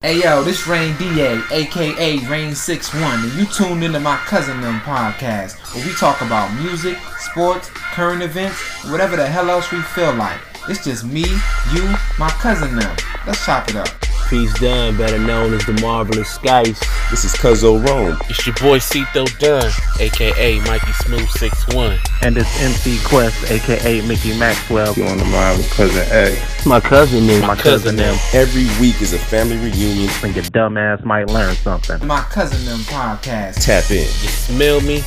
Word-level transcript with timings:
Hey 0.00 0.20
yo, 0.22 0.44
this 0.44 0.64
Rain 0.68 0.96
DA, 0.96 1.42
aka 1.50 2.18
Rain 2.28 2.54
61, 2.54 3.18
and 3.18 3.32
you 3.32 3.44
tuned 3.46 3.82
into 3.82 3.98
my 3.98 4.16
cousin 4.18 4.60
them 4.60 4.78
podcast, 4.82 5.74
where 5.74 5.84
we 5.84 5.92
talk 5.92 6.20
about 6.20 6.54
music, 6.62 6.96
sports, 7.18 7.68
current 7.70 8.22
events, 8.22 8.84
whatever 8.92 9.16
the 9.16 9.26
hell 9.26 9.50
else 9.50 9.72
we 9.72 9.82
feel 9.82 10.14
like. 10.14 10.38
It's 10.68 10.84
just 10.84 11.04
me, 11.04 11.24
you, 11.72 11.82
my 12.16 12.30
cousin 12.38 12.76
them. 12.76 12.96
Let's 13.26 13.44
chop 13.44 13.70
it 13.70 13.74
up. 13.74 13.88
Peace 14.28 14.52
Dunn, 14.60 14.94
better 14.98 15.18
known 15.18 15.54
as 15.54 15.64
the 15.64 15.72
Marvelous 15.80 16.36
Skice. 16.36 16.78
This 17.10 17.24
is 17.24 17.32
Cuzzo 17.32 17.82
Rome. 17.88 18.18
It's 18.28 18.46
your 18.46 18.54
boy 18.56 18.78
Cito 18.78 19.24
Dunn, 19.38 19.70
aka 20.00 20.60
Mikey 20.60 20.92
Smooth 20.92 21.28
61. 21.30 21.98
And 22.20 22.36
it's 22.36 22.60
MC 22.60 22.98
Quest, 23.04 23.50
aka 23.50 24.06
Mickey 24.06 24.38
Maxwell. 24.38 24.92
You 24.94 25.04
on 25.04 25.16
the 25.16 25.24
line 25.24 25.56
with 25.56 25.70
Cousin 25.70 26.04
X. 26.10 26.66
My 26.66 26.78
cousin 26.78 27.24
is 27.30 27.40
My 27.40 27.56
cousin 27.56 27.96
them. 27.96 28.18
Every 28.34 28.66
week 28.78 29.00
is 29.00 29.14
a 29.14 29.18
family 29.18 29.56
reunion. 29.56 30.10
And 30.22 30.34
your 30.34 30.44
dumb 30.44 30.76
ass 30.76 31.02
might 31.04 31.28
learn 31.28 31.54
something. 31.56 32.06
My 32.06 32.20
cousin 32.20 32.62
them 32.66 32.80
podcast. 32.80 33.64
Tap 33.64 33.90
in. 33.90 33.96
You 33.96 34.04
smell 34.04 34.80
me? 34.82 35.02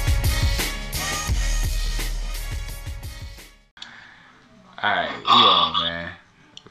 Alright, 4.83 5.15
we 5.19 5.25
on, 5.27 5.83
man. 5.83 6.11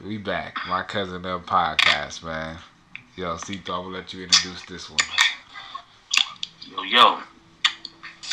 We 0.03 0.17
back. 0.17 0.57
My 0.67 0.81
cousin 0.81 1.21
them 1.21 1.41
podcast, 1.41 2.23
man. 2.23 2.57
Yo, 3.15 3.37
Cito, 3.37 3.73
I'm 3.73 3.83
gonna 3.83 3.97
let 3.97 4.13
you 4.13 4.23
introduce 4.23 4.65
this 4.65 4.89
one. 4.89 4.99
Yo, 6.67 6.81
yo. 6.83 7.19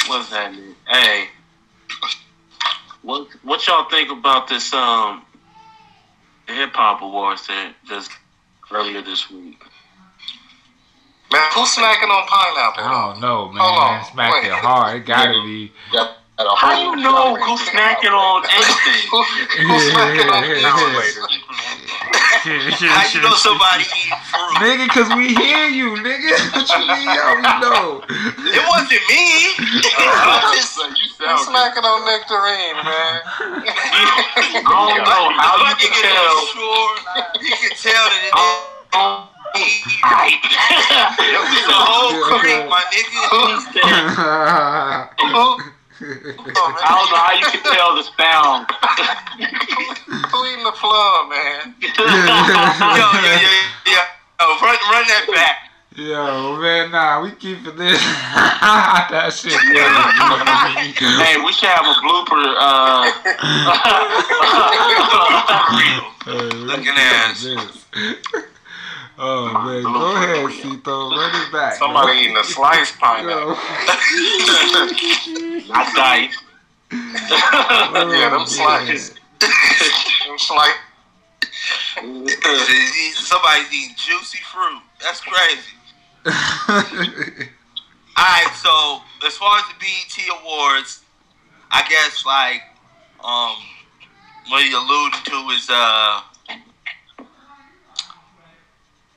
What's 0.06 0.30
happening? 0.30 0.74
Hey. 0.86 1.26
What 3.02 3.28
what 3.42 3.66
y'all 3.66 3.88
think 3.90 4.10
about 4.10 4.48
this 4.48 4.72
um 4.72 5.22
hip 6.46 6.70
hop 6.72 7.02
awards 7.02 7.46
that 7.48 7.74
just 7.86 8.12
earlier 8.72 9.02
this 9.02 9.30
week? 9.30 9.62
Man, 11.30 11.50
who's 11.52 11.70
smacking 11.70 12.08
on 12.08 12.26
pineapple? 12.26 12.82
I 12.82 13.12
don't 13.12 13.20
know, 13.20 13.48
man. 13.52 13.62
Hold 13.62 13.78
on, 13.78 14.04
Smacked 14.12 14.34
wait. 14.42 14.46
it 14.46 14.52
hard. 14.54 14.96
It 14.96 15.06
gotta 15.06 15.32
be. 15.44 15.72
How 16.38 16.70
do 16.70 16.86
you 16.86 16.94
know 17.02 17.34
who's 17.34 17.58
snacking 17.66 18.14
on 18.14 18.46
anything? 18.46 19.10
Who's 19.66 19.90
smacking 19.90 20.30
on 20.30 20.38
pineapple? 20.46 21.26
How 22.38 23.02
you 23.10 23.18
know 23.20 23.34
somebody 23.34 23.82
eating 23.82 24.14
fruit? 24.30 24.54
Nigga, 24.62 24.86
cause 24.86 25.10
we 25.18 25.34
hear 25.34 25.66
you, 25.66 25.98
nigga. 25.98 26.30
What 26.54 26.70
you 26.70 26.78
mean? 26.86 27.10
How 27.10 27.34
we 27.34 27.42
know? 27.58 28.06
It 28.06 28.62
wasn't 28.70 29.02
me. 29.10 29.50
I'm 29.98 30.54
just, 30.54 30.78
Who's 30.78 31.42
smacking 31.50 31.82
on 31.82 32.06
nectarine, 32.06 32.78
man? 32.86 33.18
I 33.26 34.62
don't 34.62 35.02
know 35.02 35.34
how 35.34 35.58
you 35.58 35.74
can 35.74 35.90
tell. 35.90 36.38
Sure, 36.54 36.94
you 37.42 37.50
can 37.58 37.74
tell 37.74 38.06
that 38.06 38.22
it 38.22 38.26
is. 38.26 38.32
Oh, 38.38 38.70
oh. 38.94 39.26
It's 39.58 40.06
a 41.66 41.74
whole 41.74 42.14
creek, 42.38 42.62
my 42.70 42.86
nigga. 45.34 45.74
Who, 45.98 46.06
I 46.06 46.94
don't 46.94 47.10
know 47.10 47.18
how 47.18 47.34
you 47.34 47.42
can 47.50 47.58
tell 47.66 47.98
the 47.98 48.06
sound. 48.14 48.70
Clean 50.30 50.62
the 50.62 50.70
floor, 50.78 51.26
man? 51.26 51.74
yo, 51.82 51.90
yo, 51.98 52.06
yo, 53.18 53.34
yo, 53.86 54.02
yo, 54.38 54.46
run, 54.62 54.78
run 54.90 55.04
that 55.10 55.26
back. 55.34 55.56
Yo, 55.96 56.56
man, 56.60 56.90
nah, 56.92 57.20
we 57.20 57.32
keeping 57.32 57.74
this. 57.74 58.00
that 58.00 59.32
shit. 59.34 59.58
crazy. 60.94 61.18
Hey, 61.18 61.36
we 61.42 61.50
should 61.52 61.68
have 61.68 61.82
a 61.82 61.94
blooper. 61.98 62.54
Uh, 62.54 63.10
Hey, 66.28 66.38
we 66.38 66.44
Looking 66.66 66.94
ass. 66.96 67.44
This. 69.18 69.26
Oh 69.26 69.52
man, 69.52 69.82
go 69.82 70.16
ahead, 70.16 70.50
Cito. 70.52 71.10
Run 71.10 71.34
it 71.34 71.52
back. 71.52 71.74
Somebody 71.74 72.18
eating 72.20 72.36
a 72.36 72.44
sliced 72.44 72.98
pineapple. 73.00 73.48
Yo. 73.48 73.54
I 75.74 75.92
died. 75.94 76.30
Yeah, 76.90 78.30
them 78.30 78.46
slices. 78.46 79.14
Them 79.40 80.38
slice. 80.38 80.74
Somebody's 83.14 83.72
eating 83.72 83.94
juicy 83.96 84.38
fruit. 84.38 84.82
That's 85.00 85.20
crazy. 85.20 85.74
Alright, 88.18 88.54
so 88.54 89.00
as 89.26 89.36
far 89.36 89.58
as 89.58 89.64
the 89.68 89.74
BET 89.78 90.40
Awards, 90.40 91.02
I 91.70 91.82
guess 91.88 92.24
like 92.26 92.62
um 93.22 93.56
what 94.48 94.64
you 94.64 94.76
alluded 94.76 95.24
to 95.26 95.50
is 95.54 95.68
uh 95.70 96.20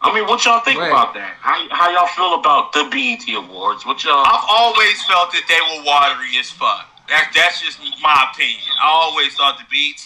I 0.02 0.10
mean, 0.14 0.26
what 0.26 0.44
y'all 0.46 0.66
think 0.66 0.82
Wait. 0.82 0.90
about 0.90 1.14
that? 1.14 1.38
How, 1.38 1.62
how 1.70 1.94
y'all 1.94 2.10
feel 2.10 2.34
about 2.42 2.74
the 2.74 2.90
BET 2.90 3.22
Awards? 3.38 3.86
What 3.86 4.02
y'all? 4.04 4.26
I've 4.26 4.50
always 4.50 4.98
felt 5.06 5.30
that 5.30 5.46
they 5.46 5.62
were 5.62 5.86
watery 5.86 6.42
as 6.42 6.50
fuck. 6.50 6.90
That, 7.06 7.30
that's 7.38 7.62
just 7.62 7.78
my 8.02 8.34
opinion. 8.34 8.66
I 8.82 8.90
always 8.90 9.38
thought 9.38 9.62
the 9.62 9.70
BET 9.70 10.02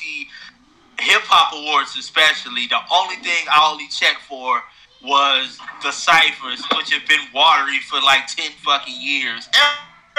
Hip 0.99 1.23
Hop 1.31 1.55
Awards, 1.55 1.95
especially, 1.95 2.67
the 2.67 2.83
only 2.91 3.15
thing 3.23 3.47
I 3.47 3.63
only 3.71 3.87
checked 3.87 4.27
for 4.27 4.59
was 4.99 5.59
the 5.79 5.95
ciphers, 5.95 6.59
which 6.75 6.91
have 6.91 7.07
been 7.07 7.23
watery 7.31 7.79
for 7.87 8.03
like 8.03 8.27
10 8.27 8.51
fucking 8.67 8.99
years. 8.99 9.47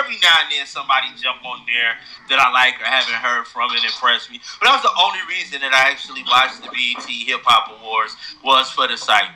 Every 0.00 0.16
now 0.24 0.40
and 0.40 0.52
then 0.52 0.64
somebody 0.64 1.08
jump 1.20 1.44
on 1.44 1.64
there 1.68 1.96
that 2.28 2.40
I 2.40 2.48
like 2.52 2.80
or 2.80 2.88
haven't 2.88 3.16
heard 3.20 3.44
from 3.48 3.72
and 3.76 3.84
impress 3.84 4.28
me. 4.32 4.40
But 4.60 4.68
that 4.68 4.80
was 4.80 4.84
the 4.88 4.96
only 4.96 5.20
reason 5.28 5.60
that 5.60 5.72
I 5.72 5.88
actually 5.88 6.24
watched 6.24 6.64
the 6.64 6.72
BET 6.72 7.04
Hip 7.04 7.44
Hop 7.44 7.76
Awards 7.76 8.16
was 8.40 8.72
for 8.72 8.88
the 8.88 8.96
cipher. 8.96 9.32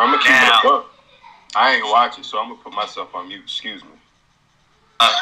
I'm 0.00 0.10
gonna 0.12 0.22
keep 0.22 0.30
Now- 0.30 0.58
it 0.60 0.64
a 0.64 0.68
buck. 0.68 0.86
I 1.56 1.74
ain't 1.74 1.84
watching, 1.86 2.22
so 2.24 2.38
I'm 2.38 2.50
gonna 2.50 2.62
put 2.62 2.72
myself 2.72 3.14
on 3.14 3.28
mute. 3.28 3.42
Excuse 3.42 3.82
me. 3.82 3.90
Uh, 5.00 5.12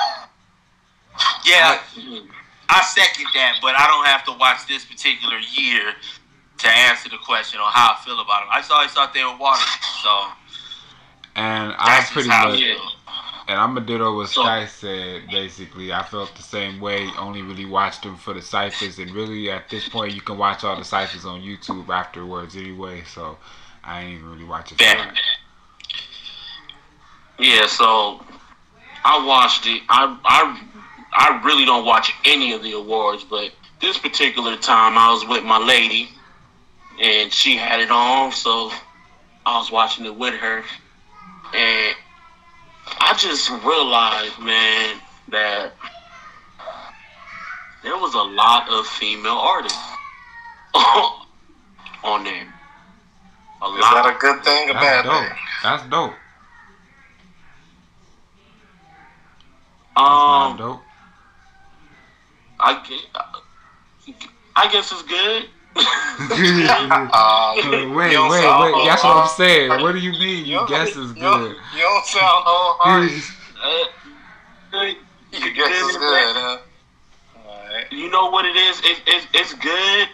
yeah, 1.44 1.80
I 2.68 2.82
second 2.82 3.26
that, 3.34 3.58
but 3.62 3.74
I 3.78 3.86
don't 3.86 4.04
have 4.06 4.24
to 4.24 4.32
watch 4.32 4.66
this 4.68 4.84
particular 4.84 5.38
year 5.38 5.94
to 6.58 6.68
answer 6.68 7.08
the 7.08 7.16
question 7.24 7.60
on 7.60 7.72
how 7.72 7.94
I 7.98 8.04
feel 8.04 8.20
about 8.20 8.40
them. 8.42 8.48
I 8.50 8.58
just 8.58 8.70
always 8.70 8.90
thought 8.90 9.14
they 9.14 9.24
were 9.24 9.36
watery, 9.36 9.64
so 10.02 10.26
And 11.36 11.74
I 11.78 12.04
pretty 12.10 12.28
much, 12.28 12.58
feel. 12.58 12.92
and 13.46 13.58
I'm 13.58 13.76
a 13.76 13.80
ditto 13.80 14.14
what 14.16 14.28
So- 14.28 14.42
Sky 14.42 14.66
said. 14.66 15.30
Basically, 15.30 15.92
I 15.92 16.02
felt 16.02 16.34
the 16.34 16.42
same 16.42 16.78
way. 16.80 17.10
Only 17.16 17.40
really 17.42 17.64
watched 17.64 18.02
them 18.02 18.16
for 18.18 18.34
the 18.34 18.42
ciphers, 18.42 18.98
and 18.98 19.10
really 19.12 19.50
at 19.50 19.70
this 19.70 19.88
point, 19.88 20.12
you 20.12 20.20
can 20.20 20.36
watch 20.36 20.62
all 20.64 20.76
the 20.76 20.84
ciphers 20.84 21.24
on 21.24 21.40
YouTube 21.40 21.88
afterwards 21.88 22.54
anyway. 22.56 23.04
So 23.04 23.38
I 23.88 24.02
ain't 24.02 24.22
really 24.22 24.44
watching. 24.44 24.76
for 24.76 24.84
Yeah. 24.84 24.96
that. 24.96 25.14
Yeah, 27.38 27.66
so 27.66 28.20
I 29.04 29.24
watched 29.24 29.66
it. 29.66 29.82
I 29.88 30.16
I 30.24 30.60
I 31.12 31.42
really 31.42 31.64
don't 31.64 31.86
watch 31.86 32.12
any 32.24 32.52
of 32.52 32.62
the 32.62 32.72
awards, 32.72 33.24
but 33.24 33.52
this 33.80 33.96
particular 33.96 34.56
time 34.56 34.98
I 34.98 35.10
was 35.10 35.26
with 35.26 35.42
my 35.44 35.58
lady, 35.58 36.10
and 37.00 37.32
she 37.32 37.56
had 37.56 37.80
it 37.80 37.90
on, 37.90 38.32
so 38.32 38.70
I 39.46 39.56
was 39.58 39.70
watching 39.70 40.04
it 40.04 40.14
with 40.14 40.34
her, 40.34 40.58
and 41.54 41.96
I 43.00 43.14
just 43.16 43.48
realized, 43.64 44.38
man, 44.40 45.00
that 45.28 45.72
there 47.82 47.96
was 47.96 48.14
a 48.14 48.22
lot 48.22 48.68
of 48.68 48.86
female 48.86 49.38
artists 49.38 49.78
on 52.04 52.24
there. 52.24 52.52
A 53.62 53.66
Is 53.66 53.80
lot. 53.80 53.94
that 53.94 54.14
a 54.14 54.18
good 54.18 54.44
thing 54.44 54.70
or 54.70 54.74
That's 54.74 54.84
bad 54.84 55.02
dope. 55.04 55.24
thing? 55.28 55.36
That's 55.62 55.82
dope. 55.88 56.12
um, 59.96 60.04
That's 60.04 60.26
not 60.26 60.58
dope. 60.58 60.80
I, 62.60 62.84
gue- 62.86 64.14
I 64.56 64.72
guess 64.72 64.92
it's 64.92 65.02
good. 65.02 65.48
Uh, 67.10 67.10
Uh, 67.12 67.54
you 67.56 67.92
wait, 67.92 68.08
wait, 68.28 68.42
sound 68.42 68.74
wait. 68.74 68.84
That's 68.86 69.02
what 69.04 69.16
I'm 69.16 69.22
hard. 69.24 69.30
saying. 69.30 69.70
What 69.82 69.92
do 69.92 69.98
you 69.98 70.12
mean? 70.12 70.44
You 70.46 70.60
You 70.60 70.66
guess 70.68 70.96
is 70.96 71.12
good. 71.12 71.56
You 71.74 71.80
don't 71.80 72.04
sound 72.06 72.44
wholehearted. 72.46 73.22
Uh, 73.62 74.84
You 75.32 75.54
guess 75.54 75.70
it's 75.70 75.96
good, 75.96 76.36
huh? 76.36 76.58
Alright. 77.46 77.92
You 77.92 78.10
know 78.10 78.30
what 78.30 78.44
it 78.44 78.56
is? 78.56 78.80
It, 78.80 79.02
it, 79.06 79.26
it's 79.34 79.54
good, 79.54 80.08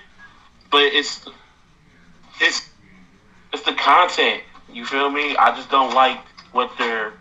but 0.71 0.83
it's 0.83 1.27
it's 2.41 2.69
it's 3.55 3.63
the 3.63 3.73
content. 3.75 4.43
You 4.73 4.85
feel 4.85 5.11
me? 5.11 5.37
I 5.37 5.55
just 5.55 5.71
don't 5.71 5.95
like 5.95 6.19
what 6.53 6.73
they're 6.77 7.13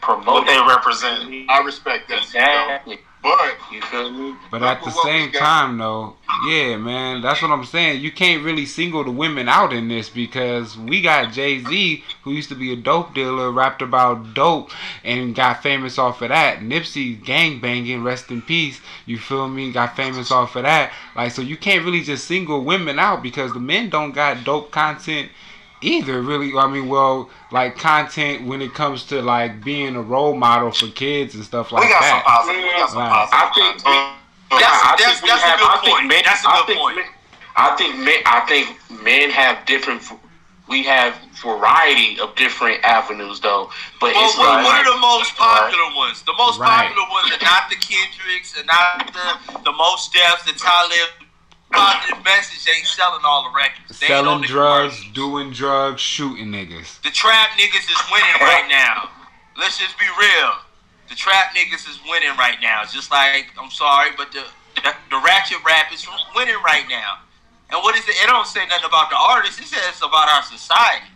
promoting. 0.00 0.26
What 0.26 0.46
they 0.46 0.74
represent. 0.74 1.48
I 1.48 1.62
respect 1.64 2.08
that. 2.08 2.22
Exactly. 2.24 2.98
But 3.22 3.56
You 3.70 3.80
feel 3.82 4.10
me? 4.10 4.34
But 4.50 4.64
at 4.64 4.82
the 4.82 4.90
same 4.90 5.30
time, 5.30 5.78
though, 5.78 6.16
yeah, 6.48 6.76
man, 6.76 7.22
that's 7.22 7.40
what 7.40 7.52
I'm 7.52 7.64
saying. 7.64 8.02
You 8.02 8.10
can't 8.10 8.44
really 8.44 8.66
single 8.66 9.04
the 9.04 9.12
women 9.12 9.48
out 9.48 9.72
in 9.72 9.86
this 9.86 10.08
because 10.08 10.76
we 10.76 11.00
got 11.00 11.32
Jay 11.32 11.62
Z, 11.62 12.02
who 12.24 12.32
used 12.32 12.48
to 12.48 12.56
be 12.56 12.72
a 12.72 12.76
dope 12.76 13.14
dealer, 13.14 13.52
rapped 13.52 13.80
about 13.80 14.34
dope 14.34 14.72
and 15.04 15.36
got 15.36 15.62
famous 15.62 15.98
off 15.98 16.20
of 16.20 16.30
that. 16.30 16.58
Nipsey 16.62 17.24
gang 17.24 17.60
banging, 17.60 18.02
rest 18.02 18.32
in 18.32 18.42
peace. 18.42 18.80
You 19.06 19.18
feel 19.18 19.48
me? 19.48 19.70
Got 19.70 19.94
famous 19.94 20.32
off 20.32 20.56
of 20.56 20.64
that. 20.64 20.92
Like, 21.14 21.30
so 21.30 21.42
you 21.42 21.56
can't 21.56 21.84
really 21.84 22.02
just 22.02 22.26
single 22.26 22.64
women 22.64 22.98
out 22.98 23.22
because 23.22 23.52
the 23.52 23.60
men 23.60 23.88
don't 23.88 24.10
got 24.10 24.42
dope 24.42 24.72
content 24.72 25.30
either 25.82 26.22
really. 26.22 26.56
I 26.56 26.66
mean, 26.66 26.88
well, 26.88 27.28
like 27.50 27.76
content 27.78 28.46
when 28.46 28.62
it 28.62 28.74
comes 28.74 29.04
to 29.06 29.20
like 29.22 29.62
being 29.64 29.96
a 29.96 30.02
role 30.02 30.34
model 30.34 30.70
for 30.72 30.88
kids 30.88 31.34
and 31.34 31.44
stuff 31.44 31.72
like 31.72 31.84
we 31.84 31.90
got 31.90 32.00
that. 32.00 32.10
some 32.10 32.22
positive. 32.22 32.62
We 32.62 32.70
got 32.72 32.90
some 32.90 32.98
Right. 32.98 33.30
positive. 33.30 33.38
I 33.38 33.54
think 33.54 34.60
That's- 34.60 34.80
I 34.84 34.96
that's- 34.96 35.20
think 35.20 35.32
a 35.32 35.80
good 35.82 35.90
point. 35.90 36.06
men- 36.06 36.22
That's 36.24 36.44
a 36.44 36.48
good 36.48 36.66
think 36.66 36.78
point. 36.78 36.96
men- 36.96 37.06
I 37.56 37.76
think 37.76 37.96
men, 37.96 38.22
I 38.26 38.40
think 38.40 38.78
men 39.02 39.30
have 39.30 39.64
different. 39.66 40.02
We 40.68 40.84
have 40.84 41.14
variety 41.42 42.18
of 42.20 42.34
different 42.36 42.82
avenues 42.84 43.40
though, 43.40 43.68
but 44.00 44.14
Well, 44.14 44.24
it's 44.28 44.38
what, 44.38 44.48
like 44.54 44.64
what 44.64 44.86
are 44.86 44.92
the 44.94 44.98
most 45.00 45.36
popular 45.36 45.94
ones? 45.96 46.22
The 46.22 46.32
most 46.38 46.58
Right. 46.60 46.88
popular 46.88 47.08
ones 47.10 47.32
are 47.32 47.44
not 47.44 47.68
the 47.68 47.76
Kendricks 47.76 48.56
and 48.56 48.66
not 48.66 49.12
the 49.12 49.58
the 49.64 49.72
Mos 49.72 50.08
Defs, 50.10 50.44
the 50.44 50.52
Talib. 50.52 51.08
Positive 51.72 52.24
message 52.24 52.68
ain't 52.74 52.86
selling 52.86 53.22
all 53.24 53.50
the 53.50 53.56
records. 53.56 53.98
They 54.00 54.06
Selling 54.08 54.40
the 54.42 54.46
drugs, 54.46 54.94
commercials. 55.00 55.14
doing 55.14 55.50
drugs, 55.52 56.00
shooting 56.00 56.48
niggas. 56.48 57.00
The 57.02 57.10
trap 57.10 57.50
niggas 57.58 57.88
is 57.90 58.00
winning 58.12 58.40
right 58.40 58.66
now. 58.68 59.10
Let's 59.58 59.78
just 59.78 59.98
be 59.98 60.06
real. 60.18 60.52
The 61.08 61.14
trap 61.14 61.54
niggas 61.54 61.88
is 61.88 61.98
winning 62.08 62.36
right 62.38 62.56
now. 62.62 62.82
Just 62.84 63.10
like 63.10 63.46
I'm 63.60 63.70
sorry, 63.70 64.10
but 64.16 64.32
the 64.32 64.44
the, 64.76 64.94
the 65.10 65.20
ratchet 65.24 65.58
rap 65.64 65.92
is 65.92 66.06
winning 66.34 66.56
right 66.64 66.84
now. 66.88 67.18
And 67.70 67.82
what 67.82 67.94
is 67.96 68.06
it? 68.08 68.16
It 68.22 68.26
don't 68.26 68.46
say 68.46 68.66
nothing 68.66 68.86
about 68.86 69.08
the 69.10 69.16
artist. 69.16 69.58
It 69.60 69.66
says 69.66 69.98
about 69.98 70.28
our 70.28 70.42
society. 70.42 71.06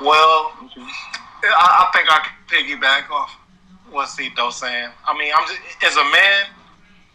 Well, 0.00 0.52
I, 1.44 1.88
I 1.88 1.90
think 1.92 2.08
I 2.10 2.26
can 2.26 2.34
piggyback 2.48 3.10
off 3.10 3.36
what 3.90 4.08
Cito's 4.08 4.56
saying. 4.56 4.88
I 5.06 5.16
mean, 5.18 5.32
I'm 5.36 5.46
just 5.46 5.60
as 5.84 5.96
a 5.96 6.04
man. 6.04 6.44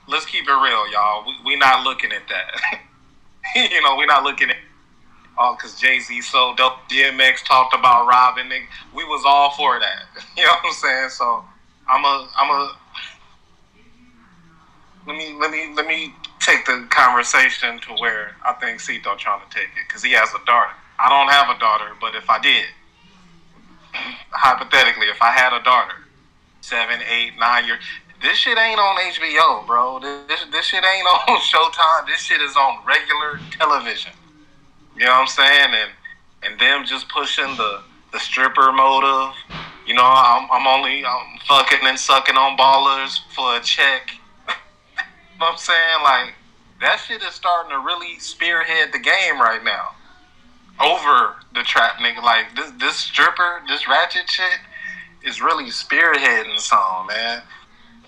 Let's 0.08 0.26
keep 0.26 0.48
it 0.48 0.52
real, 0.52 0.90
y'all. 0.92 1.26
We 1.26 1.36
we 1.46 1.56
not 1.58 1.84
looking 1.84 2.12
at 2.12 2.24
that. 2.30 2.82
you 3.72 3.82
know, 3.82 3.98
we're 3.98 4.06
not 4.06 4.24
looking 4.24 4.50
at 4.50 4.56
oh, 5.38 5.56
because 5.58 5.80
Jay 5.80 6.00
Z 6.00 6.22
so 6.22 6.54
dope. 6.56 6.74
DMX 6.90 7.44
talked 7.44 7.76
about 7.76 8.08
robbing. 8.08 8.50
We 8.96 9.04
was 9.04 9.24
all 9.26 9.52
for 9.52 9.80
that. 9.80 10.04
You 10.38 10.46
know 10.46 10.52
what 10.52 10.68
I'm 10.68 10.74
saying? 10.74 11.10
So 11.10 11.44
I'm 11.90 12.06
a 12.06 12.30
I'm 12.38 12.50
a. 12.50 12.78
Let 15.08 15.18
me 15.18 15.36
let 15.40 15.52
me 15.52 15.74
let 15.76 15.88
me 15.88 16.14
take 16.40 16.66
the 16.66 16.88
conversation 16.90 17.80
to 17.82 17.94
where 17.96 18.36
I 18.46 18.54
think 18.54 18.80
Cito 18.80 19.16
trying 19.18 19.42
to 19.42 19.54
take 19.54 19.66
it 19.68 19.88
because 19.88 20.04
he 20.04 20.12
has 20.12 20.30
a 20.30 20.46
daughter. 20.46 20.72
I 21.00 21.10
don't 21.10 21.32
have 21.32 21.56
a 21.56 21.60
daughter, 21.60 21.92
but 22.00 22.16
if 22.16 22.30
I 22.30 22.40
did, 22.40 22.66
hypothetically, 24.32 25.08
if 25.08 25.22
I 25.22 25.32
had 25.32 25.54
a 25.54 25.64
daughter, 25.64 25.94
seven, 26.62 27.00
eight, 27.10 27.34
nine 27.40 27.66
years, 27.66 27.80
this 28.22 28.38
shit 28.38 28.58
ain't 28.58 28.80
on 28.80 28.98
HBO, 28.98 29.66
bro. 29.68 30.00
This 30.00 30.46
this 30.52 30.66
shit 30.66 30.84
ain't 30.84 31.08
on 31.30 31.38
Showtime. 31.40 32.08
This 32.08 32.22
shit 32.22 32.42
is 32.42 32.56
on 32.56 32.80
regular 32.86 33.40
television. 33.52 34.12
You 34.96 35.06
know 35.06 35.12
what 35.12 35.22
I'm 35.22 35.28
saying? 35.28 35.74
And 35.74 35.92
and 36.44 36.60
them 36.60 36.86
just 36.86 37.10
pushing 37.10 37.56
the 37.58 37.82
the 38.12 38.20
stripper 38.20 38.72
motive. 38.72 39.36
You 39.86 39.94
know, 39.94 40.04
I'm 40.04 40.50
I'm 40.52 40.68
only 40.68 41.06
I'm 41.06 41.40
fucking 41.48 41.80
and 41.84 42.00
sucking 42.00 42.36
on 42.36 42.58
ballers 42.58 43.20
for 43.34 43.56
a 43.56 43.62
check. 43.62 44.12
you 44.48 45.40
know 45.40 45.46
what 45.46 45.52
I'm 45.54 45.58
saying? 45.58 46.04
Like 46.04 46.34
that 46.82 46.98
shit 46.98 47.22
is 47.22 47.34
starting 47.34 47.72
to 47.72 47.80
really 47.80 48.20
spearhead 48.20 48.92
the 48.92 49.00
game 49.00 49.40
right 49.40 49.64
now 49.64 49.96
over 50.80 51.36
the 51.54 51.64
trap 51.64 51.98
nigga. 51.98 52.24
Like 52.24 52.56
this 52.56 52.72
this 52.80 52.96
stripper, 52.96 53.62
this 53.68 53.88
ratchet 53.88 54.30
shit 54.30 54.60
is 55.24 55.42
really 55.42 55.66
spearheading 55.66 56.60
some 56.60 57.08
man. 57.08 57.42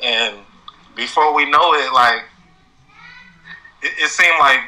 And 0.03 0.37
before 0.95 1.33
we 1.33 1.49
know 1.49 1.73
it, 1.73 1.93
like 1.93 2.23
it, 3.81 3.91
it 3.97 4.09
seemed 4.09 4.39
like 4.39 4.59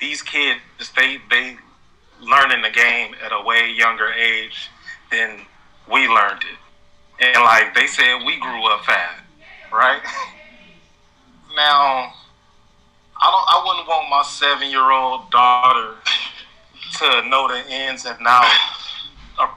these 0.00 0.22
kids 0.22 0.60
they 0.96 1.18
they 1.30 1.56
learning 2.20 2.62
the 2.62 2.70
game 2.70 3.14
at 3.24 3.32
a 3.32 3.42
way 3.44 3.70
younger 3.70 4.12
age 4.12 4.70
than 5.10 5.40
we 5.90 6.08
learned 6.08 6.42
it. 6.42 7.24
And 7.24 7.44
like 7.44 7.74
they 7.74 7.86
said 7.86 8.24
we 8.24 8.38
grew 8.40 8.66
up 8.66 8.84
fast, 8.84 9.22
right? 9.72 10.00
now 11.56 12.12
I 13.22 13.30
don't 13.30 13.46
I 13.48 13.62
wouldn't 13.66 13.88
want 13.88 14.08
my 14.08 14.22
seven 14.22 14.70
year 14.70 14.90
old 14.90 15.30
daughter 15.30 15.96
to 16.98 17.28
know 17.28 17.48
the 17.48 17.68
ins 17.70 18.06
and 18.06 18.18
outs 18.26 19.08
of 19.38 19.50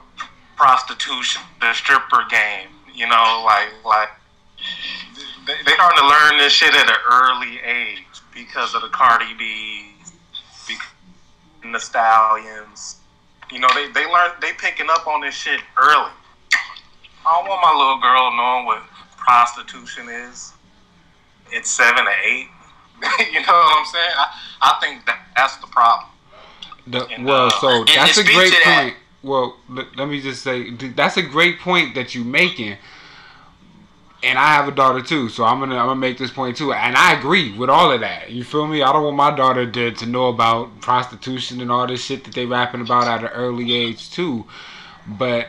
prostitution, 0.56 1.42
the 1.60 1.72
stripper 1.72 2.24
game. 2.30 2.68
You 2.94 3.08
know, 3.08 3.42
like 3.44 3.70
like 3.84 4.10
they 5.46 5.54
they 5.64 5.72
starting 5.72 5.98
to 5.98 6.06
learn 6.08 6.38
this 6.38 6.52
shit 6.52 6.74
at 6.74 6.88
an 6.88 6.96
early 7.10 7.60
age 7.60 8.04
because 8.34 8.74
of 8.74 8.82
the 8.82 8.88
Cardi 8.88 9.32
B, 9.38 9.90
and 11.62 11.74
the 11.74 11.80
Stallions. 11.80 12.96
You 13.50 13.60
know, 13.60 13.68
they 13.74 13.90
they 13.92 14.06
learn 14.10 14.30
they 14.40 14.52
picking 14.52 14.86
up 14.90 15.06
on 15.06 15.20
this 15.20 15.34
shit 15.34 15.60
early. 15.80 16.10
I 17.26 17.38
don't 17.40 17.48
want 17.48 17.62
my 17.62 17.72
little 17.72 18.00
girl 18.00 18.36
knowing 18.36 18.66
what 18.66 18.82
prostitution 19.16 20.08
is. 20.08 20.52
It's 21.50 21.70
seven 21.70 22.06
or 22.06 22.14
eight. 22.24 22.48
you 23.32 23.40
know 23.40 23.52
what 23.52 23.78
I'm 23.78 23.86
saying? 23.86 24.10
I, 24.16 24.40
I 24.62 24.78
think 24.80 25.06
that, 25.06 25.20
that's 25.36 25.56
the 25.56 25.66
problem. 25.68 26.08
The, 26.86 27.06
And, 27.06 27.24
well, 27.24 27.46
uh, 27.46 27.50
so 27.50 27.84
that's 27.84 28.18
a 28.18 28.24
great 28.24 28.52
to 28.52 28.60
that- 28.64 28.82
point. 28.82 28.96
Well, 29.22 29.56
let, 29.70 29.96
let 29.96 30.08
me 30.08 30.20
just 30.20 30.42
say 30.42 30.70
that's 30.70 31.16
a 31.16 31.22
great 31.22 31.58
point 31.58 31.94
that 31.94 32.14
you're 32.14 32.26
making. 32.26 32.76
And 34.24 34.38
I 34.38 34.54
have 34.54 34.66
a 34.66 34.72
daughter 34.72 35.02
too, 35.02 35.28
so 35.28 35.44
I'm 35.44 35.60
gonna 35.60 35.76
I'm 35.76 35.86
gonna 35.86 36.00
make 36.00 36.18
this 36.18 36.30
point 36.30 36.56
too. 36.56 36.72
And 36.72 36.96
I 36.96 37.12
agree 37.12 37.52
with 37.56 37.68
all 37.68 37.92
of 37.92 38.00
that. 38.00 38.30
You 38.30 38.42
feel 38.42 38.66
me? 38.66 38.82
I 38.82 38.92
don't 38.92 39.04
want 39.04 39.16
my 39.16 39.34
daughter 39.36 39.70
to, 39.70 39.90
to 39.92 40.06
know 40.06 40.28
about 40.28 40.80
prostitution 40.80 41.60
and 41.60 41.70
all 41.70 41.86
this 41.86 42.02
shit 42.02 42.24
that 42.24 42.34
they 42.34 42.46
rapping 42.46 42.80
about 42.80 43.06
at 43.06 43.20
an 43.20 43.36
early 43.36 43.74
age 43.74 44.10
too. 44.10 44.46
But 45.06 45.48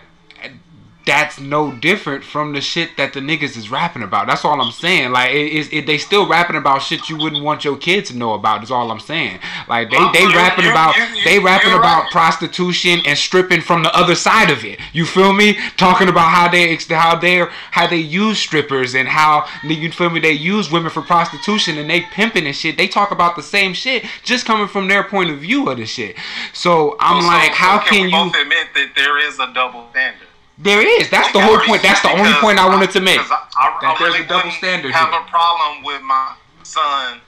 that's 1.05 1.39
no 1.39 1.71
different 1.71 2.23
from 2.23 2.53
the 2.53 2.61
shit 2.61 2.97
that 2.97 3.13
the 3.13 3.19
niggas 3.19 3.57
is 3.57 3.69
rapping 3.69 4.03
about. 4.03 4.27
That's 4.27 4.45
all 4.45 4.61
I'm 4.61 4.71
saying. 4.71 5.11
Like 5.11 5.31
it 5.31 5.51
is 5.51 5.69
it, 5.71 5.85
they 5.85 5.97
still 5.97 6.27
rapping 6.27 6.55
about 6.55 6.81
shit 6.81 7.09
you 7.09 7.17
wouldn't 7.17 7.43
want 7.43 7.65
your 7.65 7.77
kids 7.77 8.09
to 8.11 8.17
know 8.17 8.33
about. 8.33 8.63
Is 8.63 8.71
all 8.71 8.91
I'm 8.91 8.99
saying. 8.99 9.39
Like 9.67 9.89
they 9.89 9.97
they 10.13 10.27
rapping 10.27 10.65
about 10.65 10.95
they 11.23 11.39
rapping 11.39 11.73
about 11.73 12.11
prostitution 12.11 12.99
and 13.05 13.17
stripping 13.17 13.61
from 13.61 13.83
the 13.83 13.95
other 13.95 14.15
side 14.15 14.51
of 14.51 14.63
it. 14.63 14.79
You 14.93 15.05
feel 15.05 15.33
me? 15.33 15.57
Talking 15.77 16.09
about 16.09 16.29
how 16.29 16.47
they 16.49 16.75
how 16.89 17.15
they 17.15 17.45
how 17.71 17.87
they 17.87 17.97
use 17.97 18.37
strippers 18.37 18.95
and 18.95 19.07
how 19.07 19.47
you 19.63 19.91
feel 19.91 20.09
me? 20.09 20.19
They 20.19 20.31
use 20.31 20.71
women 20.71 20.91
for 20.91 21.01
prostitution 21.01 21.77
and 21.77 21.89
they 21.89 22.01
pimping 22.01 22.45
and 22.45 22.55
shit. 22.55 22.77
They 22.77 22.87
talk 22.87 23.11
about 23.11 23.35
the 23.35 23.43
same 23.43 23.73
shit, 23.73 24.05
just 24.23 24.45
coming 24.45 24.67
from 24.67 24.87
their 24.87 25.03
point 25.03 25.31
of 25.31 25.39
view 25.39 25.69
of 25.69 25.77
the 25.77 25.85
shit. 25.85 26.15
So 26.53 26.97
I'm 26.99 27.25
like, 27.25 27.51
so 27.51 27.55
how 27.55 27.79
can 27.79 27.95
can 27.95 28.09
you? 28.09 28.11
both 28.11 28.41
admit 28.41 28.67
that 28.73 28.91
there 28.95 29.17
is 29.17 29.39
a 29.39 29.51
double 29.53 29.87
standard? 29.91 30.24
There 30.57 30.79
is. 31.01 31.09
That's 31.09 31.31
the 31.33 31.41
whole 31.41 31.59
point. 31.59 31.81
That's 31.83 32.01
the 32.01 32.11
only 32.11 32.31
point 32.39 32.59
I 32.59 32.67
wanted 32.67 32.91
to 32.91 33.01
make. 33.01 33.19
I, 33.19 33.23
I, 33.23 33.77
That 33.81 33.95
I 33.95 33.99
there's 33.99 34.13
really 34.13 34.25
a 34.25 34.27
double 34.27 34.47
wouldn't 34.47 34.53
standard 34.55 34.91
Have 34.93 35.09
here. 35.11 35.19
a 35.19 35.23
problem 35.29 35.83
with 35.83 36.01
my 36.01 36.35
son 36.63 37.19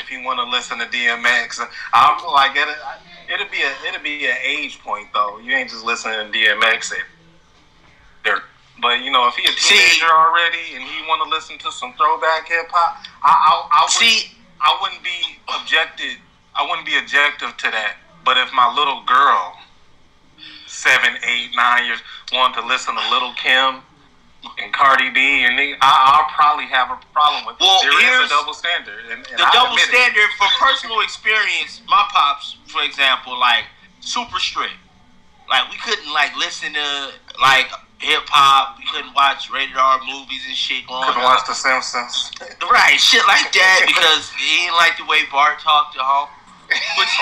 if 0.00 0.08
he 0.08 0.24
want 0.24 0.40
to 0.40 0.48
listen 0.48 0.78
to 0.78 0.86
DMX. 0.86 1.60
I'm 1.92 2.24
like 2.32 2.56
it. 2.56 2.68
It'll 3.32 3.48
be 3.52 3.60
a 3.62 3.72
it'll 3.88 4.02
be 4.02 4.24
an 4.26 4.36
age 4.42 4.80
point 4.80 5.08
though. 5.12 5.38
You 5.38 5.52
ain't 5.52 5.68
just 5.70 5.84
listening 5.84 6.32
to 6.32 6.38
DMX. 6.38 6.92
It, 6.92 7.04
there. 8.24 8.40
But 8.80 9.00
you 9.04 9.10
know, 9.10 9.28
if 9.28 9.34
he 9.36 9.44
a 9.44 9.52
See- 9.52 9.76
teenager 9.76 10.10
already 10.10 10.74
and 10.74 10.82
he 10.82 11.02
want 11.06 11.22
to 11.22 11.28
listen 11.28 11.58
to 11.58 11.70
some 11.70 11.92
throwback 11.94 12.48
hip 12.48 12.66
hop, 12.72 13.04
I 13.22 13.28
I, 13.28 13.68
I 13.70 13.82
would, 13.84 13.90
See- 13.90 14.32
I 14.60 14.78
wouldn't 14.80 15.02
be 15.04 15.36
objected. 15.60 16.16
I 16.56 16.62
wouldn't 16.68 16.86
be 16.86 16.96
objective 16.96 17.54
to 17.56 17.70
that. 17.70 17.96
But 18.24 18.38
if 18.38 18.52
my 18.54 18.72
little 18.74 19.02
girl 19.04 19.56
seven, 20.72 21.16
eight, 21.28 21.50
nine 21.54 21.84
years 21.84 22.00
want 22.32 22.54
to 22.56 22.64
listen 22.64 22.94
to 22.96 23.04
Lil' 23.12 23.34
Kim 23.36 23.84
and 24.58 24.72
Cardi 24.72 25.10
B, 25.10 25.44
and 25.44 25.56
they, 25.58 25.74
I, 25.80 25.92
I'll 26.18 26.26
probably 26.34 26.64
have 26.66 26.90
a 26.90 26.98
problem 27.12 27.44
with 27.46 27.60
Well. 27.60 27.78
There 27.84 27.92
is 27.94 28.26
a 28.26 28.28
double 28.32 28.54
standard. 28.56 29.04
And, 29.12 29.20
and 29.28 29.38
the 29.38 29.44
I 29.44 29.52
double 29.52 29.76
admit 29.76 29.86
it. 29.86 29.94
standard 29.94 30.30
for 30.40 30.48
personal 30.58 31.00
experience. 31.04 31.80
My 31.86 32.02
pops, 32.10 32.56
for 32.66 32.82
example, 32.82 33.38
like 33.38 33.64
super 34.00 34.38
strict. 34.40 34.74
Like 35.48 35.68
we 35.70 35.76
couldn't 35.84 36.10
like 36.12 36.34
listen 36.40 36.72
to 36.72 36.88
like 37.38 37.68
hip 38.00 38.24
hop. 38.32 38.78
We 38.80 38.86
couldn't 38.90 39.14
watch 39.14 39.46
rated 39.52 39.76
R 39.76 40.00
movies 40.08 40.42
and 40.48 40.56
shit 40.56 40.86
growing 40.88 41.04
Couldn't 41.06 41.22
up. 41.22 41.36
watch 41.38 41.46
The 41.46 41.54
Simpsons. 41.54 42.32
Right, 42.66 42.96
shit 42.98 43.22
like 43.28 43.52
that 43.54 43.84
because 43.86 44.32
he 44.40 44.64
didn't 44.66 44.74
like 44.80 44.96
the 44.98 45.04
way 45.06 45.22
Bart 45.30 45.60
talked 45.60 45.94
to 45.94 46.02
home, 46.02 46.32
which 46.98 47.12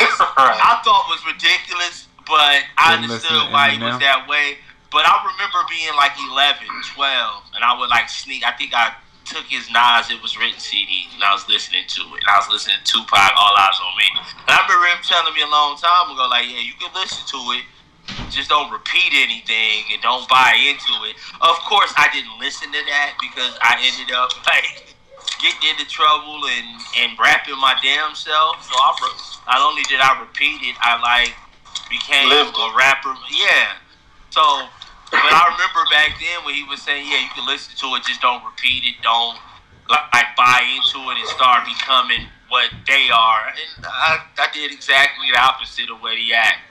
Right. 0.40 0.56
I 0.56 0.80
thought 0.86 1.04
was 1.12 1.20
ridiculous, 1.26 2.06
but 2.30 2.62
I 2.78 2.94
understood 2.94 3.50
why 3.50 3.74
he 3.74 3.82
was 3.82 3.98
Eminem. 3.98 4.06
that 4.06 4.30
way. 4.30 4.62
But 4.90 5.06
I 5.06 5.22
remember 5.22 5.62
being 5.70 5.94
like 5.94 6.14
11, 6.18 6.66
12, 6.94 7.54
and 7.54 7.62
I 7.62 7.78
would 7.78 7.90
like 7.90 8.08
sneak. 8.10 8.42
I 8.42 8.54
think 8.54 8.74
I 8.74 8.94
took 9.22 9.46
his 9.46 9.70
Nas, 9.70 10.10
it 10.10 10.18
was 10.18 10.34
written 10.34 10.58
CD, 10.58 11.06
and 11.14 11.22
I 11.22 11.30
was 11.30 11.46
listening 11.46 11.86
to 11.86 12.02
it. 12.18 12.26
And 12.26 12.30
I 12.30 12.42
was 12.42 12.50
listening 12.50 12.82
to 12.82 12.86
Tupac, 12.98 13.30
All 13.38 13.54
Eyez 13.54 13.78
on 13.78 13.94
Me. 13.94 14.08
And 14.46 14.50
I 14.50 14.66
remember 14.66 14.90
him 14.90 15.02
telling 15.06 15.30
me 15.34 15.42
a 15.46 15.50
long 15.50 15.78
time 15.78 16.10
ago, 16.10 16.26
like, 16.26 16.50
yeah, 16.50 16.58
you 16.58 16.74
can 16.74 16.90
listen 16.90 17.22
to 17.22 17.40
it, 17.54 17.62
just 18.30 18.50
don't 18.50 18.70
repeat 18.70 19.14
anything 19.14 19.86
and 19.94 20.02
don't 20.02 20.26
buy 20.26 20.58
into 20.58 20.94
it. 21.06 21.14
Of 21.38 21.56
course, 21.66 21.94
I 21.94 22.10
didn't 22.10 22.34
listen 22.42 22.70
to 22.74 22.82
that 22.90 23.14
because 23.22 23.54
I 23.62 23.78
ended 23.78 24.10
up 24.14 24.34
like 24.50 24.94
getting 25.38 25.70
into 25.70 25.86
trouble 25.86 26.42
and 26.46 26.68
and 26.98 27.18
rapping 27.18 27.58
my 27.58 27.78
damn 27.82 28.14
self. 28.14 28.62
So 28.66 28.74
I 28.74 28.90
not 29.46 29.62
only 29.62 29.82
did 29.86 30.00
I 30.00 30.18
repeat 30.20 30.62
it, 30.62 30.74
I 30.80 30.98
like 30.98 31.34
became 31.90 32.30
Lived 32.30 32.54
a 32.54 32.70
rapper. 32.78 33.12
Yeah. 33.28 33.76
So, 34.30 34.40
but 35.10 35.32
I 35.34 35.50
remember 35.50 35.82
back 35.90 36.14
then 36.22 36.46
when 36.46 36.54
he 36.54 36.62
was 36.64 36.80
saying, 36.80 37.04
yeah, 37.10 37.20
you 37.20 37.30
can 37.34 37.44
listen 37.46 37.74
to 37.76 37.96
it, 37.98 38.06
just 38.06 38.22
don't 38.22 38.42
repeat 38.46 38.86
it, 38.86 39.02
don't 39.02 39.36
like, 39.90 40.30
buy 40.36 40.62
into 40.62 41.02
it 41.10 41.18
and 41.18 41.28
start 41.28 41.66
becoming 41.66 42.26
what 42.48 42.70
they 42.86 43.10
are. 43.10 43.50
And 43.50 43.84
I, 43.84 44.22
I 44.38 44.46
did 44.54 44.72
exactly 44.72 45.26
the 45.32 45.38
opposite 45.38 45.90
of 45.90 46.00
what 46.00 46.16
he 46.16 46.32
act. 46.32 46.62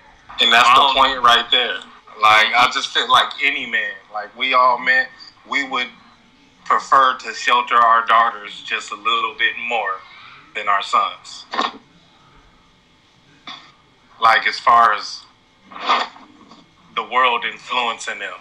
And 0.42 0.52
that's 0.52 0.70
the 0.70 0.92
point 0.96 1.22
right 1.22 1.46
there. 1.52 1.84
Like 2.22 2.52
I 2.56 2.70
just 2.74 2.90
feel 2.90 3.10
like 3.12 3.30
any 3.44 3.70
man, 3.70 3.92
like 4.14 4.36
we 4.38 4.54
all 4.54 4.80
men, 4.80 5.08
we 5.50 5.68
would 5.68 5.88
prefer 6.66 7.18
to 7.18 7.34
shelter 7.34 7.76
our 7.76 8.06
daughters 8.06 8.62
just 8.64 8.92
a 8.92 8.96
little 8.96 9.36
bit 9.38 9.54
more 9.68 10.00
than 10.56 10.68
our 10.68 10.82
sons. 10.82 11.46
Like 14.22 14.48
as 14.48 14.60
far 14.60 14.94
as 14.94 15.24
the 16.96 17.04
world 17.04 17.46
influencing 17.46 18.20
them. 18.20 18.34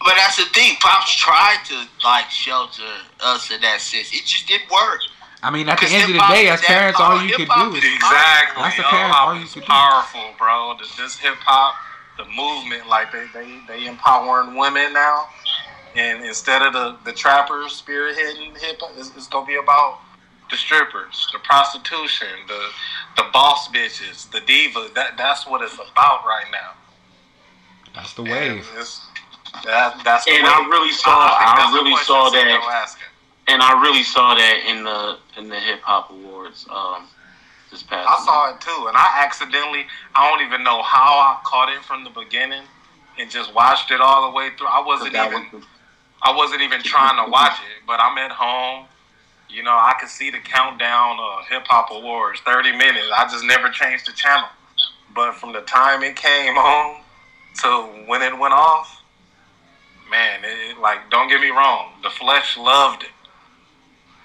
But 0.00 0.14
that's 0.16 0.36
the 0.36 0.44
thing. 0.52 0.76
Pops 0.80 1.14
tried 1.16 1.58
to 1.66 1.84
like 2.04 2.30
shelter 2.30 2.82
us 3.20 3.50
in 3.50 3.60
that 3.62 3.80
sense. 3.80 4.12
It 4.12 4.24
just 4.24 4.46
didn't 4.46 4.70
work. 4.70 5.00
I 5.42 5.50
mean, 5.50 5.68
at 5.68 5.78
the 5.80 5.86
end 5.86 6.10
of 6.10 6.16
the 6.16 6.26
day, 6.28 6.48
as 6.48 6.60
parents, 6.62 6.98
all 7.00 7.22
you 7.22 7.34
could 7.36 7.48
do 7.48 7.74
is 7.76 7.84
is 7.84 7.94
Exactly. 7.94 8.62
That's 8.62 8.76
the 8.76 8.82
yo. 8.82 8.88
parents, 8.88 9.16
all 9.18 9.34
you 9.34 9.42
It's 9.42 9.54
could 9.54 9.62
do. 9.62 9.66
powerful, 9.66 10.34
bro. 10.38 10.74
This, 10.78 10.96
this 10.96 11.18
hip 11.18 11.36
hop, 11.40 11.74
the 12.18 12.24
movement, 12.24 12.88
like 12.88 13.12
they, 13.12 13.26
they 13.34 13.58
they 13.68 13.86
empowering 13.86 14.56
women 14.56 14.92
now, 14.92 15.28
and 15.94 16.24
instead 16.24 16.62
of 16.62 16.72
the 16.72 16.96
the 17.04 17.12
trappers 17.12 17.80
spearheading 17.82 18.56
hip 18.58 18.80
hop, 18.80 18.92
it's, 18.96 19.10
it's 19.16 19.28
gonna 19.28 19.46
be 19.46 19.56
about 19.56 20.00
the 20.50 20.56
strippers, 20.56 21.26
the 21.32 21.38
prostitution, 21.40 22.28
the 22.48 22.68
the 23.16 23.24
boss 23.32 23.68
bitches, 23.68 24.30
the 24.30 24.40
diva. 24.40 24.88
That 24.94 25.16
that's 25.16 25.46
what 25.46 25.62
it's 25.62 25.74
about 25.74 26.24
right 26.24 26.46
now. 26.52 26.72
That's 27.94 28.12
the 28.14 28.22
And 28.22 28.30
wave. 28.30 28.68
it's- 28.74 29.06
that, 29.64 30.02
that's 30.04 30.24
the 30.26 30.32
And 30.32 30.46
I 30.46 30.66
really 30.68 30.92
saw- 30.92 31.28
think 31.38 31.48
I 31.48 31.72
really 31.72 31.96
saw 32.04 32.28
that. 32.30 32.96
and 33.48 33.62
I 33.62 33.80
really 33.80 34.02
saw 34.02 34.34
that 34.34 34.58
in 34.66 34.84
the 34.84 35.18
in 35.38 35.48
the 35.48 35.58
hip 35.58 35.80
hop 35.82 36.10
awards 36.10 36.66
um, 36.68 37.08
this 37.70 37.82
past. 37.82 38.06
I 38.08 38.24
saw 38.24 38.50
it 38.54 38.60
too, 38.60 38.86
and 38.88 38.96
I 38.96 39.22
accidentally, 39.24 39.86
I 40.14 40.28
don't 40.28 40.46
even 40.46 40.62
know 40.62 40.82
how 40.82 41.18
I 41.18 41.40
caught 41.44 41.70
it 41.72 41.82
from 41.84 42.04
the 42.04 42.10
beginning 42.10 42.64
and 43.18 43.30
just 43.30 43.54
watched 43.54 43.90
it 43.90 44.00
all 44.00 44.30
the 44.30 44.36
way 44.36 44.50
through. 44.58 44.66
I 44.66 44.80
wasn't 44.84 45.14
even, 45.14 45.46
was 45.52 45.64
I 46.22 46.32
wasn't 46.36 46.60
even 46.60 46.82
trying 46.82 47.24
to 47.24 47.30
watch 47.30 47.58
it, 47.60 47.86
but 47.86 47.98
I'm 47.98 48.18
at 48.18 48.32
home. 48.32 48.86
You 49.56 49.62
know, 49.62 49.70
I 49.70 49.94
could 49.98 50.10
see 50.10 50.30
the 50.30 50.36
countdown 50.36 51.16
of 51.18 51.46
hip 51.48 51.66
hop 51.66 51.90
awards, 51.90 52.40
30 52.40 52.72
minutes. 52.72 53.06
I 53.16 53.24
just 53.24 53.42
never 53.42 53.70
changed 53.70 54.06
the 54.06 54.12
channel. 54.12 54.50
But 55.14 55.32
from 55.32 55.54
the 55.54 55.62
time 55.62 56.02
it 56.02 56.14
came 56.14 56.58
on 56.58 57.00
to 57.62 57.86
when 58.06 58.20
it 58.20 58.38
went 58.38 58.52
off, 58.52 59.00
man, 60.10 60.40
it, 60.44 60.78
like, 60.78 61.10
don't 61.10 61.30
get 61.30 61.40
me 61.40 61.48
wrong, 61.48 61.92
the 62.02 62.10
flesh 62.10 62.58
loved 62.58 63.04
it. 63.04 63.08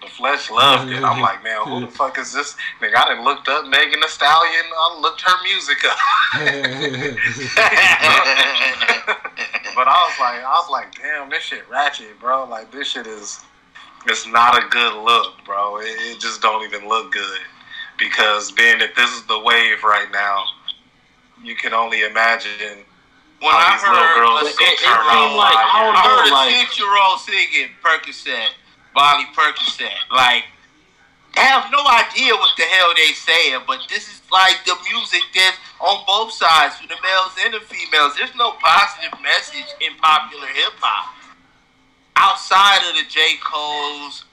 The 0.02 0.10
flesh 0.10 0.52
loved 0.52 0.92
it. 0.92 1.02
I'm 1.02 1.22
like, 1.22 1.42
man, 1.46 1.66
who 1.66 1.80
the 1.80 1.88
fuck 1.92 2.20
is 2.20 2.34
this? 2.34 2.58
Nigga, 2.82 2.98
I 2.98 3.16
done 3.16 3.24
looked 3.24 3.48
up 3.48 3.66
Megan 3.68 4.02
Thee 4.02 4.10
Stallion. 4.10 4.66
I 4.76 5.00
looked 5.00 5.22
her 5.22 5.42
music 5.44 5.86
up. 5.86 5.98
but 9.76 9.88
I 9.88 10.08
was 10.10 10.20
like, 10.20 10.44
I 10.44 10.60
was 10.60 10.70
like, 10.70 10.94
damn, 10.96 11.30
this 11.30 11.44
shit 11.44 11.70
ratchet, 11.70 12.20
bro. 12.20 12.44
Like 12.50 12.70
this 12.72 12.90
shit 12.90 13.08
is, 13.08 13.40
it's 14.08 14.28
not 14.28 14.58
a 14.58 14.68
good 14.70 15.04
look, 15.04 15.34
bro. 15.46 15.78
It, 15.80 15.86
it 15.86 16.20
just 16.20 16.42
don't 16.42 16.64
even 16.64 16.88
look 16.88 17.12
good 17.12 17.40
because 18.00 18.52
being 18.52 18.80
that 18.80 18.96
this 18.96 19.10
is 19.12 19.24
the 19.28 19.40
wave 19.40 19.84
right 19.84 20.10
now, 20.12 20.44
you 21.44 21.56
can 21.56 21.74
only 21.74 22.02
imagine 22.04 22.82
When 23.40 23.52
how 23.52 23.58
I 23.58 23.74
these 23.78 23.84
little 23.84 23.98
heard 23.98 24.16
girls 24.18 24.42
a 24.42 24.44
will 24.46 24.52
six 24.58 24.82
turn 24.82 24.90
year 24.94 25.06
out. 25.10 25.30
old, 25.30 25.38
like, 25.38 25.58
I 25.58 25.86
don't 25.86 25.96
I 25.96 26.04
know, 26.04 26.10
heard 26.18 26.30
a 26.30 26.34
like- 26.34 26.54
six 26.66 26.80
year 26.80 26.94
old 26.94 27.20
singing 27.22 27.70
Percocet, 27.84 28.50
Molly 28.96 29.26
Percocet. 29.38 29.94
Like, 30.12 30.46
I 31.38 31.42
have 31.48 31.72
no 31.72 31.80
idea 31.80 32.36
what 32.36 32.52
the 32.58 32.64
hell 32.68 32.92
they 32.98 33.14
saying, 33.14 33.64
but 33.66 33.80
this 33.88 34.10
is 34.10 34.22
like 34.32 34.60
the 34.66 34.76
music 34.92 35.22
that's 35.34 35.58
on 35.80 36.04
both 36.06 36.34
sides 36.34 36.76
for 36.76 36.88
the 36.88 36.98
males 37.02 37.34
and 37.46 37.54
the 37.54 37.62
females. 37.64 38.14
There's 38.18 38.36
no 38.36 38.52
positive 38.60 39.16
message 39.24 39.66
in 39.80 39.96
popular 39.98 40.48
hip 40.48 40.74
hop 40.82 41.16
outside 42.16 42.80
of 42.90 42.96
the 42.96 43.10
J 43.10 43.36
Cole's, 43.44 44.26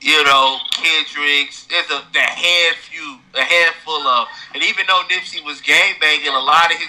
you 0.00 0.22
know, 0.24 0.58
Kendrick's. 0.72 1.66
There's 1.66 1.90
a 1.90 2.02
the 2.12 2.20
hand 2.20 2.76
few, 2.76 3.18
a 3.34 3.42
handful 3.42 4.06
of, 4.06 4.28
and 4.54 4.62
even 4.62 4.86
though 4.86 5.02
Nipsey 5.10 5.44
was 5.44 5.60
gang 5.60 5.94
banging, 6.00 6.28
a 6.28 6.38
lot 6.38 6.72
of 6.72 6.78
his 6.78 6.88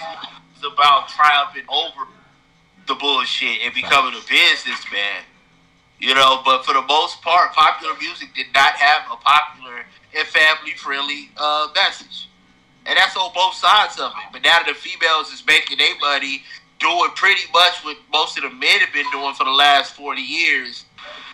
was 0.62 0.72
about 0.72 1.08
triumphing 1.08 1.64
over 1.68 2.08
the 2.86 2.94
bullshit 2.94 3.60
and 3.64 3.74
becoming 3.74 4.14
a 4.14 4.22
businessman. 4.28 5.22
You 5.98 6.14
know, 6.14 6.40
but 6.44 6.64
for 6.64 6.72
the 6.72 6.82
most 6.82 7.20
part, 7.20 7.52
popular 7.52 7.94
music 8.00 8.34
did 8.34 8.46
not 8.54 8.72
have 8.74 9.02
a 9.12 9.16
popular 9.16 9.84
and 10.16 10.26
family 10.26 10.72
friendly 10.72 11.30
uh, 11.36 11.68
message. 11.74 12.28
And 12.86 12.96
that's 12.96 13.16
on 13.16 13.30
both 13.34 13.54
sides 13.54 14.00
of 14.00 14.10
it. 14.12 14.32
But 14.32 14.42
now 14.42 14.58
that 14.58 14.66
the 14.66 14.74
females 14.74 15.30
is 15.30 15.44
making 15.46 15.78
their 15.78 15.96
money 16.00 16.42
doing 16.80 17.10
pretty 17.14 17.42
much 17.52 17.84
what 17.84 17.96
most 18.12 18.36
of 18.38 18.44
the 18.44 18.50
men 18.50 18.80
have 18.80 18.92
been 18.92 19.08
doing 19.12 19.34
for 19.34 19.44
the 19.44 19.50
last 19.50 19.94
40 19.94 20.20
years, 20.20 20.84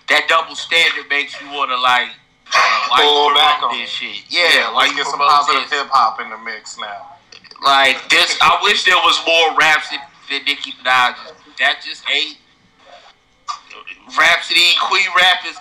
that 0.09 0.27
double 0.29 0.55
standard 0.55 1.09
makes 1.09 1.41
you 1.41 1.47
want 1.49 1.71
to, 1.71 1.81
like, 1.81 2.11
uh, 2.55 2.87
why 2.91 3.03
Pull 3.03 3.35
back 3.35 3.63
on 3.63 3.79
this 3.79 3.91
shit? 3.91 4.23
Yeah, 4.29 4.71
let's 4.75 4.91
you 4.91 4.99
get 4.99 5.07
some 5.07 5.19
positive 5.19 5.71
hip 5.71 5.89
hop 5.91 6.21
in 6.21 6.31
the 6.31 6.39
mix 6.39 6.79
now. 6.79 7.19
Like 7.65 8.09
this, 8.09 8.39
I 8.41 8.61
wish 8.63 8.85
there 8.85 8.97
was 8.97 9.19
more 9.27 9.57
raps 9.59 9.91
than, 9.91 9.99
than 10.31 10.45
Nicki 10.45 10.73
Minaj. 10.73 11.17
That 11.59 11.81
just 11.83 12.05
ain't 12.09 12.37
Rapsody. 14.17 14.75
Queen 14.83 15.07
rap 15.17 15.45
is 15.47 15.57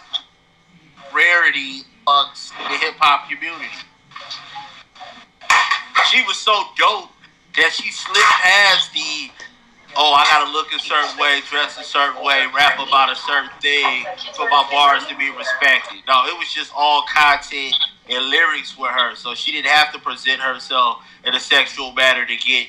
rarity 1.13 1.82
amongst 2.06 2.54
the 2.54 2.77
hip 2.77 2.96
hop 3.00 3.30
community. 3.30 3.65
She 6.12 6.22
was 6.24 6.38
so 6.38 6.54
dope 6.77 7.10
that 7.58 7.74
she 7.74 7.92
slipped 7.92 8.22
past 8.22 8.94
the. 8.94 9.32
Oh, 9.97 10.13
I 10.13 10.25
gotta 10.25 10.51
look 10.51 10.73
a 10.73 10.79
certain 10.79 11.17
way, 11.17 11.39
dress 11.49 11.77
a 11.79 11.83
certain 11.83 12.21
way, 12.23 12.45
rap 12.55 12.75
about 12.79 13.09
a 13.11 13.15
certain 13.15 13.49
thing 13.61 14.05
for 14.35 14.49
my 14.49 14.67
bars 14.69 15.05
to 15.07 15.15
be 15.15 15.29
respected. 15.31 16.03
No, 16.07 16.25
it 16.27 16.37
was 16.37 16.51
just 16.53 16.71
all 16.75 17.03
content 17.07 17.73
and 18.09 18.25
lyrics 18.29 18.77
with 18.77 18.91
her, 18.91 19.15
so 19.15 19.33
she 19.33 19.51
didn't 19.53 19.67
have 19.71 19.93
to 19.93 19.99
present 19.99 20.41
herself 20.41 20.99
in 21.23 21.33
a 21.33 21.39
sexual 21.39 21.93
manner 21.93 22.25
to 22.25 22.35
get 22.35 22.67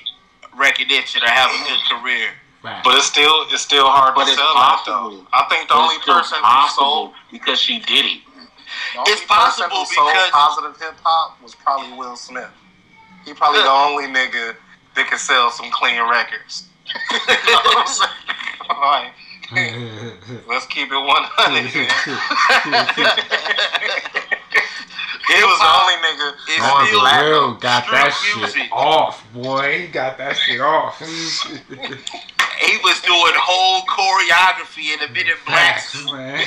recognition 0.56 1.22
or 1.22 1.28
have 1.28 1.50
a 1.50 1.58
good 1.68 1.80
career. 1.90 2.30
But 2.62 2.94
it's 2.96 3.06
still 3.06 3.44
it's 3.50 3.62
still 3.62 3.86
hard 3.86 4.14
But 4.14 4.24
to 4.24 4.30
it's 4.30 4.38
sell 4.40 4.54
that 4.54 4.82
possible. 4.82 5.10
though. 5.10 5.26
I 5.32 5.44
think 5.50 5.68
the 5.68 5.74
But 5.74 5.82
only 5.82 5.98
person 6.06 6.38
who 6.38 6.42
possible 6.42 6.84
sold 6.84 7.12
because 7.30 7.60
she 7.60 7.78
did 7.80 8.06
it. 8.06 8.20
the 8.26 8.98
only 8.98 9.12
It's 9.12 9.20
person 9.22 9.28
possible 9.68 9.76
who 9.84 9.94
sold 9.94 10.12
because- 10.12 10.30
positive 10.30 10.74
hip 10.80 10.94
hop 11.04 11.42
was 11.42 11.54
probably 11.54 11.92
Will 11.98 12.16
Smith. 12.16 12.50
He 13.24 13.34
probably 13.34 13.62
the 13.62 13.68
only 13.70 14.06
nigga 14.06 14.56
that 14.94 15.06
can 15.08 15.18
sell 15.18 15.50
some 15.50 15.70
clean 15.70 16.00
records. 16.08 16.68
You 16.94 17.52
know 17.52 17.60
what 17.64 17.78
I'm 17.78 17.86
saying? 17.86 18.10
Like, 18.68 19.12
let's 20.48 20.66
keep 20.66 20.90
it 20.90 20.94
100. 20.94 21.66
he 21.66 21.86
was 25.42 25.58
the 25.58 25.70
only 25.70 25.94
nigga 26.02 26.28
It's 26.48 26.62
going 26.62 26.86
still 26.86 27.00
black. 27.00 27.22
Real 27.24 27.54
got 27.54 27.84
that 27.90 28.12
street 28.12 28.32
shit 28.32 28.38
music. 28.56 28.68
off, 28.72 29.24
boy. 29.32 29.78
He 29.80 29.86
got 29.88 30.16
that 30.18 30.36
shit 30.36 30.60
off. 30.60 30.98
He 30.98 31.04
was 32.82 33.00
doing 33.02 33.34
whole 33.36 33.82
choreography 33.86 34.92
in 34.94 34.98
the 35.00 35.08
Men 35.12 35.26
in 35.26 35.36
Black 35.46 35.74
Facts, 35.76 35.90
suit 35.92 36.10
man. 36.12 36.38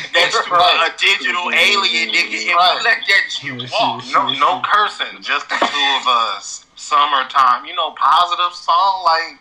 Right. 0.52 0.90
a 0.90 0.92
digital 0.98 1.52
alien 1.54 2.10
nigga 2.10 2.40
and 2.50 2.58
Right. 2.58 2.78
we 2.80 2.84
let 2.84 2.98
that 3.08 3.24
shit 3.30 3.72
walk. 3.72 4.04
No, 4.12 4.22
no 4.34 4.62
cursing, 4.66 5.22
just 5.22 5.48
the 5.50 5.56
two 5.56 5.98
of 6.02 6.08
us. 6.36 6.66
Summertime, 6.76 7.66
you 7.66 7.76
know, 7.76 7.92
positive 7.92 8.54
song 8.56 9.04
like, 9.06 9.38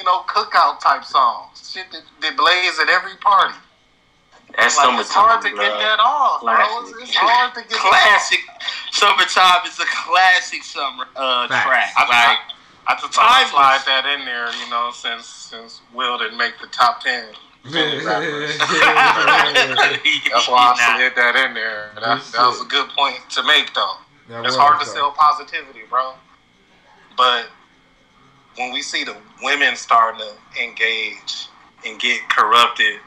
you 0.00 0.06
know, 0.06 0.22
cookout 0.24 0.80
type 0.80 1.04
songs. 1.04 1.60
Shit 1.60 1.84
that, 1.92 2.00
that 2.22 2.36
blaze 2.36 2.80
at 2.80 2.88
every 2.88 3.16
party. 3.20 3.52
That's 4.56 4.76
Like, 4.80 4.86
summertime. 4.88 5.00
it's 5.04 5.12
hard 5.12 5.42
to 5.44 5.50
bro. 5.52 5.60
get 5.60 5.76
that 5.76 6.00
off, 6.00 6.40
bro. 6.40 6.56
It's, 6.56 7.04
it's 7.04 7.14
hard 7.20 7.52
to 7.54 7.60
get 7.68 7.76
Classic. 7.76 8.40
Summertime 8.90 9.60
is 9.68 9.78
a 9.78 9.84
classic 9.84 10.64
summer 10.64 11.04
uh, 11.14 11.46
Facts. 11.48 11.68
track. 11.68 11.92
I, 11.96 12.02
Like, 12.08 12.40
I, 12.88 12.96
I 12.96 12.96
just 12.96 13.12
I'd 13.12 13.46
slide 13.52 13.84
that 13.84 14.08
in 14.08 14.24
there, 14.24 14.48
you 14.64 14.70
know, 14.72 14.90
since 14.90 15.26
since 15.28 15.82
Will 15.92 16.16
didn't 16.16 16.38
make 16.38 16.54
the 16.60 16.66
top 16.68 17.02
ten. 17.04 17.28
That's 17.68 17.76
why 20.48 20.72
I 20.72 20.96
slid 20.96 21.12
that 21.14 21.36
in 21.44 21.52
there. 21.52 21.92
That, 22.00 22.24
that 22.32 22.46
was 22.48 22.62
a 22.62 22.64
good 22.64 22.88
point 22.96 23.20
to 23.36 23.42
make, 23.44 23.74
though. 23.74 24.00
That 24.30 24.46
It's 24.46 24.56
hard 24.56 24.80
to 24.80 24.86
sell 24.86 25.12
positivity, 25.12 25.80
bro. 25.90 26.14
But 27.16 27.48
when 28.56 28.72
we 28.72 28.80
see 28.82 29.04
the 29.04 29.14
women 29.42 29.76
starting 29.76 30.20
to 30.20 30.62
engage 30.62 31.48
and 31.86 31.98
get 32.00 32.20
corrupted 32.28 33.00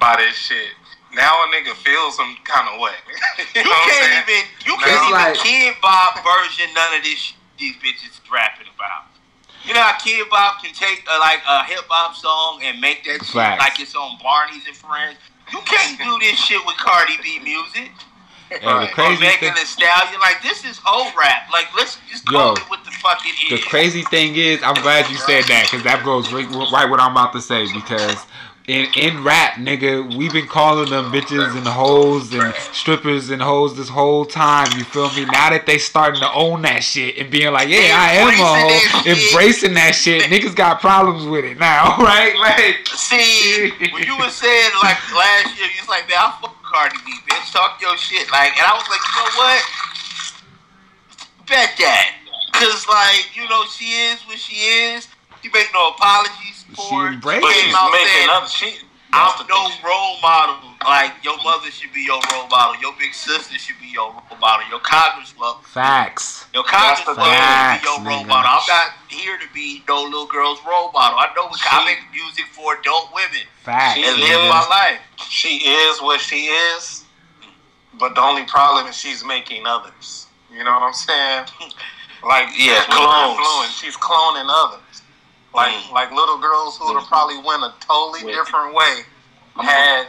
by 0.00 0.16
this 0.16 0.34
shit, 0.36 0.70
now 1.14 1.32
a 1.44 1.46
nigga 1.48 1.74
feels 1.74 2.16
some 2.16 2.36
kind 2.44 2.68
of 2.74 2.80
way. 2.80 2.92
you, 3.54 3.62
You 3.62 3.72
can't 3.86 4.28
even 4.28 4.44
you 4.64 4.76
No. 4.76 4.84
can't 4.84 5.02
even 5.08 5.12
like- 5.12 5.34
Kidz 5.36 5.80
Bop 5.80 6.16
version 6.22 6.72
none 6.74 6.94
of 6.96 7.02
this 7.02 7.32
these 7.58 7.74
bitches 7.76 8.20
rapping 8.30 8.66
about. 8.74 9.04
You 9.64 9.72
know 9.74 9.80
how 9.80 9.96
Kidz 9.98 10.28
Bop 10.30 10.62
can 10.62 10.74
take 10.74 11.02
a, 11.12 11.18
like 11.18 11.40
a 11.48 11.64
hip 11.64 11.84
hop 11.88 12.14
song 12.14 12.60
and 12.62 12.80
make 12.80 13.04
that 13.04 13.24
shit 13.24 13.34
Facts. 13.34 13.60
like 13.62 13.80
it's 13.80 13.94
on 13.96 14.18
Barney's 14.22 14.66
and 14.66 14.76
Friends. 14.76 15.16
You 15.52 15.60
can't 15.64 15.98
do 15.98 16.18
this 16.20 16.38
shit 16.38 16.60
with 16.66 16.76
Cardi 16.76 17.16
B 17.22 17.38
music. 17.42 17.90
And 18.50 18.62
the 18.62 18.68
Or 18.68 18.86
crazy 18.94 19.20
Megan 19.20 19.38
thing, 19.40 19.54
Thee 19.54 19.64
Stallion. 19.64 20.20
Like 20.20 20.42
this 20.42 20.64
is 20.64 20.78
whole 20.84 21.10
rap. 21.18 21.48
Like 21.52 21.66
let's 21.74 21.98
just 22.10 22.26
call 22.26 22.48
Yo, 22.48 22.52
it 22.54 22.62
what 23.06 23.20
the 23.22 23.56
the 23.56 23.62
crazy 23.62 24.02
thing 24.02 24.34
is, 24.34 24.60
I'm 24.64 24.74
glad 24.82 25.08
you 25.08 25.16
said 25.16 25.44
that 25.44 25.68
because 25.70 25.84
that 25.84 26.04
goes 26.04 26.32
right, 26.32 26.48
right 26.72 26.90
what 26.90 26.98
I'm 26.98 27.12
about 27.12 27.32
to 27.34 27.40
say. 27.40 27.72
Because 27.72 28.18
in 28.66 28.86
in 28.96 29.22
rap, 29.22 29.54
nigga, 29.54 30.16
we've 30.16 30.32
been 30.32 30.48
calling 30.48 30.90
them 30.90 31.12
bitches 31.12 31.56
and 31.56 31.66
hoes 31.66 32.34
and 32.34 32.52
strippers 32.74 33.30
and 33.30 33.40
hoes 33.40 33.76
this 33.76 33.88
whole 33.88 34.24
time. 34.24 34.66
You 34.76 34.82
feel 34.82 35.08
me? 35.14 35.24
Now 35.26 35.50
that 35.50 35.66
they 35.66 35.78
starting 35.78 36.20
to 36.20 36.32
own 36.32 36.62
that 36.62 36.82
shit 36.82 37.16
and 37.18 37.30
being 37.30 37.52
like, 37.52 37.68
yeah, 37.68 37.94
I 37.94 38.18
am 38.18 38.34
a 38.34 38.42
hoe, 38.42 39.10
embracing 39.10 39.74
that 39.74 39.94
shit. 39.94 40.22
Niggas 40.24 40.56
got 40.56 40.80
problems 40.80 41.26
with 41.26 41.44
it 41.44 41.58
now, 41.60 41.96
right? 42.02 42.34
Like, 42.34 42.88
See, 42.88 43.70
when 43.94 44.02
you 44.02 44.18
were 44.18 44.34
saying 44.34 44.70
like 44.82 44.98
last 45.14 45.54
year, 45.56 45.70
you 45.70 45.78
was 45.78 45.88
like, 45.88 46.08
man, 46.08 46.18
I 46.18 46.34
fuck 46.42 46.60
Cardi 46.64 46.98
B, 47.06 47.14
bitch. 47.30 47.52
Talk 47.52 47.80
your 47.80 47.96
shit. 47.96 48.26
Like, 48.32 48.58
and 48.58 48.66
I 48.66 48.74
was 48.74 48.88
like, 48.90 48.98
you 48.98 49.14
know 49.14 49.30
what? 49.38 49.62
Bet 51.46 51.70
that. 51.78 52.25
Cause 52.58 52.86
like, 52.88 53.36
you 53.36 53.48
know, 53.48 53.64
she 53.66 53.84
is 54.08 54.20
what 54.26 54.38
she 54.38 54.56
is. 54.56 55.08
She 55.42 55.50
make 55.52 55.68
no 55.74 55.90
apologies 55.90 56.64
for 56.74 57.06
it. 57.08 57.14
embraced 57.14 57.42
But 57.42 57.50
it. 57.50 57.56
she's 57.64 57.74
I'm 57.76 57.92
making 57.92 58.08
saying, 58.08 58.28
other 58.32 58.48
she. 58.48 58.78
I'm 59.12 59.46
no 59.48 59.70
role 59.84 60.20
model. 60.20 60.56
Like 60.84 61.12
your 61.24 61.36
mother 61.42 61.70
should 61.70 61.92
be 61.92 62.02
your 62.02 62.20
role 62.32 62.48
model. 62.48 62.80
Your 62.80 62.92
big 62.98 63.14
sister 63.14 63.58
should 63.58 63.78
be 63.80 63.86
your 63.88 64.10
role 64.12 64.38
model. 64.40 64.68
Your 64.68 64.80
congresswoman, 64.80 65.62
facts. 65.64 66.46
your 66.52 66.64
That's 66.70 67.04
the 67.04 67.12
congresswoman 67.12 67.80
should 67.80 67.80
be 67.80 67.86
your 67.86 67.98
role 68.04 68.24
nigga. 68.24 68.28
model. 68.28 68.50
I'm 68.50 68.66
not 68.68 68.92
here 69.08 69.38
to 69.38 69.46
be 69.54 69.82
no 69.88 70.02
little 70.02 70.26
girl's 70.26 70.58
role 70.66 70.90
model. 70.92 71.18
I 71.18 71.28
know 71.36 71.48
I 71.52 71.84
make 71.86 71.98
music 72.12 72.46
for 72.52 72.78
adult 72.78 73.10
women 73.14 73.46
Facts. 73.62 73.94
She 73.94 74.04
and 74.04 74.18
is 74.18 74.28
live 74.28 74.48
my 74.50 74.66
life. 74.68 75.00
She 75.28 75.56
is 75.68 76.00
what 76.02 76.20
she 76.20 76.46
is, 76.46 77.04
but 77.98 78.14
the 78.14 78.20
only 78.20 78.44
problem 78.44 78.86
is 78.86 78.96
she's 78.96 79.24
making 79.24 79.66
others. 79.66 80.26
You 80.52 80.64
know 80.64 80.72
what 80.72 80.82
I'm 80.82 80.92
saying? 80.94 81.46
Like 82.26 82.48
Yeah, 82.56 82.82
clones. 82.88 83.38
influence, 83.38 83.78
She's 83.78 83.96
cloning 83.96 84.46
others. 84.48 85.02
Like 85.54 85.72
Mm. 85.72 85.92
like 85.92 86.10
little 86.12 86.38
girls 86.38 86.76
who 86.76 86.86
would 86.88 86.98
have 86.98 87.08
probably 87.08 87.38
went 87.38 87.62
a 87.62 87.72
totally 87.80 88.24
Wait. 88.24 88.34
different 88.34 88.74
way 88.74 89.04
had 89.62 90.06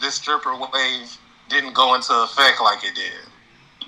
this 0.00 0.16
stripper 0.16 0.54
wave 0.56 1.16
didn't 1.48 1.72
go 1.72 1.94
into 1.94 2.12
effect 2.22 2.60
like 2.60 2.82
it 2.84 2.94
did. 2.94 3.12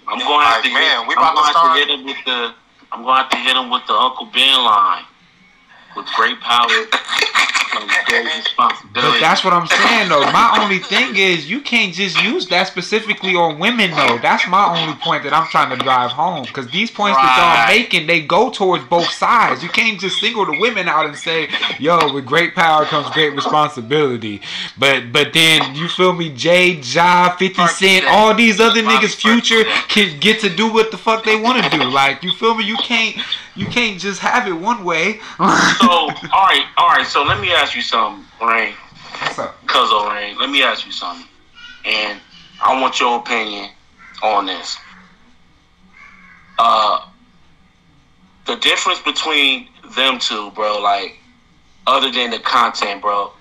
I'm 0.08 0.18
going 0.18 0.40
to 0.40 0.46
have 0.46 0.62
to 0.62 0.68
Like, 0.70 0.72
man, 0.80 0.98
hit, 1.00 1.08
we 1.08 1.14
I'm 1.16 1.32
about 1.32 1.46
to 1.46 1.50
start- 1.52 1.76
hit 1.78 1.90
him 1.90 2.04
with 2.06 2.16
the 2.24 2.54
I'm 2.92 3.02
going 3.02 3.16
to 3.16 3.22
have 3.22 3.30
to 3.30 3.36
hit 3.36 3.56
him 3.56 3.68
with 3.70 3.84
the 3.86 3.92
Uncle 3.94 4.26
Ben 4.26 4.62
line. 4.64 5.04
With 5.96 6.06
great 6.14 6.38
power 6.40 6.68
comes 7.70 7.92
great 8.06 8.24
responsibility. 8.24 8.92
But 8.94 9.20
that's 9.20 9.44
what 9.44 9.52
I'm 9.52 9.66
saying 9.66 10.08
though. 10.08 10.20
My 10.32 10.58
only 10.62 10.78
thing 10.78 11.16
is 11.16 11.48
you 11.48 11.60
can't 11.60 11.92
just 11.94 12.22
use 12.22 12.46
that 12.48 12.66
specifically 12.66 13.34
on 13.34 13.58
women 13.58 13.90
though. 13.90 14.18
That's 14.18 14.46
my 14.46 14.64
only 14.78 14.94
point 14.96 15.24
that 15.24 15.32
I'm 15.32 15.46
trying 15.48 15.76
to 15.76 15.82
drive 15.82 16.10
home. 16.10 16.44
Cause 16.46 16.68
these 16.68 16.90
points 16.90 17.16
that 17.16 17.36
y'all 17.38 17.66
Right. 17.66 17.78
making, 17.78 18.06
they 18.06 18.20
go 18.20 18.50
towards 18.50 18.84
both 18.84 19.10
sides. 19.10 19.62
You 19.62 19.68
can't 19.68 19.98
just 20.00 20.18
single 20.20 20.44
the 20.46 20.58
women 20.60 20.88
out 20.88 21.06
and 21.06 21.16
say, 21.16 21.48
yo, 21.78 22.12
with 22.12 22.26
great 22.26 22.54
power 22.54 22.84
comes 22.84 23.08
great 23.10 23.34
responsibility. 23.34 24.40
But 24.78 25.12
but 25.12 25.32
then 25.32 25.74
you 25.74 25.88
feel 25.88 26.12
me, 26.12 26.30
Jay, 26.30 26.72
Ja, 26.82 27.36
50 27.36 27.66
Cent, 27.68 28.04
all 28.06 28.34
these 28.34 28.60
other 28.60 28.82
niggas 28.82 29.14
future 29.14 29.64
can 29.88 30.18
get 30.20 30.40
to 30.40 30.48
do 30.48 30.72
what 30.72 30.90
the 30.90 30.98
fuck 30.98 31.24
they 31.24 31.36
wanna 31.36 31.68
do. 31.70 31.84
Like 31.84 32.22
you 32.22 32.32
feel 32.32 32.54
me? 32.54 32.64
You 32.64 32.76
can't 32.76 33.16
you 33.56 33.66
can't 33.66 33.98
just 34.00 34.20
have 34.20 34.46
it 34.46 34.52
one 34.52 34.84
way. 34.84 35.18
so, 35.38 35.46
all 35.88 36.08
right, 36.10 36.64
all 36.76 36.88
right. 36.88 37.06
So 37.06 37.22
let 37.24 37.40
me 37.40 37.52
ask 37.52 37.74
you 37.74 37.82
something, 37.82 38.24
Rain. 38.46 38.74
What's 39.20 39.38
up? 39.38 39.66
Cuzzo 39.66 40.12
Rain. 40.12 40.36
Let 40.38 40.50
me 40.50 40.62
ask 40.62 40.84
you 40.84 40.92
something, 40.92 41.26
and 41.84 42.20
I 42.62 42.80
want 42.80 43.00
your 43.00 43.18
opinion 43.18 43.70
on 44.22 44.46
this. 44.46 44.76
Uh, 46.58 47.06
the 48.46 48.56
difference 48.56 49.00
between 49.00 49.68
them 49.94 50.18
two, 50.18 50.50
bro. 50.52 50.78
Like, 50.80 51.18
other 51.86 52.10
than 52.10 52.30
the 52.30 52.38
content, 52.38 53.00
bro. 53.00 53.32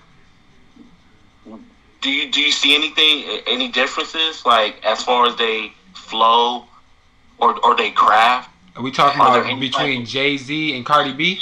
Do 2.01 2.11
you 2.11 2.31
do 2.31 2.39
you 2.39 2.51
see 2.51 2.75
anything, 2.75 3.41
any 3.47 3.67
differences, 3.67 4.45
like 4.45 4.83
as 4.85 5.03
far 5.03 5.25
as 5.25 5.35
they 5.37 5.73
flow, 5.93 6.65
or 7.39 7.59
or 7.65 7.75
they 7.75 7.91
craft? 7.91 8.51
Are 8.75 8.83
we 8.83 8.91
talking 8.91 9.21
Are 9.21 9.39
about 9.39 9.59
between 9.59 10.05
Jay 10.05 10.37
Z 10.37 10.75
and 10.75 10.85
Cardi 10.85 11.13
B? 11.13 11.41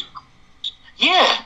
Yeah. 0.98 1.42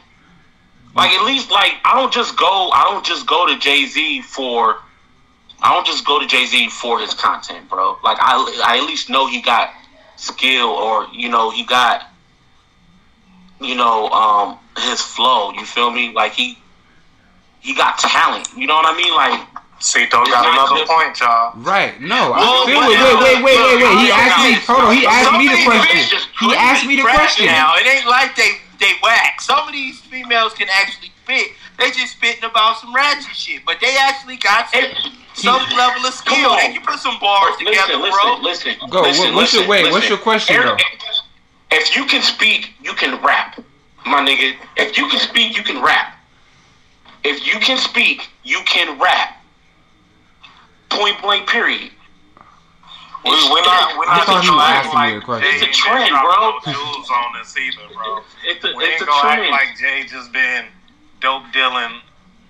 Like 0.95 1.12
at 1.12 1.26
least 1.26 1.52
like 1.52 1.73
I 1.86 1.93
don't 2.00 2.12
just 2.12 2.38
go 2.38 2.69
I 2.73 2.86
don't 2.89 3.06
just 3.06 3.26
go 3.28 3.47
to 3.47 3.58
Jay 3.58 3.86
Z 3.86 4.21
for 4.23 4.78
I 5.62 5.73
don't 5.73 5.86
just 5.86 6.06
go 6.06 6.19
to 6.19 6.28
Jay 6.28 6.45
Z 6.45 6.69
for 6.69 7.00
his 7.00 7.13
content, 7.13 7.69
bro. 7.69 7.97
Like 8.04 8.17
I 8.19 8.62
I 8.65 8.78
at 8.78 8.84
least 8.84 9.10
know 9.10 9.28
he 9.28 9.41
got 9.41 9.69
skill 10.15 10.67
or 10.67 11.08
you 11.13 11.30
know 11.30 11.52
he 11.52 11.63
got 11.63 12.10
you 13.62 13.76
know 13.76 14.10
um 14.10 14.58
his 14.78 15.02
flow. 15.02 15.52
You 15.52 15.65
feel 15.65 15.91
me? 15.91 16.12
Like 16.12 16.34
he 16.34 16.58
he 17.62 17.73
got 17.76 17.97
talent. 18.00 18.50
You 18.58 18.67
know 18.67 18.76
what 18.76 18.86
I 18.86 18.97
mean? 18.97 19.13
Like 19.13 19.47
Cito 19.80 20.18
got 20.18 20.26
It's 20.26 20.32
not 20.32 20.72
another 20.72 20.86
point, 20.88 21.20
y'all. 21.20 21.54
Right. 21.62 22.00
No. 22.02 22.32
Well, 22.32 22.63
I 22.63 22.66
feel 22.66 22.82
but- 22.82 22.92
it. 22.92 22.98
Wait, 22.98 23.16
wait, 23.22 23.44
wait, 23.44 23.58
wait, 23.62 23.78
wait. 23.84 23.98
He 24.02 24.12
asked 24.12 24.42
me. 24.42 24.54
Hold 24.66 24.84
on. 24.86 24.96
He 24.96 25.06
asked 25.06 25.32
me 25.38 25.46
the 25.48 25.62
question. 25.63 26.20
He 26.40 26.50
asked 26.56 26.86
me 26.86 26.96
the 26.98 27.04
question. 27.04 27.46
Now 27.46 27.76
it 27.78 27.86
ain't 27.86 28.08
like 28.08 28.36
they 28.36 28.58
they 28.80 28.94
whack. 29.04 29.42
Some 29.42 29.68
of 29.68 29.74
these 29.74 30.00
females 30.02 30.54
can 30.54 30.68
actually 30.74 31.12
spit. 31.24 31.52
They 31.78 31.92
just 31.92 32.13
spitting 32.13 32.44
about 32.44 32.78
some 32.80 32.94
ratchet 32.94 33.36
shit, 33.36 33.62
but 33.66 33.78
they 33.80 33.96
actually 34.00 34.38
got 34.38 34.70
some, 34.72 35.13
some 35.34 35.62
level 35.78 36.06
of 36.06 36.13
skill. 36.13 36.52
on. 36.52 36.58
They 36.58 36.74
can 36.74 36.82
put 36.84 36.98
some 37.00 37.20
bars 37.20 37.56
together, 37.58 37.98
listen, 37.98 38.12
bro. 38.12 38.38
listen, 38.42 38.72
listen. 38.74 38.90
Go. 38.90 39.02
Listen, 39.02 39.26
What- 39.26 39.36
what's 39.36 39.54
your- 39.54 39.68
wait, 39.68 39.92
what's 39.92 40.10
your 40.10 40.18
question, 40.18 40.56
Every- 40.56 40.70
though? 40.70 40.78
If 41.70 41.96
you 41.96 42.06
can 42.06 42.24
speak, 42.24 42.74
you 42.82 42.94
can 42.94 43.22
rap, 43.22 43.60
my 44.06 44.22
nigga. 44.22 44.56
If 44.78 44.98
you 44.98 45.08
can 45.10 45.20
speak, 45.20 45.56
you 45.56 45.63
can 45.63 45.82
rap. 45.82 46.18
If 47.24 47.46
you 47.46 47.60
can 47.60 47.78
speak, 47.78 48.28
you 48.44 48.62
can 48.66 48.98
rap. 48.98 49.37
Point 50.89 51.21
blank. 51.21 51.47
Period. 51.50 51.91
We, 53.23 53.32
we're 53.32 53.62
not, 53.65 53.97
we're 53.97 54.06
I 54.08 54.23
not 54.23 54.26
thought 54.26 54.43
he 54.43 54.50
was 54.50 54.56
gonna 54.56 54.71
asking 54.71 55.00
act 55.00 55.12
me 55.12 55.17
a 55.17 55.21
question. 55.21 55.50
It's 55.52 55.63
a 55.63 55.71
trend, 55.71 56.10
bro. 56.12 56.21
dropping 56.21 56.73
jewels 56.73 57.10
on 57.12 57.34
this 57.38 57.58
either, 57.58 57.93
bro. 57.93 58.19
It's 58.45 58.63
a, 58.63 58.71
We 58.76 58.84
it's 58.86 58.93
ain't 58.93 59.02
a 59.02 59.06
gonna 59.06 59.21
trend. 59.21 59.41
act 59.41 59.52
like 59.52 59.78
Jay 59.78 60.08
just 60.08 60.32
been 60.32 60.65
dope 61.19 61.43
dealing 61.52 62.00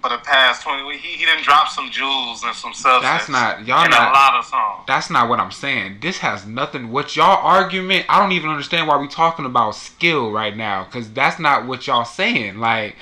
for 0.04 0.10
the 0.10 0.20
past 0.20 0.62
twenty. 0.62 0.98
He, 1.00 1.18
he 1.18 1.26
didn't 1.26 1.44
drop 1.44 1.70
some 1.70 1.90
jewels 1.90 2.44
and 2.44 2.54
some 2.56 2.74
substance. 2.74 3.02
That's 3.02 3.30
not. 3.30 3.66
Y'all 3.66 3.86
in 3.86 3.92
not. 3.92 4.12
a 4.12 4.14
lot 4.14 4.36
of 4.38 4.46
songs. 4.46 4.84
That's 4.88 5.10
not 5.10 5.30
what 5.30 5.40
I'm 5.40 5.52
saying. 5.52 5.98
This 6.02 6.20
has 6.20 6.46
nothing. 6.46 6.92
What 6.92 7.16
y'all 7.16 7.44
argument? 7.44 8.06
I 8.08 8.20
don't 8.20 8.34
even 8.34 8.52
understand 8.52 8.88
why 8.88 8.98
we 8.98 9.08
talking 9.08 9.46
about 9.46 9.72
skill 9.74 10.32
right 10.32 10.56
now. 10.56 10.84
Cause 10.84 11.10
that's 11.12 11.40
not 11.40 11.66
what 11.66 11.88
y'all 11.88 12.06
saying. 12.06 12.60
Like, 12.60 12.96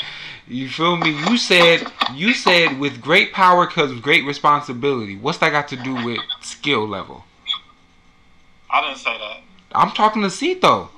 you 0.47 0.69
feel 0.69 0.97
me? 0.97 1.12
You 1.29 1.38
said 1.38 1.88
you 2.13 2.34
said 2.34 2.79
with 2.79 3.01
great 3.01 3.34
power 3.34 3.65
comes 3.67 3.99
great 4.01 4.25
responsibility. 4.25 5.15
What's 5.17 5.39
that 5.39 5.51
got 5.51 5.67
to 5.69 5.75
do 5.75 5.93
with 6.05 6.19
skill 6.41 6.88
level? 6.88 7.23
I 8.69 8.81
didn't 8.81 8.97
say 8.99 9.17
that. 9.17 9.41
I'm 9.73 9.91
talking 9.91 10.21
to 10.21 10.29
Cito. 10.29 10.89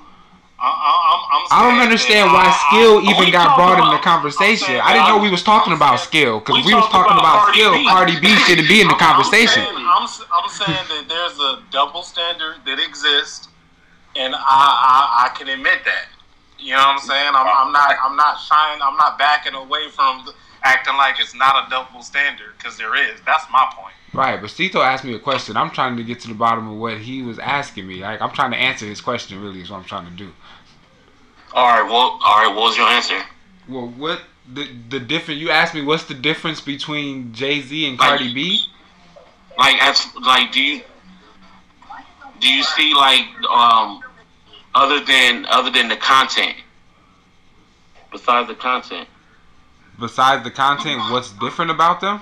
I, 0.60 0.66
I, 0.66 0.70
I'm, 0.74 1.22
I'm 1.30 1.46
I 1.54 1.70
don't 1.70 1.80
understand 1.80 2.32
why 2.32 2.50
I- 2.50 2.58
skill 2.66 2.98
even 3.06 3.30
got 3.30 3.54
brought 3.56 3.78
in 3.78 3.88
the 3.94 4.02
conversation. 4.02 4.74
I 4.82 4.92
didn't 4.92 5.06
know 5.08 5.22
we 5.22 5.30
was 5.30 5.44
talking 5.44 5.72
I'm 5.72 5.78
about 5.78 5.98
saying- 6.00 6.08
skill 6.10 6.40
because 6.40 6.66
we 6.66 6.72
we 6.72 6.74
was 6.74 6.88
talking 6.90 7.14
about 7.14 7.46
about 7.46 7.54
skill. 7.54 7.72
B. 7.74 7.86
Cardi 7.86 8.18
B 8.20 8.34
shouldn't 8.42 8.66
be 8.68 8.80
in 8.82 8.88
the 8.88 8.94
I'm- 8.94 9.02
I'm 9.02 9.22
conversation. 9.22 9.62
saying- 9.62 9.76
I'm, 9.78 10.02
I'm 10.34 10.48
saying 10.50 10.84
that 10.90 11.04
there's 11.08 11.38
a 11.38 11.62
double 11.70 12.02
standard 12.02 12.56
that 12.66 12.80
exists, 12.82 13.48
and 14.16 14.34
I, 14.34 14.40
I 14.42 15.30
I 15.30 15.38
can 15.38 15.48
admit 15.48 15.78
that. 15.86 16.10
You 16.58 16.72
know 16.72 16.78
what 16.78 16.88
I'm 16.88 16.98
saying? 16.98 17.32
I'm, 17.34 17.46
I'm 17.46 17.72
not 17.72 17.96
I'm 18.02 18.16
not 18.16 18.36
shying. 18.40 18.80
I'm 18.82 18.96
not 18.96 19.18
backing 19.18 19.54
away 19.54 19.88
from 19.90 20.26
acting 20.62 20.96
like 20.96 21.20
it's 21.20 21.34
not 21.34 21.66
a 21.66 21.70
double 21.70 22.02
standard 22.02 22.52
because 22.56 22.76
there 22.76 22.94
is. 22.96 23.20
That's 23.24 23.44
my 23.50 23.70
point. 23.76 23.94
Right, 24.12 24.40
but 24.40 24.50
Cito 24.50 24.80
asked 24.80 25.04
me 25.04 25.14
a 25.14 25.18
question. 25.18 25.56
I'm 25.56 25.70
trying 25.70 25.96
to 25.96 26.04
get 26.04 26.20
to 26.20 26.28
the 26.28 26.34
bottom 26.34 26.68
of 26.68 26.78
what 26.78 26.98
he 26.98 27.22
was 27.22 27.38
asking 27.38 27.86
me. 27.86 28.00
Like 28.00 28.20
I'm 28.20 28.32
trying 28.32 28.50
to 28.52 28.56
answer 28.56 28.86
his 28.86 29.00
question. 29.00 29.40
Really, 29.40 29.60
is 29.60 29.70
what 29.70 29.78
I'm 29.78 29.84
trying 29.84 30.06
to 30.06 30.16
do. 30.16 30.32
All 31.52 31.66
right. 31.66 31.88
Well, 31.88 32.18
all 32.24 32.44
right. 32.44 32.48
What 32.48 32.62
was 32.62 32.76
your 32.76 32.88
answer? 32.88 33.20
Well, 33.68 33.88
what 33.88 34.22
the 34.52 34.68
the 34.88 34.98
different? 34.98 35.40
You 35.40 35.50
asked 35.50 35.74
me 35.74 35.82
what's 35.82 36.04
the 36.04 36.14
difference 36.14 36.60
between 36.60 37.32
Jay 37.32 37.60
Z 37.60 37.88
and 37.88 37.98
Cardi 37.98 38.32
B? 38.34 38.60
Like, 39.56 39.82
as 39.82 40.06
like, 40.24 40.52
do 40.52 40.62
you 40.62 40.82
do 42.40 42.52
you 42.52 42.62
see 42.62 42.94
like 42.94 43.26
um 43.50 44.02
other 44.74 45.04
than 45.04 45.46
other 45.46 45.70
than 45.70 45.88
the 45.88 45.96
content, 45.96 46.56
besides 48.10 48.48
the 48.48 48.54
content? 48.54 49.08
Besides 49.98 50.44
the 50.44 50.50
content, 50.50 51.10
what's 51.10 51.32
different 51.32 51.70
about 51.70 52.00
them? 52.00 52.20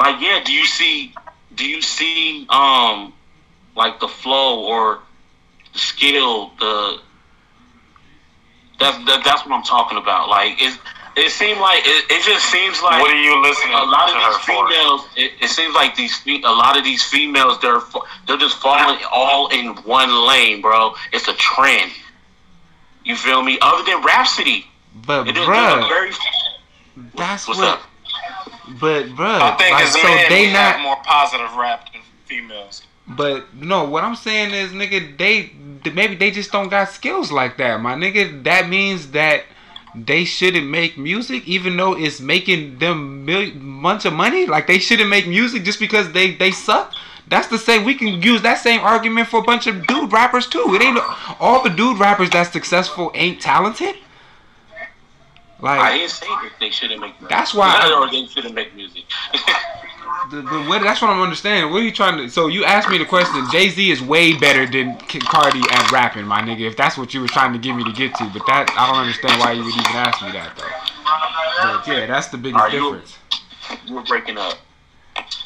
like 0.00 0.20
yeah, 0.20 0.42
do 0.42 0.52
you 0.52 0.64
see 0.64 1.14
do 1.54 1.66
you 1.66 1.82
see 1.82 2.46
um 2.48 3.12
like 3.76 4.00
the 4.00 4.08
flow 4.08 4.64
or 4.64 5.00
the 5.72 5.78
skill, 5.78 6.52
the 6.58 6.98
that's 8.78 8.96
that, 9.04 9.22
that's 9.24 9.44
what 9.44 9.54
I'm 9.54 9.62
talking 9.62 9.98
about. 9.98 10.28
Like 10.28 10.60
it 10.60 10.78
it 11.16 11.30
seemed 11.30 11.60
like 11.60 11.82
it, 11.84 12.04
it 12.10 12.22
just 12.24 12.46
seems 12.50 12.80
like 12.82 13.00
What 13.00 13.10
are 13.10 13.22
you 13.22 13.40
listening 13.42 13.74
a 13.74 13.82
lot 13.84 14.08
to 14.08 14.14
of 14.16 14.22
her 14.22 14.30
these 14.30 14.44
for? 14.46 14.68
females. 14.68 15.08
It, 15.16 15.32
it 15.42 15.48
seems 15.48 15.74
like 15.74 15.96
these 15.96 16.16
fe- 16.18 16.42
a 16.42 16.50
lot 16.50 16.76
of 16.78 16.84
these 16.84 17.02
females 17.04 17.60
they're 17.60 17.80
they're 18.26 18.36
just 18.36 18.58
falling 18.58 18.98
all 19.10 19.48
in 19.48 19.74
one 19.84 20.26
lane, 20.28 20.60
bro. 20.60 20.94
It's 21.12 21.28
a 21.28 21.34
trend. 21.34 21.90
You 23.04 23.16
feel 23.16 23.42
me? 23.42 23.58
Other 23.62 23.82
than 23.90 24.02
Rapsody, 24.04 24.66
But 25.06 25.26
it 25.28 25.36
is 25.36 25.46
bruh, 25.46 25.88
very. 25.88 26.10
that's 27.16 27.48
What's 27.48 27.58
what. 27.60 27.78
up? 27.78 27.82
But 28.80 29.06
bruh, 29.16 29.40
I 29.40 29.56
think 29.56 29.72
like, 29.72 29.86
so 29.86 30.02
men, 30.02 30.28
they 30.28 30.52
not. 30.52 30.80
more 30.80 30.96
positive 31.04 31.54
rap 31.56 31.92
than 31.92 32.02
females. 32.26 32.82
But 33.08 33.52
no, 33.54 33.84
what 33.84 34.04
I'm 34.04 34.14
saying 34.14 34.54
is, 34.54 34.70
nigga, 34.70 35.16
they 35.18 35.50
maybe 35.92 36.14
they 36.14 36.30
just 36.30 36.52
don't 36.52 36.68
got 36.68 36.90
skills 36.90 37.32
like 37.32 37.56
that, 37.56 37.80
my 37.80 37.94
nigga. 37.94 38.44
That 38.44 38.68
means 38.68 39.10
that 39.12 39.44
they 39.94 40.24
shouldn't 40.24 40.68
make 40.68 40.96
music, 40.96 41.46
even 41.48 41.76
though 41.76 41.96
it's 41.96 42.20
making 42.20 42.78
them 42.78 43.24
mil- 43.24 43.52
bunch 43.82 44.04
of 44.04 44.12
money. 44.12 44.46
Like 44.46 44.66
they 44.66 44.78
shouldn't 44.78 45.10
make 45.10 45.26
music 45.26 45.64
just 45.64 45.80
because 45.80 46.12
they 46.12 46.32
they 46.34 46.50
suck. 46.52 46.94
That's 47.28 47.46
the 47.48 47.58
same. 47.58 47.84
We 47.84 47.94
can 47.94 48.20
use 48.22 48.42
that 48.42 48.58
same 48.58 48.80
argument 48.80 49.28
for 49.28 49.38
a 49.40 49.42
bunch 49.42 49.66
of 49.66 49.86
dude 49.86 50.12
rappers 50.12 50.46
too. 50.46 50.64
It 50.74 50.82
ain't 50.82 50.98
all 51.38 51.62
the 51.62 51.70
dude 51.70 51.98
rappers 51.98 52.30
that's 52.30 52.50
successful 52.52 53.10
ain't 53.14 53.40
talented. 53.40 53.94
Like 55.60 55.80
I 55.80 55.92
ain't 55.98 56.10
saying 56.10 56.38
that 56.42 56.52
they 56.58 56.70
shouldn't 56.70 57.00
make. 57.00 57.12
music. 57.20 57.28
That's 57.28 57.52
why 57.54 57.68
I- 57.82 57.92
or 57.92 58.10
they 58.10 58.26
shouldn't 58.26 58.54
make 58.54 58.74
music. 58.74 59.04
The, 60.30 60.42
the, 60.42 60.64
what, 60.68 60.82
that's 60.82 61.02
what 61.02 61.10
I'm 61.10 61.20
understanding. 61.20 61.72
What 61.72 61.80
are 61.80 61.84
you 61.84 61.92
trying 61.92 62.16
to? 62.18 62.28
So 62.28 62.46
you 62.46 62.64
asked 62.64 62.88
me 62.88 62.98
the 62.98 63.04
question. 63.04 63.44
Jay 63.50 63.68
Z 63.68 63.90
is 63.90 64.00
way 64.00 64.36
better 64.36 64.66
than 64.66 64.96
Cardi 64.98 65.60
at 65.70 65.90
rapping, 65.90 66.24
my 66.24 66.40
nigga. 66.40 66.60
If 66.68 66.76
that's 66.76 66.96
what 66.96 67.12
you 67.14 67.20
were 67.20 67.28
trying 67.28 67.52
to 67.52 67.58
get 67.58 67.74
me 67.74 67.84
to 67.84 67.92
get 67.92 68.14
to, 68.16 68.24
but 68.32 68.46
that 68.46 68.70
I 68.78 68.86
don't 68.86 69.00
understand 69.00 69.40
why 69.40 69.52
you 69.52 69.64
would 69.64 69.74
even 69.74 69.96
ask 69.96 70.22
me 70.22 70.30
that 70.32 70.56
though. 70.56 70.64
But 71.62 71.86
yeah, 71.86 72.06
that's 72.06 72.28
the 72.28 72.38
biggest 72.38 72.62
Are 72.62 72.70
difference. 72.70 73.18
you 73.86 73.94
were 73.94 74.02
breaking 74.02 74.38
up. 74.38 74.58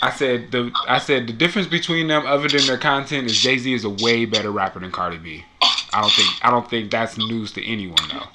I 0.03 0.11
said 0.11 0.50
the 0.50 0.70
I 0.87 0.98
said 0.98 1.27
the 1.27 1.33
difference 1.33 1.66
between 1.66 2.09
them, 2.09 2.27
other 2.27 2.48
than 2.48 2.66
their 2.66 2.79
content, 2.79 3.27
is 3.27 3.40
Jay 3.40 3.57
Z 3.59 3.72
is 3.72 3.85
a 3.85 3.90
way 3.90 4.27
better 4.27 4.50
rapper 4.50 4.81
than 4.81 4.90
Cardi 4.92 5.18
B. 5.18 5.44
I 5.92 6.00
don't 6.00 6.12
think 6.12 6.29
I 6.42 6.50
don't 6.50 6.68
think 6.68 6.90
that's 6.90 7.16
news 7.16 7.53
to 7.53 7.64
anyone 7.64 7.96
though. 8.11 8.27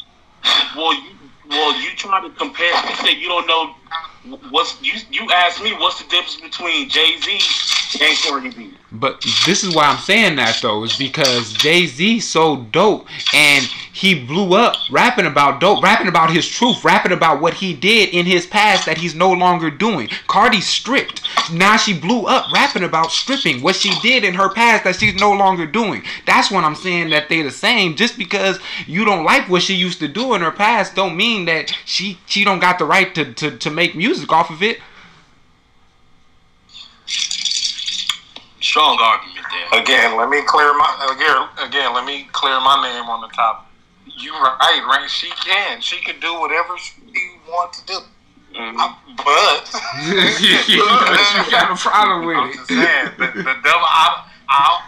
Well, 0.75 0.93
you 0.93 1.11
well 1.49 1.79
you 1.79 1.89
try 1.95 2.21
to 2.21 2.29
compare. 2.35 2.71
You 2.89 2.95
said 2.95 3.13
you 3.17 3.27
don't 3.27 3.45
know 3.47 3.75
what's 4.49 4.81
you. 4.81 4.93
You 5.11 5.29
asked 5.31 5.61
me 5.63 5.73
what's 5.73 6.01
the 6.01 6.09
difference 6.09 6.39
between 6.41 6.89
Jay 6.89 7.17
Z 7.19 7.39
and 8.01 8.17
Cardi 8.19 8.49
B. 8.49 8.73
But 8.91 9.21
this 9.45 9.63
is 9.63 9.75
why 9.75 9.85
I'm 9.85 9.99
saying 9.99 10.35
that 10.37 10.59
though, 10.61 10.83
is 10.83 10.97
because 10.97 11.53
Jay 11.53 11.85
Z 11.85 12.19
so 12.21 12.57
dope 12.71 13.07
and 13.33 13.65
he 13.93 14.25
blew 14.25 14.55
up 14.55 14.75
rapping 14.89 15.25
about 15.25 15.59
dope, 15.59 15.83
rapping 15.83 16.07
about 16.07 16.31
his 16.31 16.47
truth, 16.47 16.83
rapping 16.83 17.11
about 17.11 17.41
what 17.41 17.53
he 17.53 17.73
did 17.73 18.09
in 18.09 18.25
his 18.25 18.45
past 18.47 18.85
that 18.85 18.97
he's 18.97 19.13
no 19.13 19.31
longer 19.31 19.69
doing. 19.69 20.09
Cardi 20.27 20.61
stripped. 20.61 21.21
Now 21.51 21.77
she 21.77 21.99
blew 21.99 22.25
up 22.25 22.51
rapping 22.53 22.83
about 22.83 23.11
stripping, 23.11 23.61
what 23.61 23.75
she 23.75 23.91
did 24.01 24.23
in 24.23 24.33
her 24.35 24.49
past 24.49 24.85
that 24.85 24.95
she's 24.95 25.15
no 25.15 25.33
longer 25.33 25.65
doing. 25.65 26.03
That's 26.25 26.49
when 26.49 26.63
I'm 26.63 26.75
saying 26.75 27.09
that 27.09 27.29
they're 27.29 27.43
the 27.43 27.51
same. 27.51 27.95
Just 27.95 28.17
because 28.17 28.59
you 28.87 29.05
don't 29.05 29.25
like 29.25 29.49
what 29.49 29.63
she 29.63 29.75
used 29.75 29.99
to 29.99 30.07
do 30.07 30.33
in 30.33 30.41
her 30.41 30.51
past 30.51 30.95
don't 30.95 31.17
mean 31.17 31.45
that 31.45 31.75
she 31.85 32.19
she 32.25 32.43
don't 32.43 32.59
got 32.59 32.79
the 32.79 32.85
right 32.85 33.13
to, 33.15 33.33
to, 33.33 33.57
to 33.57 33.69
make 33.79 33.95
music 33.95 34.29
off 34.33 34.49
of 34.49 34.61
it. 34.61 34.77
Strong 38.59 38.99
argument 38.99 39.45
there. 39.71 39.81
Again, 39.81 40.17
let 40.17 40.29
me 40.29 40.41
clear 40.45 40.73
my 40.73 41.15
again. 41.15 41.67
Again, 41.67 41.93
let 41.93 42.05
me 42.05 42.27
clear 42.33 42.59
my 42.59 42.83
name 42.83 43.09
on 43.09 43.21
the 43.21 43.29
top. 43.29 43.71
You 44.17 44.33
right, 44.33 44.83
right? 44.85 45.09
She 45.09 45.29
can. 45.29 45.79
She 45.79 46.01
can 46.01 46.19
do 46.19 46.39
whatever 46.41 46.77
she 46.77 46.91
want 47.47 47.71
to 47.73 47.85
do. 47.85 47.99
Mm-hmm. 48.53 48.77
I- 48.79 48.95
but 49.15 49.63
you 50.69 51.51
got 51.51 51.71
a 51.71 51.75
problem 51.75 52.25
with 52.27 52.35
I'm 52.35 52.49
it. 52.49 52.55
just 52.55 52.67
saying 52.67 53.11
the, 53.17 53.27
the 53.43 53.55
devil. 53.63 53.87
I, 53.87 54.27
I 54.49 54.83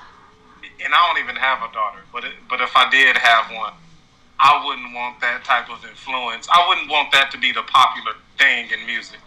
and 0.84 0.94
I 0.94 1.14
don't 1.14 1.24
even 1.24 1.38
have 1.38 1.60
a 1.60 1.72
daughter, 1.74 2.00
but 2.12 2.26
it, 2.26 2.34
but 2.50 2.60
if 2.60 2.76
I 2.76 2.90
did 2.90 3.16
have 3.16 3.52
one, 3.56 3.74
I 4.42 4.66
wouldn't 4.66 4.94
want 4.94 5.22
that 5.22 5.44
type 5.44 5.70
of 5.70 5.86
influence. 5.86 6.48
I 6.52 6.68
wouldn't 6.68 6.90
want 6.90 7.12
that 7.12 7.30
to 7.32 7.38
be 7.38 7.52
the 7.52 7.62
popular 7.62 8.14
thing 8.40 8.70
in 8.72 8.86
music. 8.88 9.20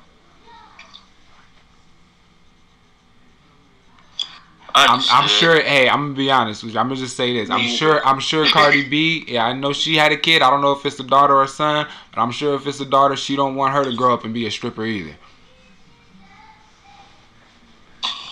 I'm, 4.77 5.01
I'm 5.09 5.29
sure. 5.29 5.61
Hey, 5.63 5.89
I'm 5.89 6.07
gonna 6.07 6.15
be 6.15 6.33
honest 6.33 6.65
with 6.65 6.75
you. 6.75 6.81
I'm 6.81 6.89
gonna 6.89 6.99
just 6.99 7.17
say 7.17 7.33
this. 7.33 7.49
I'm 7.49 7.69
sure. 7.69 8.05
I'm 8.05 8.19
sure 8.19 8.45
Cardi 8.49 8.89
B. 8.89 9.25
Yeah, 9.29 9.47
I 9.47 9.53
know 9.53 9.73
she 9.73 9.95
had 9.95 10.11
a 10.11 10.17
kid. 10.17 10.43
I 10.43 10.51
don't 10.51 10.63
know 10.63 10.73
if 10.73 10.85
it's 10.85 10.99
a 10.99 11.05
daughter 11.05 11.35
or 11.35 11.45
a 11.45 11.49
son, 11.49 11.87
but 12.13 12.21
I'm 12.21 12.33
sure 12.33 12.57
if 12.57 12.67
it's 12.67 12.81
a 12.81 12.85
daughter, 12.85 13.15
she 13.15 13.37
don't 13.37 13.55
want 13.55 13.73
her 13.73 13.85
to 13.85 13.95
grow 13.95 14.13
up 14.13 14.25
and 14.25 14.35
be 14.35 14.49
a 14.49 14.51
stripper 14.51 14.85
either. 14.85 15.15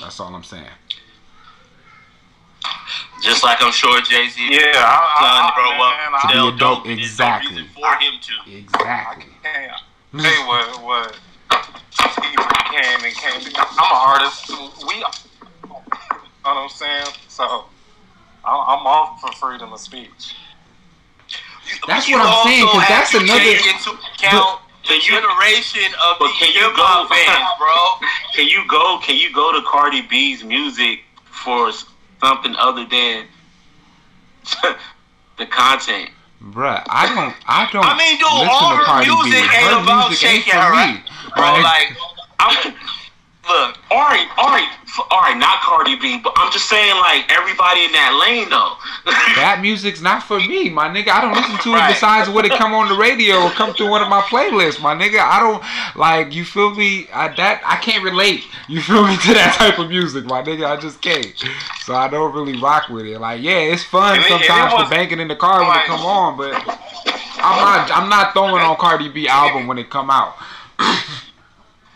That's 0.00 0.18
all 0.18 0.34
I'm 0.34 0.42
saying. 0.42 0.66
Just 3.22 3.42
like 3.44 3.62
I'm 3.62 3.72
sure 3.72 4.00
Jay 4.02 4.28
Z 4.28 4.48
Yeah, 4.50 4.58
I- 4.76 5.16
son 5.22 5.42
I- 5.46 5.52
grow 5.54 5.70
man, 5.70 6.14
up 6.14 6.24
I- 6.24 6.28
still 6.28 6.46
To 6.46 6.50
be 6.50 6.56
a 6.56 6.58
dope, 6.58 6.76
dope. 6.78 6.86
No 6.86 6.92
exactly. 6.92 7.68
for 7.74 7.94
him 7.96 8.14
to. 8.20 8.56
Exactly. 8.58 9.26
can't 9.42 9.72
say 10.20 10.44
what 10.46 10.82
what 10.82 11.18
Steve 11.92 12.36
can 12.70 13.04
and 13.04 13.14
can't. 13.14 13.58
I'm 13.58 13.78
an 13.78 13.92
artist. 13.92 14.48
We, 14.86 14.94
you 14.96 15.00
know 15.00 15.10
what 16.42 16.56
I'm 16.56 16.68
saying? 16.68 17.06
So 17.28 17.66
I'm 18.44 18.60
I'm 18.70 18.86
all 18.86 19.16
for 19.20 19.30
freedom 19.32 19.72
of 19.72 19.80
speech. 19.80 20.34
That's 21.86 22.08
You 22.08 22.18
what 22.18 22.26
I'm 22.26 22.46
saying. 22.48 22.66
Cause 22.66 22.84
that's 22.88 23.10
to 23.12 23.18
another. 23.18 23.38
take 23.38 23.66
into 23.66 23.90
account 23.92 24.60
the 24.88 24.98
generation 24.98 25.94
of 26.04 26.16
But 26.18 26.26
the 26.28 26.34
can 26.38 26.52
you 26.52 26.60
hip 26.60 26.72
hop 26.74 27.08
go- 27.08 27.14
fans, 27.14 27.48
bro. 27.56 28.08
Can 28.34 28.48
you 28.48 28.66
go? 28.66 28.98
Can 29.02 29.16
you 29.16 29.32
go 29.32 29.52
to 29.52 29.62
Cardi 29.66 30.00
B's 30.02 30.42
music 30.42 31.00
for 31.30 31.70
something 32.22 32.54
other 32.56 32.86
than 32.86 33.26
the 35.38 35.46
content? 35.46 36.10
Bruh, 36.42 36.82
I 36.88 37.14
don't. 37.14 37.34
I 37.46 37.68
don't. 37.70 37.84
I 37.84 37.96
mean, 37.96 38.18
dude, 38.18 38.26
all 38.26 38.74
her 38.74 38.98
music 39.02 39.46
ain't 39.54 39.82
about 39.82 40.08
music 40.08 40.28
shaking 40.28 40.54
her 40.54 40.74
ass, 40.74 40.98
bro. 41.36 41.62
Like, 41.62 41.94
I'm 42.40 42.74
look. 43.48 43.78
All 43.90 43.98
right, 44.00 44.26
all 44.38 44.48
right, 44.48 44.68
f- 44.84 45.06
all 45.10 45.20
right. 45.20 45.36
Not 45.36 45.60
Cardi 45.60 45.96
B, 45.96 46.18
but 46.22 46.32
I'm 46.36 46.50
just 46.52 46.68
saying, 46.68 46.94
like 47.00 47.30
everybody 47.30 47.84
in 47.84 47.92
that 47.92 48.18
lane, 48.26 48.48
though. 48.50 48.74
That 49.42 49.58
music's 49.60 50.00
not 50.00 50.22
for 50.22 50.38
me, 50.38 50.68
my 50.70 50.88
nigga. 50.88 51.08
I 51.08 51.20
don't 51.20 51.32
listen 51.34 51.56
to 51.58 51.74
it 51.74 51.88
besides 51.88 52.28
when 52.30 52.44
it 52.44 52.52
come 52.52 52.72
on 52.74 52.88
the 52.88 52.94
radio 52.94 53.42
or 53.42 53.50
come 53.50 53.72
through 53.74 53.88
one 53.90 54.00
of 54.02 54.08
my 54.08 54.20
playlists, 54.22 54.80
my 54.80 54.94
nigga. 54.94 55.18
I 55.18 55.40
don't 55.40 55.62
like 55.98 56.32
you 56.34 56.44
feel 56.44 56.72
me. 56.74 57.08
I 57.12 57.28
that 57.34 57.62
I 57.64 57.76
can't 57.76 58.04
relate. 58.04 58.44
You 58.68 58.80
feel 58.80 59.04
me 59.06 59.16
to 59.26 59.34
that 59.34 59.56
type 59.58 59.78
of 59.78 59.88
music, 59.88 60.24
my 60.26 60.42
nigga. 60.42 60.66
I 60.66 60.76
just 60.80 61.00
can't. 61.02 61.34
So 61.80 61.94
I 61.94 62.08
don't 62.08 62.32
really 62.34 62.60
rock 62.60 62.88
with 62.88 63.06
it. 63.06 63.18
Like 63.18 63.42
yeah, 63.42 63.58
it's 63.72 63.82
fun 63.82 64.16
And 64.16 64.22
it- 64.24 64.26
it 64.26 64.46
sometimes 64.46 64.84
to 64.84 64.90
bank 64.90 65.10
it 65.12 65.18
in 65.18 65.26
the 65.28 65.36
car 65.36 65.60
when 65.60 65.68
like- 65.68 65.84
it 65.84 65.88
come 65.88 66.00
on, 66.06 66.36
but 66.36 66.52
I'm 66.54 67.58
not 67.60 67.90
I'm 67.92 68.08
not 68.08 68.32
throwing 68.34 68.62
on 68.62 68.76
Cardi 68.76 69.08
B 69.08 69.26
album 69.28 69.66
when 69.66 69.78
it 69.78 69.90
come 69.90 70.10
out. 70.10 70.36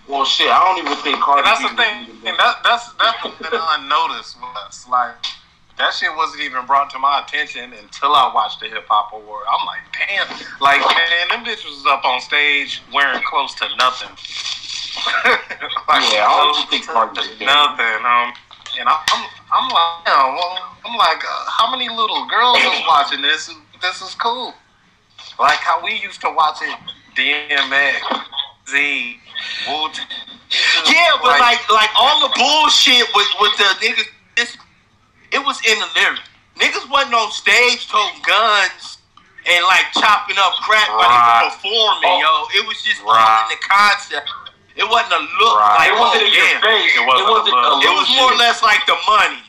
well, 0.09 0.25
shit, 0.25 0.49
I 0.51 0.59
don't 0.65 0.85
even 0.87 0.97
think 1.03 1.19
Cardi 1.21 1.43
And 1.43 1.47
that's 1.47 1.63
B. 1.63 1.69
the 1.69 1.77
thing. 1.77 1.99
And 2.29 2.37
that, 2.39 2.63
that's 2.63 2.93
that's 2.95 3.23
the 3.23 3.31
thing 3.31 3.51
that 3.53 3.61
I 3.63 3.83
noticed 3.87 4.39
was 4.41 4.87
like 4.89 5.15
that 5.79 5.93
shit 5.93 6.09
wasn't 6.17 6.43
even 6.43 6.65
brought 6.65 6.89
to 6.91 6.99
my 6.99 7.21
attention 7.21 7.73
until 7.75 8.15
I 8.15 8.33
watched 8.33 8.61
the 8.61 8.69
Hip 8.69 8.87
Hop 8.89 9.13
Award. 9.13 9.45
I'm 9.51 9.67
like, 9.67 9.85
damn, 9.93 10.27
like 10.61 10.81
man, 10.81 11.29
them 11.29 11.45
bitches 11.45 11.69
was 11.69 11.85
up 11.89 12.05
on 12.05 12.21
stage 12.21 12.83
wearing 12.95 13.23
close 13.25 13.55
to 13.61 13.69
nothing. 13.77 14.09
like, 15.89 16.03
Yeah, 16.13 16.25
I 16.25 16.33
don't 16.41 16.55
close 16.55 16.71
think 16.71 16.87
to 16.87 16.93
Cardi 16.93 17.21
nothing. 17.45 18.01
Um, 18.07 18.33
and 18.81 18.89
I, 18.89 18.97
I'm 19.13 19.23
I'm 19.53 19.69
like, 19.69 20.05
damn, 20.07 20.35
well, 20.35 20.59
I'm 20.85 20.97
like, 20.97 21.23
uh, 21.25 21.45
how 21.51 21.71
many 21.71 21.89
little 21.89 22.27
girls 22.27 22.59
is 22.59 22.81
watching 22.89 23.23
this? 23.23 23.51
This 23.83 24.01
is 24.03 24.15
cool. 24.15 24.55
Like 25.39 25.59
how 25.59 25.83
we 25.85 25.95
used 26.01 26.21
to 26.23 26.31
watch 26.31 26.57
it, 26.63 26.79
DMX, 27.15 28.01
Z, 28.69 29.17
Wu. 29.69 29.91
Yeah, 30.87 31.11
but 31.23 31.41
like, 31.41 31.61
like 31.71 31.91
all 31.99 32.21
the 32.29 32.33
bullshit 32.37 33.07
with 33.15 33.29
with 33.41 33.57
the 33.59 33.69
niggas, 33.83 34.09
this, 34.37 34.57
it 35.33 35.41
was 35.45 35.59
in 35.67 35.79
the 35.79 35.89
lyrics. 35.97 36.23
Niggas 36.57 36.89
wasn't 36.91 37.15
on 37.15 37.31
stage 37.33 37.89
toting 37.89 38.23
guns 38.27 38.99
and 39.47 39.61
like 39.67 39.87
chopping 39.93 40.37
up 40.39 40.55
crap 40.65 40.89
while 40.89 41.01
they 41.03 41.15
Right. 41.15 41.43
were 41.45 41.51
performing, 41.51 42.19
yo. 42.23 42.47
It 42.57 42.67
was 42.67 42.81
just 42.83 43.03
all 43.03 43.13
Right. 43.13 43.47
in 43.51 43.59
the 43.59 43.61
concept. 43.67 44.31
It 44.77 44.89
wasn't 44.89 45.13
a 45.15 45.23
look 45.43 45.59
Right. 45.61 45.77
like 45.79 45.89
It 45.89 45.99
wasn't 45.99 46.23
oh, 46.23 46.27
in 46.27 46.33
your 46.33 46.61
face. 46.61 46.95
It 46.97 47.07
wasn't 47.07 47.29
It 47.29 47.31
wasn't 47.31 47.57
a 47.57 47.69
look. 47.75 47.85
It 47.85 47.93
was 47.95 48.09
more 48.17 48.33
or 48.33 48.37
less 48.37 48.63
like 48.63 48.87
the 48.87 48.97
money, 49.09 49.43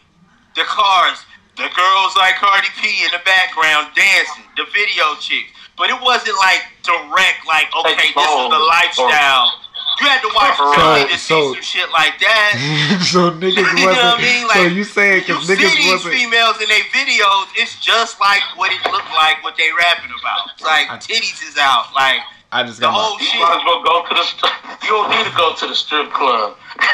the 0.56 0.64
cars, 0.66 1.20
the 1.56 1.70
girls 1.70 2.16
like 2.18 2.36
Cardi 2.38 2.68
B 2.82 3.04
in 3.06 3.12
the 3.12 3.20
background 3.24 3.94
dancing, 3.96 4.44
the 4.58 4.66
video 4.74 5.16
chicks. 5.16 5.52
But 5.78 5.90
it 5.92 6.00
wasn't 6.02 6.38
like 6.40 6.66
direct, 6.84 7.46
like 7.46 7.70
okay, 7.76 7.94
this 7.96 8.06
is 8.10 8.14
the 8.16 8.22
Exposed. 8.22 8.68
lifestyle 8.68 9.60
You 10.00 10.06
had 10.08 10.22
to 10.22 10.32
watch 10.36 10.58
So- 10.58 10.74
Philly 10.74 11.04
to 11.10 11.18
so- 11.18 11.54
see 11.54 11.54
some 11.58 11.64
shit 11.64 11.90
like 11.92 12.20
that. 12.22 13.02
so 13.12 13.32
niggas 13.32 13.66
wasn't. 13.66 13.80
You 13.80 13.86
know 13.88 14.14
what 14.14 14.20
I 14.20 14.22
mean? 14.22 14.46
so 14.50 14.62
you 14.70 14.84
saying 14.84 15.26
You 15.28 15.36
because 15.42 15.48
see 15.48 15.56
niggas 15.58 15.76
these 15.78 15.92
wasn't. 15.92 16.14
females 16.14 16.58
in 16.62 16.68
their 16.70 16.86
videos, 16.94 17.46
it's 17.58 17.80
just 17.82 18.20
like 18.20 18.42
what 18.56 18.72
it 18.72 18.82
looked 18.92 19.10
like, 19.18 19.42
what 19.44 19.58
they 19.58 19.70
rapping 19.74 20.12
about. 20.14 20.54
It's 20.54 20.62
like 20.64 20.88
titties 21.02 21.42
is 21.48 21.58
out, 21.58 21.94
like 21.96 22.22
I 22.52 22.64
just 22.64 22.80
the 22.80 22.88
got 22.88 22.94
whole 22.96 23.16
my. 23.18 23.22
You 23.22 23.28
shit. 23.28 23.42
might 23.42 23.58
as 23.60 23.64
well 23.66 23.82
go 23.84 23.96
to 24.08 24.14
the. 24.16 24.24
St- 24.24 24.54
you 24.84 24.90
don't 24.96 25.10
need 25.12 25.26
to 25.26 25.36
go 25.36 25.54
to 25.56 25.66
the 25.68 25.76
strip 25.76 26.12
club. 26.14 26.56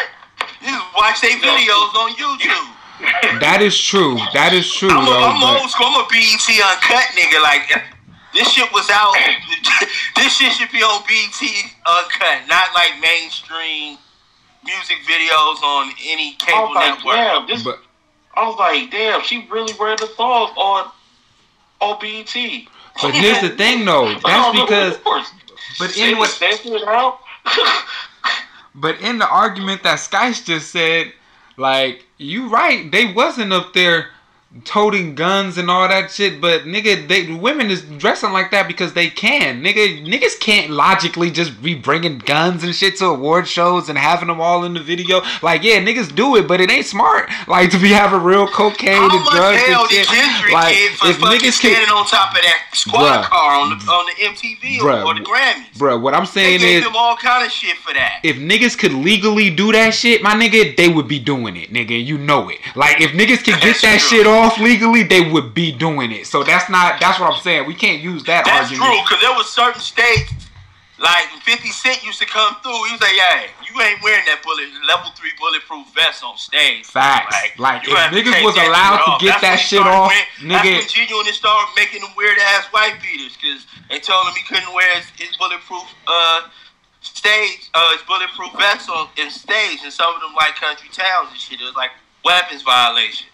You 0.63 0.72
just 0.72 0.96
watch 0.96 1.20
their 1.20 1.36
videos 1.44 1.92
on 2.00 2.16
YouTube. 2.16 3.39
That 3.42 3.60
is 3.62 3.76
true. 3.78 4.16
That 4.34 4.54
is 4.54 4.63
true, 4.72 4.88
I'm, 4.89 5.04
a, 5.04 5.06
though. 5.12 5.24
I'm 5.28 5.42
but- 5.42 5.60
old 5.62 5.70
school. 5.70 5.88
I'm 5.92 6.00
a 6.00 6.08
BET 6.08 6.39
uncut 6.39 7.04
nigga. 7.20 7.44
Like 7.44 7.84
this 8.34 8.50
shit 8.52 8.72
was 8.74 8.89
out. 8.91 9.15
this 10.15 10.36
shit 10.36 10.52
should 10.54 10.72
be 10.72 10.80
on 10.80 11.04
BT 11.08 11.72
uncut, 11.86 12.22
uh, 12.22 12.48
not 12.48 12.74
like 12.74 13.00
mainstream 13.02 13.98
music 14.65 14.98
videos 15.06 15.62
on 15.62 15.91
any 16.06 16.38
I 16.41 16.46
cable 16.46 16.62
was 16.62 16.76
like, 16.76 16.98
network. 16.98 17.15
damn, 17.15 17.48
this. 17.48 17.63
But 17.63 17.80
I 18.36 18.48
was 18.48 18.58
like, 18.58 18.91
damn, 18.91 19.22
she 19.24 19.48
really 19.52 19.74
wearing 19.80 19.98
the 20.00 20.08
thongs 20.08 20.52
on 20.58 20.91
on 21.82 22.00
BET. 22.00 22.34
but 23.02 23.13
here's 23.13 23.41
the 23.41 23.50
thing, 23.50 23.86
though. 23.86 24.17
That's 24.26 24.60
because. 24.60 24.98
But 25.80 25.98
in 25.98 26.17
what 26.17 26.30
censor 26.30 26.76
it. 26.76 27.13
But 28.76 29.00
in 29.02 29.19
the 29.19 29.30
argument 29.30 29.84
that 29.84 30.00
Skice 30.00 30.43
just 30.43 30.72
said, 30.72 31.13
like, 31.58 32.06
you 32.17 32.50
right, 32.50 32.91
they 32.91 33.13
wasn't 33.13 33.54
up 33.54 33.74
there 33.74 34.08
toting 34.66 35.16
guns 35.16 35.58
and 35.58 35.70
all 35.70 35.88
that 35.88 36.12
shit, 36.12 36.39
but 36.39 36.62
nigga, 36.63 37.08
they 37.08 37.32
women 37.34 37.72
is 37.72 37.82
dressing 37.98 38.32
like 38.32 38.52
that 38.52 38.68
because 38.68 38.94
they 38.94 39.10
can. 39.10 39.63
Nigga, 39.63 40.06
niggas 40.06 40.39
can't 40.39 40.70
logically 40.70 41.32
just 41.32 41.62
be 41.63 41.74
bringing 41.74 42.20
guns 42.20 42.63
and 42.63 42.74
shit 42.76 42.98
to 42.98 43.06
award 43.08 43.48
shows 43.48 43.89
and 43.89 43.98
having 43.98 44.28
them 44.28 44.39
all 44.39 44.63
in 44.63 44.74
the 44.76 44.80
video. 44.80 45.22
Like, 45.42 45.63
yeah, 45.63 45.80
niggas 45.84 46.13
do 46.13 46.36
it, 46.36 46.48
but 46.48 46.62
it 46.62 46.70
ain't 46.72 46.86
smart. 46.86 47.30
Like 47.46 47.72
to 47.72 47.78
be 47.80 47.89
having 47.89 48.22
real 48.24 48.48
cocaine 48.48 48.96
How 48.96 49.10
and 49.12 49.20
much 49.26 49.36
drugs 49.36 49.62
hell 49.63 49.82
and 49.82 49.89
shit. 49.92 50.08
Kendrick 50.08 50.54
Like, 50.54 50.74
if 50.76 51.18
niggas 51.20 51.52
standing 51.52 51.86
can, 51.88 51.98
on 51.98 52.06
top 52.08 52.30
of 52.34 52.42
that 52.42 52.60
squad 52.74 53.22
Bruh. 53.22 53.24
car 53.26 53.60
on 53.60 53.70
the 53.70 53.76
on 53.92 54.06
the 54.06 54.24
MTV 54.24 54.78
Bruh. 54.80 55.06
or 55.06 55.13
the 55.13 55.20
Grammys? 55.20 55.78
bruh, 55.78 56.00
what 56.02 56.13
I'm 56.13 56.22
They 56.24 56.32
saying 56.32 56.60
gave 56.62 56.78
is. 56.80 56.84
them 56.86 56.94
all 56.96 57.16
kind 57.18 57.46
of 57.46 57.52
shit 57.52 57.76
for 57.78 57.94
that. 57.94 58.22
if 58.24 58.38
niggas 58.38 58.78
could 58.78 58.94
legally 58.94 59.50
do 59.50 59.72
that 59.74 59.94
shit, 59.94 60.24
my 60.24 60.34
nigga, 60.34 60.76
they 60.78 60.88
would 60.88 61.08
be 61.08 61.20
doing 61.20 61.58
it, 61.58 61.72
nigga. 61.74 62.04
You 62.04 62.18
know 62.18 62.50
it. 62.50 62.60
Like 62.76 63.02
if 63.02 63.12
niggas 63.12 63.44
could 63.44 63.60
get 63.60 63.62
That's 63.62 63.82
that 63.82 64.00
true. 64.00 64.18
shit 64.20 64.28
off 64.43 64.60
legally, 64.60 65.03
they 65.03 65.32
would 65.32 65.53
be 65.53 65.71
doing 65.71 66.12
it. 66.12 66.27
So 66.27 66.43
that's 66.43 66.69
not. 66.69 66.99
That's 66.99 67.19
what 67.19 67.34
I'm 67.34 67.41
saying. 67.41 67.67
We 67.67 67.75
can't 67.75 68.01
use 68.01 68.23
that 68.25 68.45
That's 68.45 68.71
argument. 68.71 68.91
true, 68.91 69.01
because 69.03 69.21
there 69.21 69.34
was 69.34 69.49
certain 69.49 69.82
states, 69.82 70.32
like 70.99 71.25
50 71.43 71.69
Cent 71.69 72.03
used 72.06 72.19
to 72.19 72.25
come 72.25 72.56
through. 72.62 72.77
He 72.86 72.91
was 72.93 73.01
like, 73.01 73.15
"Yeah, 73.15 73.47
you 73.65 73.82
ain't 73.82 74.01
wearing 74.03 74.25
that 74.25 74.43
bullet 74.43 74.69
level 74.88 75.12
three 75.15 75.32
bulletproof 75.39 75.88
vest 75.95 76.23
on 76.23 76.38
stage." 76.38 76.86
Facts. 76.86 77.36
Like, 77.58 77.86
you 77.88 77.93
if 77.95 78.12
niggas 78.12 78.43
was 78.43 78.56
allowed 78.56 79.17
to 79.19 79.25
get 79.25 79.41
that 79.41 79.58
shit 79.58 79.82
off, 79.82 80.08
wearing- 80.12 80.51
nigga- 80.53 80.79
That's 80.79 80.95
when 80.95 81.08
G-Unit 81.08 81.34
started 81.34 81.73
making 81.75 82.01
them 82.01 82.12
weird 82.15 82.38
ass 82.39 82.65
white 82.71 83.01
beaters, 83.01 83.36
because 83.36 83.65
they 83.89 83.99
told 83.99 84.27
him 84.27 84.34
he 84.36 84.43
couldn't 84.43 84.73
wear 84.73 84.88
his, 84.95 85.06
his 85.17 85.36
bulletproof 85.38 85.84
uh 86.08 86.41
stage, 87.01 87.69
uh 87.73 87.91
his 87.93 88.01
bulletproof 88.03 88.53
vest 88.53 88.89
on 88.89 89.10
in 89.17 89.29
stage, 89.29 89.79
in 89.84 89.91
some 89.91 90.13
of 90.15 90.21
them 90.21 90.34
like 90.36 90.56
country 90.56 90.89
towns 90.91 91.29
and 91.32 91.39
shit. 91.39 91.60
It 91.60 91.65
was 91.65 91.75
like 91.75 91.91
weapons 92.23 92.62
violations. 92.62 93.29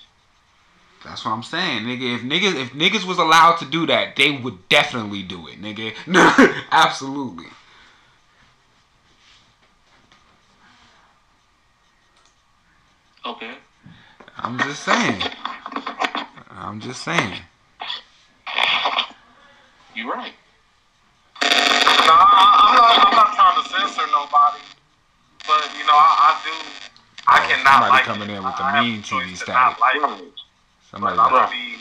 That's 1.03 1.25
what 1.25 1.31
I'm 1.31 1.43
saying, 1.43 1.83
nigga. 1.83 2.15
If 2.15 2.21
niggas, 2.23 2.55
if 2.62 2.71
niggas 2.73 3.07
was 3.07 3.17
allowed 3.19 3.57
to 3.57 3.65
do 3.65 3.85
that, 3.88 4.15
they 4.17 4.31
would 4.31 4.69
definitely 4.69 5.23
do 5.23 5.47
it, 5.47 5.62
nigga. 5.62 5.93
Absolutely. 6.71 7.47
Okay. 13.25 13.55
I'm 14.38 14.57
just 14.59 14.83
saying. 14.83 15.21
I'm 16.51 16.79
just 16.81 17.03
saying. 17.03 17.39
You're 19.95 20.12
right. 20.13 20.33
No, 22.05 22.13
I, 22.13 22.67
I'm 22.69 22.75
not. 22.75 23.07
I'm 23.07 23.15
not 23.15 23.35
trying 23.35 23.63
to 23.63 23.69
censor 23.69 24.07
nobody, 24.12 24.59
but 25.47 25.69
you 25.77 25.85
know, 25.85 25.93
I, 25.93 26.35
I 26.35 26.41
do. 26.45 26.51
I 27.27 27.39
Oh, 27.39 27.47
cannot 27.47 27.81
somebody 27.81 27.91
like 27.91 28.03
coming 28.05 28.29
it. 28.29 28.38
in 28.38 28.43
with 28.43 28.57
the 28.57 28.63
I 28.63 28.81
mean 28.81 29.01
TV 29.01 29.31
to 29.31 29.35
static. 29.35 29.77
Not 29.77 29.79
like 29.79 30.21
it. 30.21 30.38
Somebody. 30.91 31.17
But 31.17 31.23
I'm 31.23 31.32
gonna 31.32 31.52
be. 31.52 31.78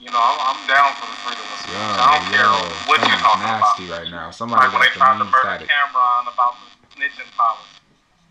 You 0.00 0.10
know, 0.10 0.20
I'm, 0.20 0.38
I'm 0.40 0.60
down 0.66 0.96
for 0.96 1.06
the 1.12 1.18
freedom 1.20 1.44
of 1.52 1.58
speech. 1.60 1.76
Yo, 1.76 1.80
I 1.80 2.16
don't 2.16 2.26
care 2.32 2.48
what 2.88 3.00
you're 3.04 3.12
someone's 3.12 3.22
talking 3.22 3.44
about. 3.44 3.76
right 3.90 4.10
now. 4.10 4.30
Somebody 4.30 4.64
Like 4.66 4.72
when 4.72 4.82
they 4.82 4.94
tried 4.96 5.18
to 5.18 5.24
mean 5.24 5.32
murder 5.32 5.44
static. 5.44 5.68
Cam'ron 5.68 6.32
about 6.32 6.54
the 6.60 6.68
snitching 6.96 7.30
policy. 7.36 7.68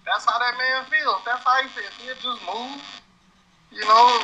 That's 0.06 0.26
how 0.26 0.40
that 0.40 0.58
man 0.58 0.86
feels. 0.90 1.22
That's 1.26 1.44
how 1.46 1.62
he 1.62 1.70
feels. 1.70 1.94
He'll 2.02 2.16
just 2.18 2.42
move. 2.46 2.82
You 3.72 3.86
know, 3.86 4.24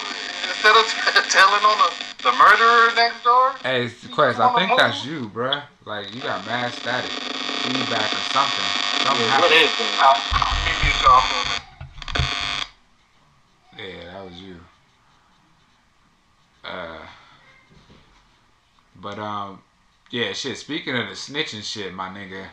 instead 0.50 0.76
of 0.76 0.86
telling 1.30 1.63
on 1.63 1.78
the, 1.78 1.91
the 2.32 2.34
murderer 2.38 2.96
next 2.96 3.24
door. 3.24 3.56
Hey, 3.63 3.89
Quest, 4.12 4.39
I 4.39 4.50
think 4.56 4.76
that's 4.78 5.06
you, 5.06 5.30
bruh. 5.30 5.63
Like, 5.86 6.12
you 6.13 6.22
got 6.22 6.46
mad 6.46 6.74
static. 6.74 7.13
Feedback 7.62 8.15
or 8.15 8.24
something. 8.24 8.65
Something 8.98 9.28
What 9.28 9.52
happened. 9.52 9.54
is 9.54 9.78
that? 9.78 10.00
I'll, 10.00 10.24
I'll 10.34 10.65
give 10.65 10.82
you 10.84 10.91
a 10.91 10.96
call 10.96 11.22
for 11.30 11.41
a 11.41 11.46
minute. 11.46 11.62
Yeah, 13.78 14.13
that 14.13 14.26
was 14.26 14.41
you. 14.41 14.64
Uh, 16.65 17.06
but 18.95 19.19
um, 19.19 19.62
yeah, 20.10 20.34
shit. 20.34 20.58
Speaking 20.58 20.95
of 20.95 21.08
the 21.08 21.13
snitching 21.13 21.63
shit, 21.63 21.93
my 21.93 22.10
nigga, 22.10 22.45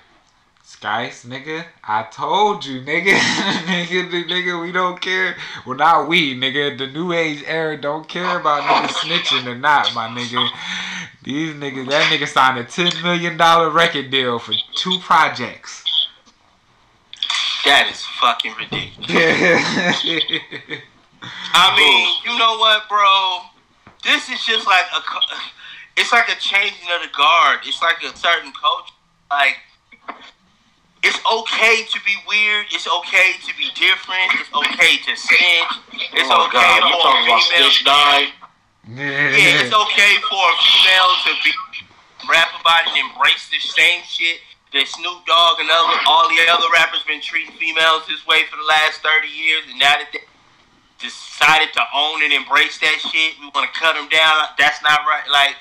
Skice, 0.64 1.26
nigga, 1.26 1.64
I 1.84 2.04
told 2.04 2.64
you, 2.64 2.80
nigga, 2.80 3.12
nigga, 3.66 4.24
nigga, 4.24 4.60
we 4.60 4.72
don't 4.72 5.00
care. 5.00 5.36
Well, 5.66 5.76
not 5.76 6.08
we, 6.08 6.34
nigga. 6.38 6.76
The 6.76 6.86
new 6.88 7.12
age 7.12 7.42
era 7.46 7.80
don't 7.80 8.08
care 8.08 8.38
about 8.38 8.62
niggas 8.62 8.94
snitching 8.94 9.46
or 9.46 9.56
not, 9.56 9.94
my 9.94 10.08
nigga. 10.08 10.48
These 11.22 11.54
niggas, 11.54 11.88
that 11.88 12.12
nigga 12.12 12.26
signed 12.26 12.58
a 12.58 12.64
ten 12.64 12.92
million 13.02 13.36
dollar 13.36 13.70
record 13.70 14.10
deal 14.10 14.38
for 14.38 14.54
two 14.74 14.98
projects. 15.00 15.84
That 17.64 17.88
is 17.90 18.04
fucking 18.20 18.54
ridiculous. 18.58 19.08
I 21.54 21.76
mean, 21.76 22.08
you 22.24 22.38
know 22.38 22.58
what, 22.58 22.88
bro? 22.88 23.51
This 24.02 24.28
is 24.28 24.44
just 24.44 24.66
like 24.66 24.86
a, 24.94 25.00
it's 25.96 26.12
like 26.12 26.28
a 26.28 26.38
changing 26.38 26.88
of 26.94 27.02
the 27.02 27.12
guard. 27.16 27.60
It's 27.64 27.80
like 27.82 28.02
a 28.02 28.16
certain 28.16 28.52
culture. 28.52 28.94
Like, 29.30 29.56
it's 31.02 31.18
okay 31.18 31.82
to 31.82 31.98
be 32.06 32.14
weird. 32.28 32.66
It's 32.70 32.86
okay 32.86 33.34
to 33.42 33.52
be 33.58 33.70
different. 33.74 34.28
It's 34.38 34.52
okay 34.54 35.02
to 35.02 35.12
snitch. 35.16 35.72
It's 36.14 36.30
oh 36.30 36.46
okay 36.46 36.62
God, 36.62 36.78
you 36.78 36.94
for 36.94 36.98
a 36.98 37.02
talking 37.02 37.26
about 37.26 37.42
female. 37.42 37.70
Stitch 37.70 37.84
Die? 37.84 38.22
Yeah, 38.82 39.62
it's 39.62 39.74
okay 39.74 40.14
for 40.26 40.42
a 40.42 40.56
female 40.62 41.10
to 41.26 41.32
be 41.42 41.52
rap 42.30 42.54
about 42.60 42.86
it 42.86 42.94
and 42.94 43.10
embrace 43.10 43.50
the 43.50 43.58
same 43.58 44.02
shit 44.06 44.38
that 44.72 44.86
Snoop 44.88 45.26
Dogg 45.26 45.60
and 45.60 45.68
other, 45.68 46.00
all 46.06 46.28
the 46.28 46.40
other 46.48 46.66
rappers 46.72 47.02
been 47.04 47.20
treating 47.20 47.52
females 47.56 48.06
this 48.08 48.24
way 48.26 48.44
for 48.48 48.56
the 48.56 48.64
last 48.64 49.04
30 49.04 49.28
years, 49.28 49.64
and 49.68 49.78
now 49.78 50.00
that 50.00 50.08
they 50.12 50.24
decided 51.02 51.74
to 51.74 51.82
own 51.94 52.22
and 52.22 52.32
embrace 52.32 52.78
that 52.78 52.98
shit, 53.02 53.34
we 53.40 53.50
want 53.54 53.66
to 53.66 53.74
cut 53.78 53.94
them 53.94 54.08
down. 54.08 54.46
That's 54.58 54.80
not 54.82 55.00
right. 55.04 55.26
Like, 55.30 55.56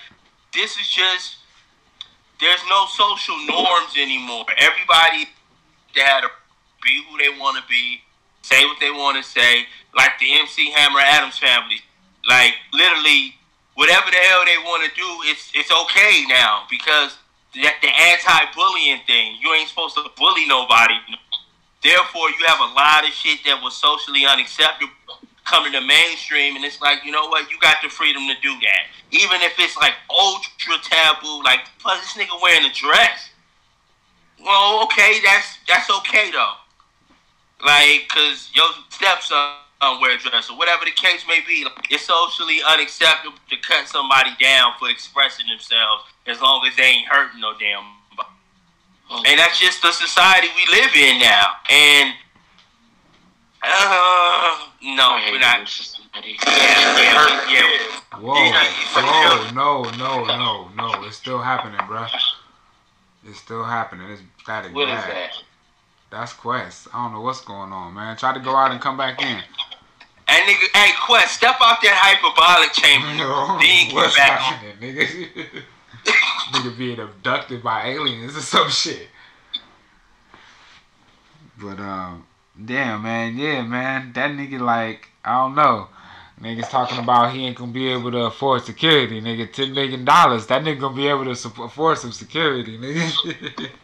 this 0.53 0.77
is 0.77 0.87
just, 0.87 1.37
there's 2.39 2.61
no 2.69 2.85
social 2.93 3.35
norms 3.47 3.97
anymore. 3.97 4.45
Everybody 4.57 5.27
they 5.95 6.01
had 6.01 6.21
to 6.21 6.29
be 6.83 7.03
who 7.09 7.17
they 7.17 7.29
want 7.39 7.57
to 7.57 7.63
be, 7.69 8.01
say 8.41 8.63
what 8.65 8.77
they 8.79 8.91
want 8.91 9.17
to 9.17 9.23
say, 9.23 9.65
like 9.95 10.11
the 10.19 10.33
MC 10.39 10.71
Hammer 10.71 10.99
Addams 10.99 11.37
Family. 11.37 11.81
Like 12.27 12.53
literally, 12.73 13.35
whatever 13.75 14.09
the 14.09 14.17
hell 14.17 14.45
they 14.45 14.57
want 14.63 14.83
to 14.87 14.91
do, 14.95 15.07
it's 15.25 15.51
it's 15.53 15.71
okay 15.71 16.25
now 16.27 16.63
because 16.69 17.17
the, 17.53 17.67
the 17.81 17.89
anti-bullying 17.89 19.01
thing. 19.05 19.37
You 19.41 19.53
ain't 19.53 19.67
supposed 19.67 19.95
to 19.95 20.05
bully 20.17 20.47
nobody. 20.47 20.95
Therefore, 21.83 22.29
you 22.29 22.45
have 22.45 22.59
a 22.59 22.73
lot 22.73 23.03
of 23.03 23.09
shit 23.09 23.39
that 23.45 23.61
was 23.61 23.75
socially 23.75 24.25
unacceptable 24.25 24.93
coming 25.45 25.71
to 25.73 25.81
mainstream, 25.81 26.55
and 26.55 26.65
it's 26.65 26.81
like, 26.81 27.03
you 27.03 27.11
know 27.11 27.27
what? 27.27 27.49
You 27.51 27.59
got 27.59 27.77
the 27.83 27.89
freedom 27.89 28.23
to 28.27 28.35
do 28.41 28.53
that, 28.61 28.87
even 29.11 29.41
if 29.41 29.53
it's 29.59 29.77
like 29.77 29.93
ultra 30.09 30.75
taboo. 30.83 31.43
Like, 31.43 31.59
plus 31.79 31.99
this 32.01 32.23
nigga 32.23 32.41
wearing 32.41 32.65
a 32.65 32.73
dress. 32.73 33.29
Well, 34.43 34.83
okay, 34.83 35.19
that's 35.23 35.57
that's 35.67 35.89
okay 35.89 36.31
though. 36.31 36.53
Like, 37.63 38.07
cause 38.09 38.49
your 38.53 38.67
stepson 38.89 39.61
wear 39.99 40.15
a 40.15 40.17
dress 40.17 40.49
or 40.49 40.57
whatever 40.57 40.85
the 40.85 40.91
case 40.91 41.25
may 41.27 41.39
be. 41.45 41.65
It's 41.89 42.05
socially 42.05 42.59
unacceptable 42.67 43.37
to 43.49 43.57
cut 43.57 43.87
somebody 43.87 44.31
down 44.39 44.73
for 44.79 44.89
expressing 44.89 45.47
themselves 45.47 46.03
as 46.27 46.39
long 46.41 46.65
as 46.67 46.75
they 46.75 46.83
ain't 46.83 47.07
hurting 47.07 47.41
no 47.41 47.53
damn. 47.57 47.83
And 49.11 49.37
that's 49.37 49.59
just 49.59 49.81
the 49.81 49.91
society 49.91 50.47
we 50.55 50.65
live 50.71 50.95
in 50.95 51.19
now. 51.19 51.59
And 51.69 52.13
uh, 53.63 54.57
no, 54.83 55.19
we're 55.31 55.39
not. 55.39 55.69
Yeah, 56.13 56.35
yeah, 56.35 57.51
yeah. 57.51 58.19
Whoa, 58.19 58.33
whoa, 58.33 59.51
no, 59.51 59.83
no, 59.97 60.25
no, 60.25 60.69
no. 60.75 61.03
It's 61.03 61.15
still 61.17 61.39
happening, 61.39 61.79
bruh. 61.81 62.09
It's 63.25 63.39
still 63.39 63.63
happening. 63.63 64.09
It's 64.11 64.21
static 64.41 64.73
What 64.73 64.89
is 64.89 64.95
that? 64.95 65.31
That's 66.09 66.33
Quest. 66.33 66.87
I 66.93 67.03
don't 67.03 67.13
know 67.13 67.21
what's 67.21 67.41
going 67.41 67.71
on, 67.71 67.93
man. 67.93 68.17
Try 68.17 68.33
to 68.33 68.39
go 68.39 68.55
out 68.55 68.71
and 68.71 68.81
come 68.81 68.97
back 68.97 69.21
in. 69.21 69.27
And 70.27 70.47
nigga, 70.47 70.77
hey 70.77 70.91
Quest, 71.05 71.35
step 71.35 71.55
out 71.61 71.77
that 71.83 71.93
hyperbolic 71.93 72.73
chamber. 72.73 73.07
nigga. 73.07 73.59
then 73.61 73.85
get 73.87 73.95
What's 73.95 74.15
back 74.15 74.41
on. 74.41 74.81
nigga? 74.81 75.63
nigga 76.51 76.77
being 76.77 76.99
abducted 76.99 77.63
by 77.63 77.87
aliens 77.87 78.35
or 78.35 78.41
some 78.41 78.69
shit. 78.69 79.07
But 81.61 81.79
um, 81.79 82.25
damn 82.65 83.03
man, 83.03 83.37
yeah 83.37 83.61
man, 83.63 84.11
that 84.13 84.31
nigga 84.31 84.59
like 84.59 85.09
I 85.23 85.33
don't 85.37 85.55
know. 85.55 85.87
Niggas 86.41 86.69
talking 86.69 86.97
about 86.97 87.33
he 87.33 87.45
ain't 87.45 87.57
gonna 87.57 87.71
be 87.71 87.87
able 87.89 88.11
to 88.11 88.25
afford 88.25 88.63
security, 88.63 89.21
nigga. 89.21 89.51
Ten 89.51 89.73
million 89.73 90.03
dollars, 90.05 90.47
that 90.47 90.63
nigga 90.63 90.79
gonna 90.79 90.95
be 90.95 91.07
able 91.07 91.25
to 91.25 91.35
sup- 91.35 91.59
afford 91.59 91.99
some 91.99 92.11
security, 92.11 92.77
nigga. 92.77 93.69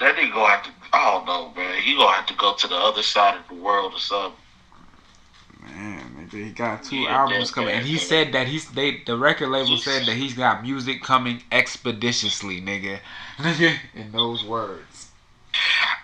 That 0.00 0.16
nigga 0.16 0.32
gonna 0.32 0.48
have 0.48 0.64
to. 0.64 0.70
I 0.92 1.12
don't 1.12 1.26
know, 1.26 1.52
man. 1.54 1.80
He 1.80 1.94
gonna 1.94 2.12
have 2.12 2.26
to 2.26 2.34
go 2.34 2.54
to 2.54 2.66
the 2.66 2.74
other 2.74 3.02
side 3.02 3.36
of 3.38 3.46
the 3.48 3.54
world 3.54 3.92
or 3.94 4.00
something. 4.00 4.36
Man, 5.62 6.16
nigga, 6.18 6.44
he 6.46 6.50
got 6.50 6.82
two 6.82 6.96
Yeah, 6.96 7.20
albums 7.22 7.52
coming, 7.52 7.70
and 7.70 7.86
he 7.86 7.98
said 7.98 8.32
that 8.32 8.48
he's 8.48 8.68
they 8.70 9.02
the 9.06 9.16
record 9.16 9.50
label 9.50 9.76
said 9.76 10.06
that 10.06 10.16
he's 10.16 10.34
got 10.34 10.62
music 10.62 11.04
coming 11.04 11.42
expeditiously, 11.52 12.60
nigga. 12.60 12.98
Nigga, 13.36 13.76
in 13.94 14.10
those 14.10 14.44
words. 14.44 15.11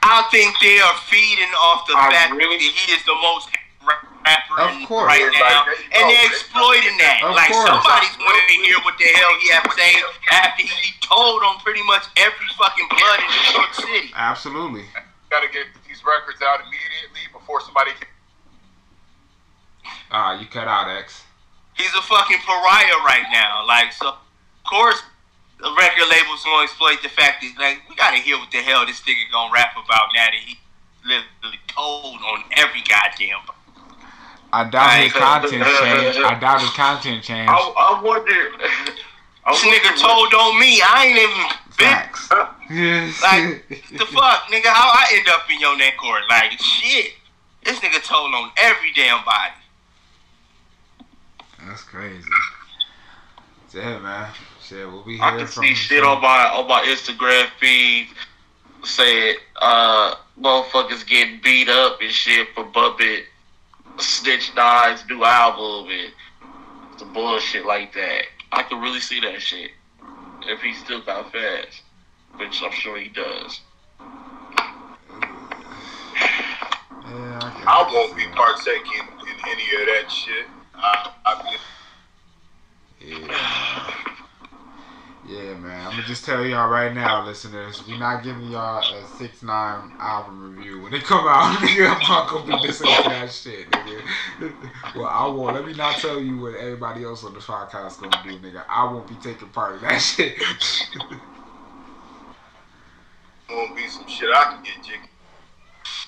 I 0.09 0.25
think 0.33 0.57
they 0.65 0.81
are 0.81 0.97
feeding 1.07 1.53
off 1.69 1.87
the 1.87 1.95
I 1.97 2.09
fact 2.11 2.33
really- 2.33 2.57
that 2.57 2.73
he 2.75 2.93
is 2.93 3.05
the 3.05 3.15
most 3.21 3.49
rapper 3.85 4.57
Of 4.61 4.89
course. 4.89 5.07
right 5.09 5.21
now, 5.37 5.65
they- 5.69 5.85
and 5.93 6.05
oh, 6.05 6.09
they're 6.09 6.27
exploiting 6.33 6.97
that. 6.99 7.21
Of 7.23 7.37
like 7.37 7.49
course. 7.53 7.69
somebody's 7.69 8.17
wanting 8.19 8.49
to 8.49 8.57
hear 8.65 8.79
what 8.89 8.97
the 8.99 9.05
hell 9.05 9.33
he 9.41 9.49
has 9.53 9.63
to 9.65 9.73
say 9.77 9.93
after 10.33 10.63
he 10.65 10.93
told 11.01 11.43
on 11.45 11.61
pretty 11.61 11.83
much 11.85 12.05
every 12.17 12.49
fucking 12.57 12.89
blood 12.89 13.21
in 13.21 13.29
New 13.29 13.53
York 13.61 13.73
City. 13.75 14.13
Absolutely. 14.17 14.85
Gotta 15.31 15.49
get 15.49 15.67
these 15.87 16.03
records 16.05 16.41
out 16.43 16.61
immediately 16.61 17.29
before 17.33 17.61
somebody 17.61 17.93
can. 17.93 18.09
Ah, 20.11 20.33
you 20.41 20.47
cut 20.47 20.67
out 20.69 20.89
X. 20.89 21.23
He's 21.77 21.93
a 21.95 22.03
fucking 22.03 22.39
pariah 22.45 22.97
right 23.05 23.27
now. 23.31 23.65
Like 23.67 23.93
so, 23.93 24.09
of 24.09 24.17
course. 24.65 25.03
The 25.59 25.75
record 25.77 26.09
label's 26.09 26.45
gonna 26.45 26.63
exploit 26.65 27.03
the 27.03 27.09
fact 27.09 27.43
that 27.43 27.53
like 27.59 27.83
we 27.89 27.97
gotta 27.97 28.19
hear 28.19 28.39
what 28.39 28.51
the 28.51 28.59
hell 28.59 28.87
this 28.87 29.01
nigga 29.03 29.31
gonna 29.33 29.53
rap 29.53 29.75
about 29.75 30.15
now 30.15 30.27
that 30.27 30.35
he 30.35 30.57
literally 31.05 31.59
told 31.67 32.17
on 32.23 32.45
every 32.57 32.83
goddamn 32.89 33.41
I 34.53 34.65
doubt 34.65 35.03
his 35.03 35.15
uh, 35.15 35.19
content 35.19 35.63
uh, 35.63 35.67
uh, 35.67 35.81
changed. 35.81 36.19
I 36.19 36.39
doubt 36.39 36.61
his 36.61 36.71
content 36.71 37.23
changed. 37.23 37.51
I, 37.51 37.57
I 37.57 38.01
wonder. 38.03 38.33
I 39.45 39.53
This 39.53 39.65
wonder 39.65 39.79
nigga 39.79 40.01
told 40.01 40.35
on 40.35 40.61
me. 40.61 40.81
I 40.81 41.05
ain't 41.07 41.19
even 41.19 41.37
been. 41.77 41.87
Facts. 41.87 42.31
Like, 42.31 43.69
the 43.99 44.07
fuck, 44.07 44.49
nigga? 44.49 44.73
How 44.73 44.89
I 44.93 45.13
end 45.15 45.29
up 45.29 45.51
in 45.51 45.61
your 45.61 45.77
neck 45.77 45.97
court? 45.99 46.23
Like, 46.29 46.53
shit. 46.53 47.13
This 47.65 47.79
nigga 47.81 48.03
told 48.03 48.33
on 48.35 48.51
every 48.57 48.93
damn 48.95 49.25
body. 49.25 49.53
That's 51.67 51.83
crazy. 51.83 52.29
Yeah, 53.75 53.99
man. 53.99 54.31
Shit, 54.69 54.87
we'll 54.87 55.03
be 55.03 55.15
here 55.15 55.25
I 55.25 55.31
can 55.39 55.47
from 55.47 55.65
see 55.65 55.73
shit 55.73 56.05
on 56.05 56.21
my 56.21 56.45
on 56.51 56.69
my 56.69 56.83
Instagram 56.83 57.49
feed 57.59 58.09
saying 58.85 59.37
uh 59.63 60.17
motherfuckers 60.39 61.07
getting 61.07 61.41
beat 61.43 61.71
up 61.71 62.03
and 62.03 62.11
shit 62.11 62.49
for 62.55 62.65
bumping 62.65 63.23
Snitch 63.97 64.53
Nine's 64.55 65.03
new 65.09 65.25
album 65.25 65.91
and 65.91 66.13
some 66.99 67.15
bullshit 67.15 67.65
like 67.65 67.95
that. 67.95 68.25
I 68.53 68.63
can 68.63 68.83
really 68.83 69.01
see 69.01 69.21
that 69.21 69.41
shit 69.41 69.71
if 70.43 70.61
he 70.61 70.75
still 70.75 71.01
got 71.01 71.33
fast, 71.33 71.81
which 72.37 72.61
I'm 72.63 72.73
sure 72.73 72.99
he 72.99 73.09
does. 73.09 73.61
Yeah, 73.99 74.07
I, 77.41 77.65
I 77.67 77.91
won't 77.91 78.15
be 78.15 78.27
partaking 78.35 79.09
in 79.23 79.35
any 79.49 79.81
of 79.81 79.87
that 79.87 80.13
shit. 80.13 80.45
I, 80.75 81.11
I 81.25 81.57
be 83.01 83.17
Yeah. 83.17 84.05
Yeah, 85.29 85.53
man. 85.59 85.87
I'm 85.87 85.91
gonna 85.91 86.05
just 86.05 86.25
tell 86.25 86.43
y'all 86.43 86.71
right 86.71 86.95
now, 86.95 87.27
listeners, 87.27 87.87
we're 87.87 87.99
not 87.99 88.25
giving 88.25 88.51
y'all 88.51 88.79
a 88.83 89.07
six 89.19 89.43
nine 89.43 89.93
album 89.99 90.57
review 90.57 90.81
when 90.81 90.95
it 90.95 91.05
come 91.05 91.27
out. 91.29 91.59
Nigga, 91.61 91.95
I'm 91.95 92.01
not 92.01 92.31
gonna 92.31 92.63
be 92.63 92.73
to 92.73 92.83
that 92.83 93.31
shit, 93.31 93.71
nigga. 93.71 94.53
well, 94.97 95.05
I 95.05 95.27
won't. 95.27 95.55
Let 95.55 95.67
me 95.67 95.75
not 95.75 95.97
tell 95.97 96.19
you 96.19 96.39
what 96.39 96.55
everybody 96.55 97.05
else 97.05 97.25
on 97.25 97.35
the 97.35 97.41
podcast 97.41 98.01
gonna 98.01 98.23
do, 98.25 98.39
nigga. 98.39 98.65
I 98.71 98.85
won't 98.91 99.07
be 99.07 99.17
taking 99.17 99.49
part 99.49 99.75
in 99.75 99.83
that 99.83 99.99
shit. 100.01 100.39
gonna 103.49 103.75
be 103.75 103.87
some 103.87 104.09
shit 104.09 104.31
I 104.35 104.55
can 104.55 104.63
get 104.63 104.83
jiggy. 104.83 105.11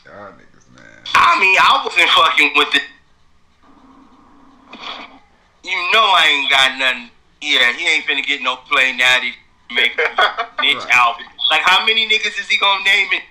y'all 0.06 0.33
niggas, 0.33 0.74
man. 0.74 1.04
I 1.14 1.38
mean, 1.38 1.59
I 1.61 1.83
wasn't 1.85 2.09
fucking 2.09 2.52
with 2.56 2.74
it. 2.74 2.83
You 5.62 5.76
know 5.92 6.00
I 6.00 6.26
ain't 6.26 6.50
got 6.50 6.78
nothing. 6.78 7.11
Yeah, 7.42 7.72
he 7.72 7.87
ain't 7.88 8.05
finna 8.05 8.24
get 8.24 8.42
no 8.42 8.57
play 8.57 8.92
now 8.92 9.18
that 9.18 9.22
he 9.22 9.33
make 9.74 9.92
a 9.98 10.62
niche 10.62 10.76
Right. 10.76 10.90
album. 10.94 11.24
Like, 11.50 11.62
how 11.62 11.85
many 11.87 12.07
niggas 12.09 12.38
is 12.38 12.48
he 12.48 12.59
gonna 12.59 12.85
name 12.85 13.09
it? 13.12 13.22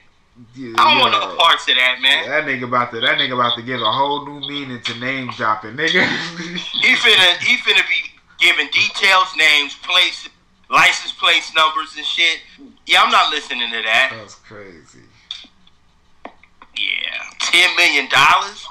Yeah, 0.55 0.73
I 0.77 0.89
don't 0.89 0.99
want 0.99 1.13
yo. 1.13 1.19
no 1.19 1.35
parts 1.35 1.67
of 1.67 1.75
that, 1.75 1.99
man. 2.01 2.27
That 2.29 2.45
nigga 2.45 2.63
about 2.63 2.91
to 2.91 2.99
that 3.01 3.17
nigga 3.17 3.33
about 3.33 3.55
to 3.57 3.61
give 3.61 3.81
a 3.81 3.91
whole 3.91 4.25
new 4.25 4.39
meaning 4.47 4.81
to 4.81 4.95
name 4.99 5.29
dropping, 5.35 5.75
nigga. 5.75 6.01
He 6.79 6.95
finna 6.95 7.37
he 7.43 7.57
finna 7.57 7.83
be 7.87 7.99
giving 8.39 8.67
details, 8.71 9.27
names, 9.37 9.75
places, 9.83 10.29
license 10.69 11.11
plates, 11.13 11.53
numbers, 11.53 11.93
and 11.97 12.05
shit. 12.05 12.39
Yeah, 12.85 13.03
I'm 13.03 13.11
not 13.11 13.31
listening 13.31 13.69
to 13.69 13.81
that. 13.83 14.13
That's 14.15 14.35
crazy. 14.35 15.03
Yeah, 16.75 17.23
ten 17.39 17.75
million 17.75 18.07
dollars. 18.09 18.65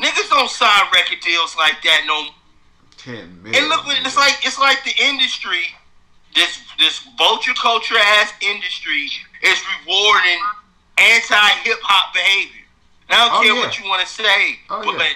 Niggas 0.00 0.28
don't 0.30 0.50
sign 0.50 0.82
record 0.92 1.20
deals 1.20 1.56
like 1.56 1.80
that 1.84 2.02
no. 2.06 2.26
Ten. 3.04 3.40
And 3.44 3.68
look, 3.68 3.82
it's 3.86 4.16
like. 4.16 4.36
It's 4.44 4.58
like 4.58 4.84
the 4.84 4.92
industry, 5.02 5.64
this 6.34 6.60
this 6.78 7.00
vulture 7.18 7.54
culture 7.60 7.96
ass 7.98 8.32
industry 8.40 9.10
is 9.42 9.58
rewarding 9.86 10.38
anti 10.98 11.48
hip 11.64 11.78
hop 11.82 12.14
behavior. 12.14 12.62
And 13.08 13.18
I 13.20 13.28
don't 13.28 13.38
Oh, 13.38 13.42
care 13.42 13.54
yeah. 13.54 13.60
what 13.60 13.78
you 13.78 13.84
want 13.88 14.00
to 14.02 14.08
say, 14.08 14.56
Oh, 14.70 14.82
but 14.84 14.98
yeah. 15.02 15.12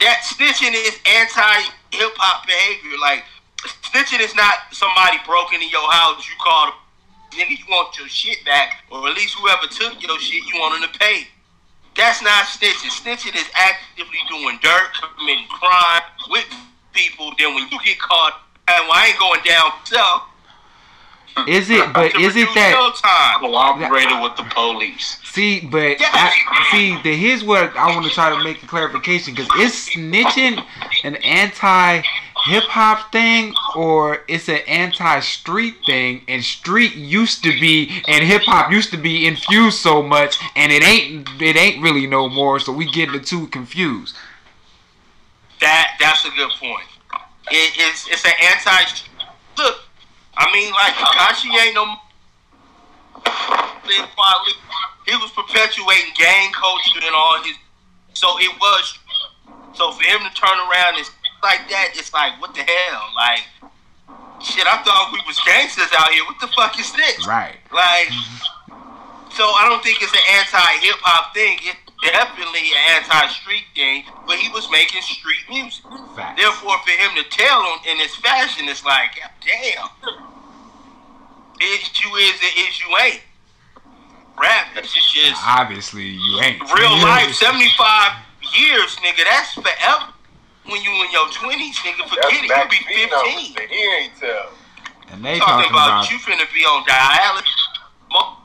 that 0.00 0.22
snitching 0.26 0.74
is 0.74 0.98
anti 1.06 1.70
hip 1.92 2.12
hop 2.18 2.46
behavior. 2.46 2.98
Like 3.00 3.24
snitching 3.86 4.20
is 4.20 4.34
not 4.34 4.72
somebody 4.72 5.18
broken 5.26 5.62
in 5.62 5.68
your 5.70 5.86
house. 5.92 6.26
You 6.28 6.34
call 6.42 6.72
the 7.30 7.36
nigga, 7.38 7.50
you 7.58 7.64
want 7.70 7.96
your 7.98 8.08
shit 8.08 8.44
back, 8.44 8.82
or 8.90 9.06
at 9.08 9.14
least 9.14 9.34
whoever 9.38 9.66
took 9.68 10.02
your 10.02 10.18
shit, 10.18 10.42
you 10.46 10.58
want 10.58 10.80
them 10.80 10.90
to 10.90 10.98
pay. 10.98 11.28
That's 11.96 12.22
not 12.22 12.46
snitching. 12.46 12.90
Snitching 12.90 13.36
is 13.36 13.46
actively 13.54 14.18
doing 14.28 14.58
dirt, 14.62 14.90
committing 15.18 15.46
crime 15.48 16.02
with 16.30 16.46
people. 17.00 17.32
Then 17.38 17.54
when 17.54 17.68
you 17.70 17.78
get 17.84 17.98
caught, 17.98 18.42
and 18.68 18.88
well, 18.88 18.92
I 18.92 19.06
ain't 19.08 19.18
going 19.18 19.40
down 19.44 19.70
myself. 19.80 20.26
Is 21.48 21.70
it? 21.70 21.92
But 21.94 22.14
is 22.16 22.36
it 22.36 22.48
that? 22.54 22.70
your 22.70 22.92
time? 22.92 23.40
Cooperated 23.40 24.20
with 24.20 24.36
the 24.36 24.42
police. 24.54 25.18
See, 25.24 25.60
but 25.60 26.00
Yeah. 26.00 26.08
I, 26.12 26.68
see, 26.72 27.00
the, 27.02 27.16
here's 27.16 27.44
what 27.44 27.74
I 27.76 27.94
want 27.94 28.04
to 28.06 28.12
try 28.12 28.36
to 28.36 28.42
make 28.42 28.62
a 28.62 28.66
clarification 28.66 29.34
because 29.34 29.48
is 29.60 29.72
snitching 29.72 30.64
an 31.04 31.16
anti 31.16 32.02
hip 32.46 32.64
hop 32.64 33.12
thing 33.12 33.54
or 33.76 34.22
it's 34.28 34.48
an 34.48 34.60
anti 34.66 35.20
street 35.20 35.76
thing? 35.86 36.22
And 36.28 36.42
street 36.44 36.94
used 36.94 37.44
to 37.44 37.58
be 37.60 38.02
and 38.08 38.24
hip 38.24 38.42
hop 38.42 38.72
used 38.72 38.90
to 38.90 38.98
be 38.98 39.26
infused 39.26 39.78
so 39.78 40.02
much, 40.02 40.36
and 40.56 40.72
it 40.72 40.82
ain't 40.82 41.28
it 41.40 41.56
ain't 41.56 41.80
really 41.80 42.06
no 42.06 42.28
more. 42.28 42.58
So 42.58 42.72
we 42.72 42.90
get 42.90 43.12
the 43.12 43.20
two 43.20 43.46
confused. 43.46 44.16
That 45.60 45.92
that's 46.00 46.24
a 46.24 46.30
good 46.30 46.50
point. 46.58 46.89
It, 47.50 47.74
it's 47.76 48.06
it's 48.08 48.24
an 48.24 48.32
anti. 48.38 48.78
Look, 49.58 49.76
I 50.36 50.46
mean, 50.52 50.72
like 50.72 50.94
Tekashi 50.94 51.50
ain't 51.50 51.74
no. 51.74 51.96
He 55.06 55.16
was 55.16 55.30
perpetuating 55.32 56.14
gang 56.16 56.52
culture 56.52 57.00
and 57.02 57.14
all 57.14 57.42
his. 57.42 57.56
So 58.14 58.38
it 58.38 58.54
was. 58.60 58.98
So 59.74 59.92
for 59.92 60.02
him 60.02 60.20
to 60.22 60.32
turn 60.34 60.58
around 60.70 60.96
and 60.96 61.06
like 61.42 61.68
that, 61.70 61.92
it's 61.94 62.12
like 62.12 62.40
what 62.40 62.54
the 62.54 62.62
hell? 62.62 63.02
Like, 63.16 63.42
shit, 64.42 64.66
I 64.66 64.82
thought 64.82 65.10
we 65.12 65.20
was 65.26 65.40
gangsters 65.44 65.90
out 65.98 66.10
here. 66.10 66.24
What 66.24 66.38
the 66.40 66.48
fuck 66.54 66.78
is 66.78 66.92
this? 66.92 67.26
Right. 67.26 67.56
Like, 67.72 68.12
so 69.34 69.44
I 69.44 69.66
don't 69.68 69.82
think 69.82 70.02
it's 70.02 70.12
an 70.12 70.26
anti 70.38 70.86
hip 70.86 70.96
hop 71.02 71.34
thing. 71.34 71.58
It's 71.62 71.89
definitely 72.02 72.60
an 72.72 73.02
anti 73.02 73.26
street 73.28 73.64
thing. 73.74 74.04
But 74.26 74.36
he 74.36 74.48
was 74.50 74.68
making 74.70 75.02
street 75.02 75.44
music. 75.48 75.84
Facts. 76.16 76.40
Therefore, 76.40 76.78
for 76.84 76.90
him 76.90 77.10
to 77.16 77.24
tell 77.30 77.62
him 77.62 77.78
in 77.90 77.98
this 77.98 78.14
fashion, 78.16 78.68
it's 78.68 78.84
like, 78.84 79.18
damn. 79.44 79.88
Is 81.60 81.90
you 82.00 82.16
is 82.16 82.40
it 82.40 82.56
is 82.68 82.80
you 82.80 82.96
ain't. 83.04 83.20
Rap, 84.40 84.74
this 84.74 84.96
is 84.96 85.12
just 85.12 85.42
Obviously, 85.46 86.08
you 86.08 86.40
ain't 86.40 86.60
real 86.72 86.96
life. 87.02 87.34
Seventy 87.34 87.68
five 87.76 88.16
years, 88.56 88.96
nigga. 88.96 89.24
That's 89.24 89.52
forever. 89.52 90.14
When 90.64 90.80
you 90.82 90.90
in 91.04 91.10
your 91.12 91.28
twenties, 91.30 91.76
nigga, 91.78 92.08
forget 92.08 92.24
it. 92.32 92.42
You 92.42 92.48
Max 92.48 92.78
be 92.78 92.84
B 92.88 93.06
numbers 93.10 93.48
fifteen. 93.48 93.68
he 93.68 93.84
ain't 94.00 94.12
tell. 94.18 94.52
And 95.12 95.24
they 95.24 95.38
Talking 95.38 95.64
talking 95.64 95.70
about 95.70 96.06
about 96.06 96.10
you 96.10 96.18
finna 96.18 96.46
be 96.54 96.64
on 96.64 96.84
dialysis. 96.84 97.60
Mo- 98.12 98.36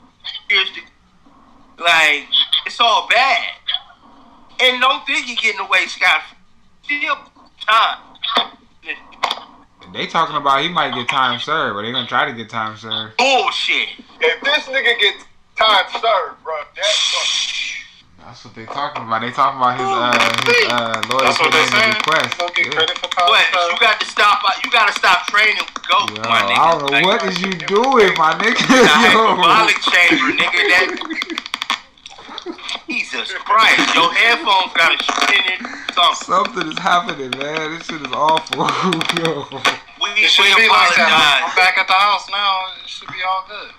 Like 1.78 2.26
it's 2.66 2.80
all 2.80 3.06
bad. 3.08 3.44
And 4.60 4.80
don't 4.80 5.06
think 5.06 5.28
you're 5.28 5.36
getting 5.36 5.60
away 5.60 5.86
scot 5.86 6.22
still 6.82 7.16
time. 7.66 7.98
They 9.92 10.06
talking 10.06 10.36
about 10.36 10.62
he 10.62 10.68
might 10.68 10.94
get 10.94 11.08
time 11.08 11.38
served, 11.38 11.76
but 11.76 11.82
they 11.82 11.92
gonna 11.92 12.08
try 12.08 12.26
to 12.26 12.32
get 12.32 12.50
time 12.50 12.76
served. 12.76 13.16
Bullshit. 13.18 13.88
If 14.20 14.42
this 14.42 14.64
nigga 14.64 14.98
gets 14.98 15.24
time 15.56 15.84
served, 15.92 16.42
bro, 16.42 16.54
that's 16.74 17.76
That's 18.18 18.44
what 18.44 18.54
they 18.54 18.64
talking 18.66 19.04
about. 19.04 19.20
They 19.22 19.30
talking 19.30 19.60
about 19.60 19.78
his 19.78 19.88
uh 19.88 20.10
his 20.50 20.66
uh 20.68 21.02
lawyer 21.08 21.24
That's 21.24 21.38
what 21.38 21.52
putting 21.52 21.52
they 21.52 21.64
in 21.66 21.70
the 21.70 21.78
saying? 21.78 21.94
request. 22.02 22.38
Don't 22.38 22.54
get 22.56 22.66
Yeah. 22.66 22.72
credit 22.72 22.98
for 22.98 23.08
time 23.14 23.28
But 23.30 23.44
served. 23.54 23.72
you 23.72 23.78
got 23.78 24.00
to 24.00 24.06
stop. 24.06 24.42
You 24.64 24.70
got 24.72 24.86
to 24.88 24.94
stop 24.98 25.26
training 25.28 25.56
goat, 25.88 26.10
Yo, 26.10 26.16
my 26.28 26.42
nigga. 26.42 26.58
I 26.58 26.70
don't 26.72 26.82
know 26.82 26.92
Like, 26.92 27.04
what 27.04 27.24
is 27.30 27.40
you 27.40 27.54
doing, 27.54 28.12
my 28.18 28.34
nigga. 28.34 28.58
The 28.66 28.82
Yo. 28.82 28.90
hyperbolic 28.90 29.78
chamber, 29.86 30.32
nigga. 30.34 30.60
That 30.66 30.86
Jesus 32.86 33.32
Christ, 33.32 33.94
your 33.94 34.12
headphones 34.12 34.72
got 34.74 34.94
a 34.94 34.98
shit 35.02 35.60
in. 35.60 35.66
Something. 35.94 36.26
Something 36.26 36.66
is 36.72 36.78
happening, 36.78 37.30
man. 37.38 37.76
This 37.78 37.86
shit 37.86 38.00
is 38.02 38.12
awful. 38.12 38.64
Yo. 39.22 39.46
We, 40.02 40.24
It 40.24 40.30
should 40.30 40.44
we 40.44 40.54
be 40.62 40.68
like 40.68 40.94
that. 40.96 41.48
I'm 41.48 41.56
back 41.56 41.78
at 41.78 41.86
the 41.88 41.96
house 41.96 42.28
now. 42.30 42.68
It 42.82 42.88
should 42.88 43.08
be 43.08 43.22
all 43.26 43.44
good. 43.48 43.72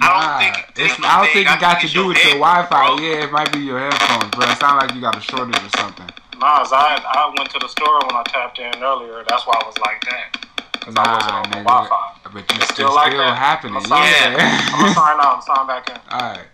I 0.00 0.12
don't 0.12 0.36
think 0.44 0.68
it's, 0.76 0.92
it's 0.98 1.04
I 1.04 1.24
don't 1.24 1.32
think 1.32 1.48
it 1.48 1.60
got 1.60 1.80
think 1.80 1.88
to 1.88 1.94
do 1.94 2.06
with 2.08 2.20
your 2.24 2.36
Wi-Fi. 2.36 2.68
bro. 2.68 2.98
Yeah, 3.00 3.24
it 3.24 3.32
might 3.32 3.50
be 3.52 3.60
your 3.60 3.78
headphones, 3.80 4.30
bro. 4.32 4.44
It 4.48 4.58
sound 4.58 4.76
like 4.80 4.92
you 4.94 5.00
got 5.00 5.16
a 5.16 5.20
shortage 5.20 5.56
or 5.56 5.70
something. 5.80 6.08
Nah, 6.36 6.68
I, 6.68 7.00
I 7.00 7.32
went 7.36 7.48
to 7.50 7.58
the 7.58 7.68
store 7.68 8.00
when 8.04 8.12
I 8.16 8.22
tapped 8.28 8.58
in 8.58 8.82
earlier. 8.82 9.24
That's 9.28 9.46
why 9.46 9.56
I 9.56 9.64
was 9.66 9.76
like 9.78 10.04
that. 10.04 10.36
Because 10.72 10.96
I 10.96 11.14
wasn't 11.16 11.32
on 11.32 11.42
the 11.50 11.56
nigga. 11.56 11.64
Wi-Fi. 11.64 12.12
But 12.24 12.34
you 12.34 12.56
It's 12.60 12.64
still, 12.64 12.92
still 12.92 12.94
like 12.94 13.12
still 13.12 13.24
that. 13.24 13.38
happening. 13.38 13.76
I'm 13.80 13.84
sorry. 13.88 14.10
Yeah. 14.10 14.60
I'm 14.72 14.80
gonna 14.84 14.94
sign 14.94 15.16
out 15.20 15.34
and 15.36 15.44
sign 15.44 15.66
back 15.66 15.88
in. 15.88 15.96
All 16.12 16.20
right. 16.20 16.46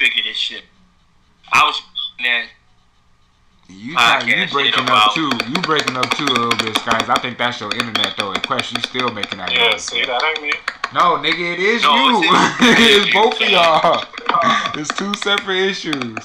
Figure 0.00 0.22
this 0.22 0.36
shit. 0.38 0.64
I 1.52 1.62
was 1.66 1.82
that. 2.24 2.46
You 3.68 3.92
try, 3.92 4.22
you 4.24 4.46
breaking 4.50 4.88
up 4.88 5.14
too. 5.14 5.30
You 5.46 5.60
breaking 5.60 5.94
up 5.98 6.08
too 6.16 6.24
a 6.24 6.32
little 6.32 6.56
bit, 6.58 6.74
guys. 6.86 7.06
I 7.10 7.18
think 7.20 7.36
that's 7.36 7.60
your 7.60 7.70
internet 7.74 8.14
though. 8.16 8.32
In 8.32 8.40
question, 8.40 8.78
you 8.78 8.82
still 8.82 9.10
making 9.12 9.38
that 9.38 9.52
Yeah, 9.52 9.68
noise. 9.72 9.82
see, 9.82 10.02
that 10.06 10.24
ain't 10.24 10.42
me. 10.42 10.52
No, 10.94 11.18
nigga, 11.18 11.52
it 11.52 11.60
is 11.60 11.82
No, 11.82 11.94
you. 11.94 12.24
it's- 12.24 13.04
it's 13.04 13.12
both 13.12 13.38
of 13.42 13.48
y'all. 13.50 14.06
It's 14.74 14.88
two 14.96 15.12
separate 15.16 15.58
issues. 15.58 15.92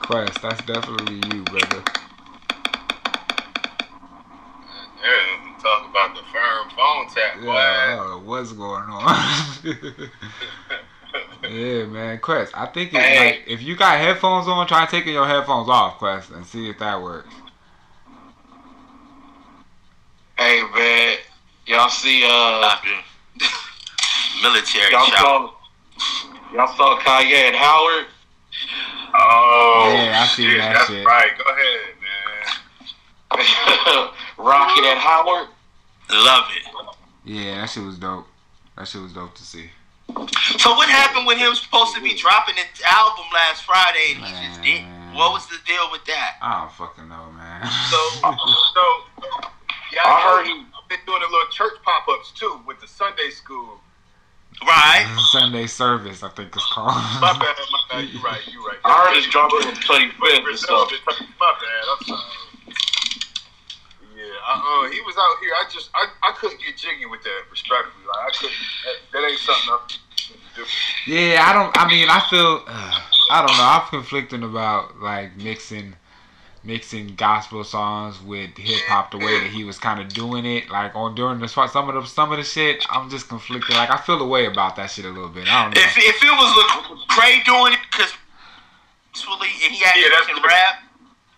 Quest, 0.00 0.42
that's 0.42 0.60
definitely 0.64 1.20
you, 1.32 1.44
brother. 1.44 1.82
Yeah, 5.04 5.45
talk 5.66 5.90
about 5.90 6.14
the 6.14 6.22
firm 6.32 6.70
phone 6.70 7.08
tap. 7.08 7.36
Yeah, 7.42 7.52
I 7.52 8.20
what's 8.24 8.52
going 8.52 8.84
on? 8.84 9.16
yeah, 11.50 11.84
man, 11.86 12.18
Quest. 12.20 12.52
I 12.56 12.66
think 12.66 12.92
it's 12.94 13.02
Hey. 13.02 13.18
like 13.18 13.42
if 13.46 13.60
you 13.62 13.74
got 13.76 13.98
headphones 13.98 14.46
on, 14.48 14.66
try 14.66 14.86
taking 14.86 15.12
your 15.14 15.26
headphones 15.26 15.68
off, 15.68 15.98
Quest, 15.98 16.30
and 16.30 16.46
see 16.46 16.68
if 16.70 16.78
that 16.78 17.00
works. 17.02 17.34
Hey 20.38 20.62
man, 20.74 21.16
y'all 21.66 21.88
see 21.88 22.22
uh 22.24 22.76
Military 24.42 24.92
y'all 24.92 25.06
shout. 25.06 25.18
saw 25.18 25.50
y'all 26.52 26.66
saw 26.76 26.98
Kanye 27.00 27.46
and 27.48 27.56
Howard. 27.56 28.06
Oh, 29.18 29.92
Yeah, 29.94 30.20
I 30.20 30.26
see 30.26 30.44
shit, 30.50 30.58
that 30.60 30.74
that's 30.74 30.88
shit. 30.88 31.06
right. 31.06 31.30
Go 31.38 31.44
ahead, 31.50 31.94
man. 32.02 32.12
Rocket 34.46 34.84
and 34.84 34.98
Howard. 34.98 35.48
Love 36.10 36.44
it. 36.50 36.96
Yeah, 37.24 37.60
that 37.60 37.70
shit 37.70 37.82
was 37.82 37.98
dope. 37.98 38.26
That 38.76 38.86
shit 38.86 39.02
was 39.02 39.12
dope 39.12 39.34
to 39.34 39.42
see. 39.42 39.70
So 40.58 40.70
what 40.74 40.88
happened 40.88 41.26
with 41.26 41.38
him 41.38 41.54
supposed 41.54 41.94
to 41.96 42.02
be 42.02 42.14
dropping 42.14 42.54
his 42.54 42.80
album 42.86 43.24
last 43.34 43.64
Friday 43.64 44.14
and 44.14 44.24
he 44.24 44.46
just 44.46 44.62
didn't? 44.62 44.86
What 45.14 45.32
was 45.32 45.46
the 45.48 45.58
deal 45.66 45.90
with 45.90 46.04
that? 46.06 46.36
I 46.42 46.60
don't 46.60 46.72
fucking 46.72 47.08
know, 47.08 47.32
man. 47.32 47.66
So, 47.90 47.98
so 48.22 48.82
yeah, 49.92 50.04
I 50.04 50.12
I 50.12 50.20
heard 50.22 50.46
heard 50.46 50.66
been 50.88 50.98
doing 51.06 51.22
a 51.22 51.30
little 51.32 51.48
church 51.50 51.74
pop 51.82 52.06
ups 52.08 52.30
too 52.32 52.60
with 52.66 52.80
the 52.80 52.86
Sunday 52.86 53.30
school. 53.30 53.78
Right? 54.62 55.04
Sunday 55.32 55.66
service, 55.66 56.22
I 56.22 56.28
think 56.30 56.54
it's 56.54 56.72
called. 56.72 56.94
My 57.20 57.36
bad, 57.38 57.56
my 57.72 57.82
bad. 57.90 58.08
You 58.08 58.22
right, 58.22 58.40
you 58.46 58.66
right. 58.66 58.78
I 58.84 59.04
heard 59.04 59.16
it's 59.18 59.28
dropping 59.28 59.68
on 59.68 59.74
the 59.74 59.80
25th 59.80 60.70
or 60.70 60.86
My 61.38 61.54
bad. 61.60 61.84
I'm 61.90 62.06
sorry. 62.06 62.45
Yeah, 64.46 64.52
I, 64.54 64.86
uh, 64.86 64.90
he 64.92 65.00
was 65.02 65.16
out 65.18 65.36
here. 65.40 65.52
I 65.54 65.64
just, 65.70 65.90
I, 65.94 66.06
I 66.22 66.32
couldn't 66.32 66.60
get 66.60 66.76
jiggy 66.76 67.06
with 67.06 67.22
that. 67.22 67.42
Respectfully, 67.50 68.06
like 68.06 68.26
I 68.26 68.30
couldn't. 68.38 68.56
That, 68.84 68.96
that 69.12 69.30
ain't 69.30 69.38
something 69.38 69.70
I 69.70 69.78
can 69.88 70.36
do. 70.54 70.64
Yeah, 71.06 71.44
I 71.46 71.52
don't. 71.52 71.76
I 71.76 71.88
mean, 71.88 72.08
I 72.08 72.20
feel. 72.28 72.62
Uh, 72.66 73.00
I 73.30 73.44
don't 73.44 73.56
know. 73.56 73.64
I'm 73.64 73.88
conflicting 73.88 74.44
about 74.44 75.00
like 75.00 75.36
mixing, 75.36 75.96
mixing 76.62 77.16
gospel 77.16 77.64
songs 77.64 78.22
with 78.22 78.56
hip 78.56 78.82
hop 78.86 79.10
the 79.10 79.18
way 79.18 79.40
that 79.40 79.50
he 79.50 79.64
was 79.64 79.78
kind 79.78 80.00
of 80.00 80.08
doing 80.10 80.46
it. 80.46 80.70
Like 80.70 80.94
on 80.94 81.16
during 81.16 81.40
the 81.40 81.48
some 81.48 81.88
of 81.88 81.94
the 81.94 82.04
some 82.06 82.30
of 82.30 82.38
the 82.38 82.44
shit, 82.44 82.86
I'm 82.88 83.10
just 83.10 83.28
conflicted. 83.28 83.74
Like 83.74 83.90
I 83.90 83.96
feel 83.96 84.22
a 84.22 84.28
way 84.28 84.46
about 84.46 84.76
that 84.76 84.90
shit 84.92 85.06
a 85.06 85.10
little 85.10 85.28
bit. 85.28 85.48
I 85.48 85.64
don't 85.64 85.74
know. 85.74 85.80
If, 85.82 85.98
if 85.98 86.22
it 86.22 86.30
was 86.30 87.08
Lecrae 87.08 87.44
doing 87.44 87.72
it, 87.72 87.80
because 87.90 88.12
and 89.66 89.74
he 89.74 89.84
actually 89.84 90.02
Yeah, 90.02 90.08
that's 90.12 90.26
can 90.26 90.42
rap, 90.42 90.85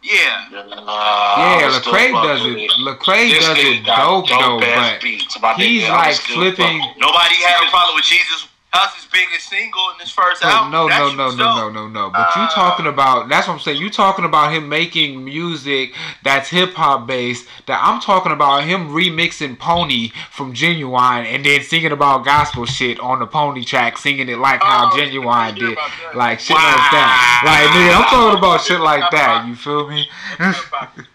yeah. 0.03 0.49
yeah, 0.51 1.70
Lecrae 1.70 2.12
does 2.12 2.44
it. 2.44 2.70
Lecrae 2.80 3.30
does 3.30 3.59
it 3.59 3.84
got 3.84 4.26
dope 4.26 4.28
though, 4.28 4.59
but 4.61 5.03
beats. 5.03 5.34
He's 5.57 5.82
nigga, 5.82 5.90
like 5.90 6.16
flipping. 6.16 6.78
Nobody 6.99 7.34
had 7.42 7.66
a 7.66 7.70
problem 7.70 7.96
with 7.96 8.05
Jesus. 8.05 8.49
That's 8.72 8.94
his 8.96 9.06
biggest 9.06 9.48
single 9.48 9.80
in 9.94 10.00
his 10.00 10.10
first 10.10 10.42
No, 10.42 10.48
album. 10.48 10.70
no, 10.72 10.86
no, 10.88 11.10
no, 11.10 11.30
no, 11.34 11.54
no, 11.54 11.70
no, 11.70 11.88
no. 11.88 12.10
But 12.10 12.36
you 12.36 12.42
uh, 12.42 12.50
talking 12.50 12.86
about 12.86 13.28
that's 13.28 13.48
what 13.48 13.54
I'm 13.54 13.60
saying. 13.60 13.80
You 13.80 13.88
talking 13.88 14.26
about 14.26 14.52
him 14.52 14.68
making 14.68 15.24
music 15.24 15.94
that's 16.22 16.50
hip 16.50 16.74
hop 16.74 17.06
based. 17.06 17.48
That 17.66 17.80
I'm 17.82 17.98
talking 18.00 18.30
about 18.30 18.64
him 18.64 18.90
remixing 18.90 19.58
Pony 19.58 20.10
from 20.30 20.52
Ginuwine 20.52 21.24
and 21.24 21.44
then 21.46 21.62
singing 21.62 21.92
about 21.92 22.26
gospel 22.26 22.66
shit 22.66 23.00
on 23.00 23.20
the 23.20 23.26
Pony 23.26 23.64
track, 23.64 23.96
singing 23.96 24.28
it 24.28 24.38
like 24.38 24.62
how 24.62 24.90
Oh, 24.92 24.96
Ginuwine 24.96 25.56
did, 25.58 25.78
like 26.14 26.38
shit 26.38 26.54
like 26.56 26.90
that. 26.92 27.42
Like 27.44 27.68
nigga, 27.72 27.96
I'm 27.96 28.04
talking 28.04 28.38
about 28.38 28.60
shit 28.60 28.80
like 28.80 29.10
that. 29.10 29.46
You 29.48 29.54
feel 29.56 29.88
me? 29.88 30.06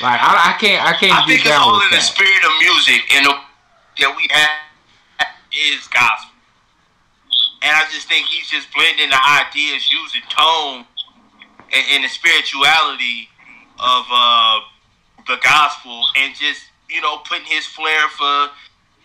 Like 0.00 0.20
I, 0.20 0.54
I 0.54 0.58
can't, 0.60 0.84
I 0.84 0.92
can't 0.92 1.12
I 1.12 1.20
get 1.26 1.42
think 1.42 1.46
it's 1.46 1.56
all 1.56 1.80
in 1.82 1.90
the 1.90 1.98
spirit 2.00 2.44
of 2.44 2.52
music, 2.60 3.02
and 3.16 3.26
the 3.26 3.34
that 3.98 4.14
we 4.14 4.28
have 4.30 4.67
is 5.58 5.86
gospel. 5.88 6.30
And 7.62 7.72
I 7.74 7.82
just 7.90 8.08
think 8.08 8.26
he's 8.26 8.48
just 8.48 8.72
blending 8.72 9.10
the 9.10 9.18
ideas, 9.18 9.90
using 9.90 10.22
tone 10.30 10.86
and, 11.72 11.84
and 11.92 12.04
the 12.04 12.08
spirituality 12.08 13.28
of 13.78 14.04
uh, 14.10 14.60
the 15.26 15.36
gospel, 15.42 16.04
and 16.16 16.34
just 16.34 16.62
you 16.88 17.00
know 17.00 17.18
putting 17.18 17.46
his 17.46 17.66
flair 17.66 18.08
for 18.16 18.48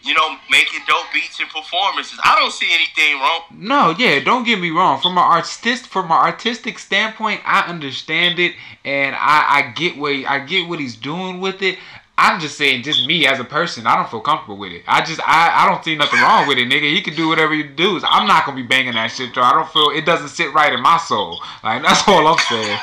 you 0.03 0.13
know 0.13 0.37
making 0.51 0.81
dope 0.87 1.05
beats 1.13 1.39
and 1.39 1.49
performances. 1.49 2.19
I 2.23 2.37
don't 2.39 2.53
see 2.53 2.69
anything 2.71 3.19
wrong. 3.19 3.41
No, 3.51 3.95
yeah, 3.97 4.23
don't 4.23 4.43
get 4.43 4.59
me 4.59 4.69
wrong. 4.69 5.01
From 5.01 5.13
an 5.13 5.23
artist, 5.23 5.87
from 5.87 6.05
an 6.05 6.11
artistic 6.11 6.77
standpoint, 6.77 7.41
I 7.45 7.61
understand 7.61 8.39
it, 8.39 8.53
and 8.85 9.15
I, 9.15 9.45
I 9.49 9.73
get 9.75 9.97
what 9.97 10.13
I 10.13 10.39
get 10.39 10.67
what 10.67 10.79
he's 10.79 10.95
doing 10.95 11.39
with 11.39 11.61
it. 11.61 11.79
I'm 12.15 12.39
just 12.39 12.57
saying, 12.57 12.83
just 12.83 13.07
me 13.07 13.25
as 13.25 13.39
a 13.39 13.43
person, 13.43 13.87
I 13.87 13.95
don't 13.95 14.09
feel 14.09 14.21
comfortable 14.21 14.57
with 14.57 14.71
it. 14.71 14.83
I 14.87 15.03
just, 15.03 15.19
I, 15.27 15.65
I 15.65 15.67
don't 15.67 15.83
see 15.83 15.95
nothing 15.95 16.21
wrong 16.21 16.47
with 16.47 16.59
it, 16.59 16.69
nigga. 16.69 16.93
He 16.93 17.01
can 17.01 17.15
do 17.15 17.27
whatever 17.27 17.53
he 17.55 17.63
do. 17.63 17.99
I'm 18.03 18.27
not 18.27 18.45
gonna 18.45 18.55
be 18.55 18.63
banging 18.67 18.93
that 18.93 19.07
shit, 19.07 19.33
though. 19.33 19.41
I 19.41 19.51
don't 19.53 19.67
feel 19.69 19.89
it 19.89 20.05
doesn't 20.05 20.29
sit 20.29 20.53
right 20.53 20.71
in 20.71 20.81
my 20.81 20.97
soul. 20.97 21.41
Like 21.63 21.81
that's 21.81 22.03
all 22.07 22.27
I'm 22.27 22.37
saying. 22.37 22.79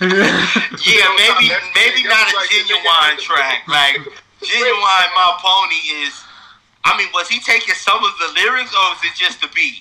Yeah, 0.84 1.06
maybe 1.16 1.54
maybe 1.74 2.02
not 2.04 2.26
a 2.28 2.34
Ginuwine 2.50 3.16
track. 3.18 3.62
Like 3.68 3.96
Ginuwine, 4.42 5.10
my 5.14 5.38
pony 5.38 6.02
is. 6.04 6.20
I 6.84 6.98
mean, 6.98 7.08
was 7.14 7.28
he 7.28 7.40
taking 7.40 7.74
some 7.74 8.02
of 8.04 8.10
the 8.18 8.40
lyrics, 8.42 8.74
or 8.74 8.90
was 8.90 8.98
it 9.04 9.14
just 9.16 9.40
the 9.40 9.48
beat? 9.54 9.80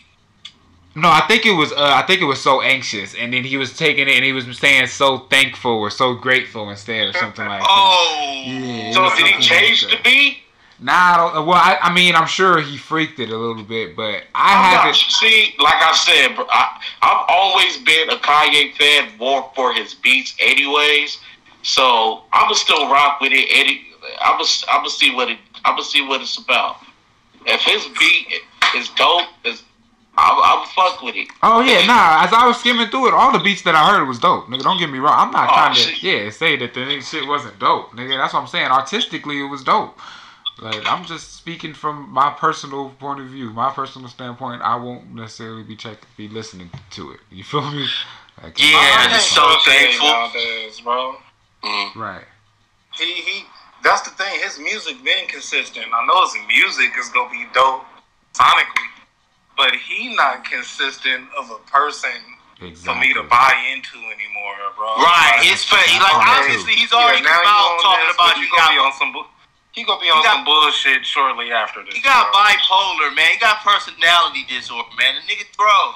No, 0.95 1.09
I 1.09 1.21
think 1.27 1.45
it 1.45 1.53
was. 1.53 1.71
Uh, 1.71 1.75
I 1.95 2.03
think 2.03 2.21
it 2.21 2.25
was 2.25 2.41
so 2.41 2.61
anxious, 2.61 3.15
and 3.15 3.33
then 3.33 3.43
he 3.43 3.57
was 3.57 3.75
taking 3.75 4.07
it, 4.07 4.11
and 4.15 4.23
he 4.23 4.31
was 4.31 4.45
saying 4.57 4.87
so 4.87 5.19
thankful 5.29 5.71
or 5.71 5.89
so 5.89 6.13
grateful 6.13 6.69
instead, 6.69 7.07
or 7.07 7.13
something 7.17 7.45
like 7.45 7.61
that. 7.61 7.67
Oh, 7.69 8.43
Yeah, 8.45 8.91
So 8.91 9.09
did 9.15 9.25
he 9.33 9.41
change 9.41 9.83
like 9.85 9.91
that. 9.93 10.03
beat? 10.03 10.37
Nah, 10.79 10.91
I 10.93 11.17
don't, 11.33 11.45
well, 11.47 11.55
I, 11.57 11.77
I 11.81 11.93
mean, 11.93 12.13
I'm 12.13 12.27
sure 12.27 12.59
he 12.59 12.77
freaked 12.77 13.17
it 13.19 13.29
a 13.29 13.37
little 13.37 13.63
bit, 13.63 13.95
but 13.95 14.23
I 14.35 14.53
I'm 14.53 14.63
haven't. 14.77 14.87
not, 14.91 14.95
see, 14.95 15.55
like 15.59 15.75
I 15.81 15.93
said, 15.93 16.35
bro, 16.35 16.45
I, 16.49 16.79
I've 17.01 17.25
always 17.29 17.77
been 17.77 18.09
a 18.09 18.17
Kanye 18.17 18.73
fan 18.75 19.17
more 19.17 19.49
for 19.55 19.73
his 19.73 19.93
beats, 19.93 20.35
anyways. 20.39 21.19
So 21.61 22.23
I'm 22.33 22.43
gonna 22.45 22.55
still 22.55 22.89
rock 22.91 23.21
with 23.21 23.31
it. 23.31 23.47
Any, 23.51 23.81
I'm 24.23 24.33
gonna, 24.37 24.49
I'm 24.69 24.79
gonna 24.79 24.89
see 24.89 25.15
what 25.15 25.29
it, 25.29 25.37
I'm 25.63 25.73
gonna 25.73 25.83
see 25.85 26.05
what 26.05 26.21
it's 26.21 26.37
about. 26.37 26.77
If 27.45 27.61
his 27.61 27.87
beat 27.97 28.41
is 28.75 28.89
dope, 28.89 29.27
is 29.45 29.63
I'm, 30.16 30.38
I'm 30.43 30.68
fuck 30.68 31.01
with 31.01 31.16
it. 31.16 31.28
Oh 31.41 31.61
yeah, 31.61 31.86
nah. 31.88 32.24
As 32.24 32.32
I 32.34 32.45
was 32.47 32.57
skimming 32.59 32.88
through 32.89 33.07
it, 33.07 33.14
all 33.14 33.32
the 33.32 33.39
beats 33.39 33.64
that 33.64 33.74
I 33.76 33.89
heard 33.91 34.07
was 34.07 34.20
dope. 34.20 34.45
Nigga, 34.45 34.61
don't 34.64 34.78
get 34.78 34.89
me 34.91 34.99
wrong. 34.99 35.16
I'm 35.18 35.32
not 35.32 35.49
Oh, 35.49 35.53
trying 35.53 35.74
to 35.76 35.80
shit. 35.80 36.03
yeah 36.03 36.30
say 36.30 36.55
that 36.57 36.74
the 36.74 36.82
nigga 36.82 37.01
shit 37.03 37.28
wasn't 37.28 37.57
dope. 37.59 37.91
Nigga, 37.91 38.18
that's 38.18 38.34
what 38.34 38.41
I'm 38.41 38.47
saying. 38.47 38.68
Artistically, 38.68 39.39
it 39.39 39.49
was 39.49 39.64
dope. 39.64 39.97
Like 40.61 40.88
I'm 40.88 41.03
just 41.05 41.34
speaking 41.34 41.74
from 41.74 42.09
my 42.11 42.30
personal 42.30 42.91
point 42.99 43.22
of 43.22 43.28
view, 43.28 43.49
my 43.51 43.72
personal 43.72 44.07
standpoint. 44.07 44.61
I 44.61 44.76
won't 44.76 45.14
necessarily 45.16 45.64
be 45.64 45.76
check 45.76 45.97
be 46.16 46.28
listening 46.30 46.70
to 46.91 47.11
it. 47.11 47.20
You 47.32 47.43
feel 47.43 47.70
me? 47.72 47.88
Like, 48.41 48.59
Yeah, 48.59 48.78
I'm 48.78 49.11
ain't 49.11 49.22
so 49.22 49.41
Kanye 49.41 49.66
thankful. 49.66 50.07
nowadays, 50.09 50.80
bro. 50.82 51.16
Mm. 51.64 51.95
Right. 51.95 52.26
He 52.97 53.14
he. 53.16 53.45
That's 53.84 54.01
the 54.01 54.11
thing. 54.11 54.39
His 54.43 54.59
music 54.59 55.03
been 55.03 55.28
consistent. 55.28 55.88
I 55.93 56.05
know 56.05 56.22
his 56.22 56.36
music 56.47 56.91
is 56.99 57.09
gonna 57.09 57.32
be 57.32 57.45
dope 57.53 57.84
sonically, 58.34 58.88
but 59.57 59.75
he 59.75 60.15
not 60.15 60.43
consistent 60.45 61.27
of 61.37 61.51
a 61.51 61.59
person 61.69 62.15
for 62.79 62.95
me 62.95 63.11
to 63.13 63.23
buy 63.27 63.51
into 63.75 63.97
anymore, 63.99 64.55
bro. 64.77 64.87
Right. 65.03 65.35
Like, 65.37 65.45
His 65.51 65.63
fa- 65.65 65.75
like 65.75 66.15
Okay. 66.15 66.31
obviously 66.39 66.73
he's 66.79 66.93
already 66.93 67.19
yeah, 67.19 67.27
now 67.27 67.43
come 67.43 67.51
out 67.51 67.79
talking 67.81 68.07
this, 68.07 68.15
about 68.15 68.37
you 68.37 68.43
he 68.47 68.51
gonna 68.55 68.71
be 68.71 68.79
on 68.79 68.93
some. 68.93 69.11
Bu- 69.11 69.27
he 69.73 69.83
gonna 69.83 69.99
be 69.99 70.09
on 70.09 70.23
got- 70.23 70.35
some 70.37 70.43
bullshit 70.45 71.05
shortly 71.05 71.51
after 71.51 71.83
this. 71.83 71.93
he 71.95 72.01
got 72.01 72.31
bro. 72.31 72.39
bipolar, 72.41 73.13
man. 73.15 73.29
He 73.31 73.37
got 73.37 73.59
personality 73.63 74.45
disorder, 74.47 74.87
man. 74.97 75.15
The 75.15 75.33
nigga 75.33 75.45
throw. 75.55 75.95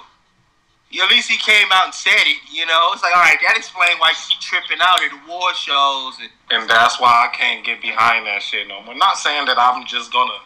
Yeah, 0.89 1.03
At 1.03 1.09
least 1.11 1.29
he 1.29 1.37
came 1.37 1.67
out 1.71 1.85
and 1.85 1.93
said 1.93 2.15
it, 2.27 2.37
you 2.51 2.65
know. 2.65 2.91
It's 2.93 3.03
like, 3.03 3.15
all 3.15 3.21
right, 3.21 3.37
that 3.45 3.57
explains 3.57 3.99
why 3.99 4.13
she 4.13 4.35
tripping 4.39 4.79
out 4.81 5.01
at 5.03 5.11
award 5.23 5.55
shows 5.55 6.17
and 6.19 6.29
and 6.49 6.69
that's 6.69 6.99
why 6.99 7.27
I 7.27 7.35
can't 7.35 7.63
get 7.65 7.81
behind 7.81 8.25
that 8.27 8.41
shit 8.41 8.67
no 8.67 8.81
more. 8.81 8.95
Not 8.95 9.17
saying 9.17 9.45
that 9.47 9.57
I'm 9.59 9.85
just 9.85 10.11
gonna 10.13 10.39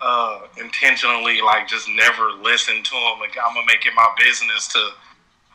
uh 0.00 0.40
intentionally 0.58 1.40
like 1.40 1.66
just 1.66 1.88
never 1.88 2.32
listen 2.32 2.82
to 2.82 2.94
him. 2.94 3.18
Like 3.20 3.36
I'm 3.40 3.54
gonna 3.54 3.66
make 3.66 3.86
it 3.86 3.92
my 3.94 4.08
business 4.18 4.68
to 4.68 4.90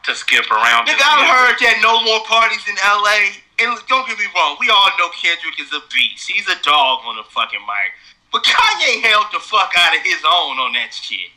to 0.06 0.16
skip 0.16 0.50
around. 0.50 0.88
Nigga, 0.88 1.06
I 1.06 1.30
heard 1.30 1.58
that 1.62 1.78
no 1.82 2.02
more 2.02 2.26
parties 2.26 2.66
in 2.66 2.76
LA. 2.82 3.38
And 3.62 3.78
don't 3.86 4.08
get 4.10 4.18
me 4.18 4.26
wrong, 4.34 4.58
we 4.60 4.70
all 4.74 4.89
know 4.98 5.14
Kendrick 5.14 5.60
is 5.62 5.70
a 5.70 5.82
beast. 5.94 6.26
He's 6.26 6.50
a 6.50 6.58
dog 6.66 7.06
on 7.06 7.18
the 7.18 7.24
fucking 7.30 7.62
mic. 7.62 7.94
But 8.32 8.44
Kanye 8.44 9.02
held 9.04 9.28
the 9.32 9.39
fuck 9.39 9.72
out 9.78 9.96
of 9.96 10.02
his 10.02 10.24
own 10.26 10.58
on 10.58 10.74
that 10.74 10.94
shit. 10.94 11.30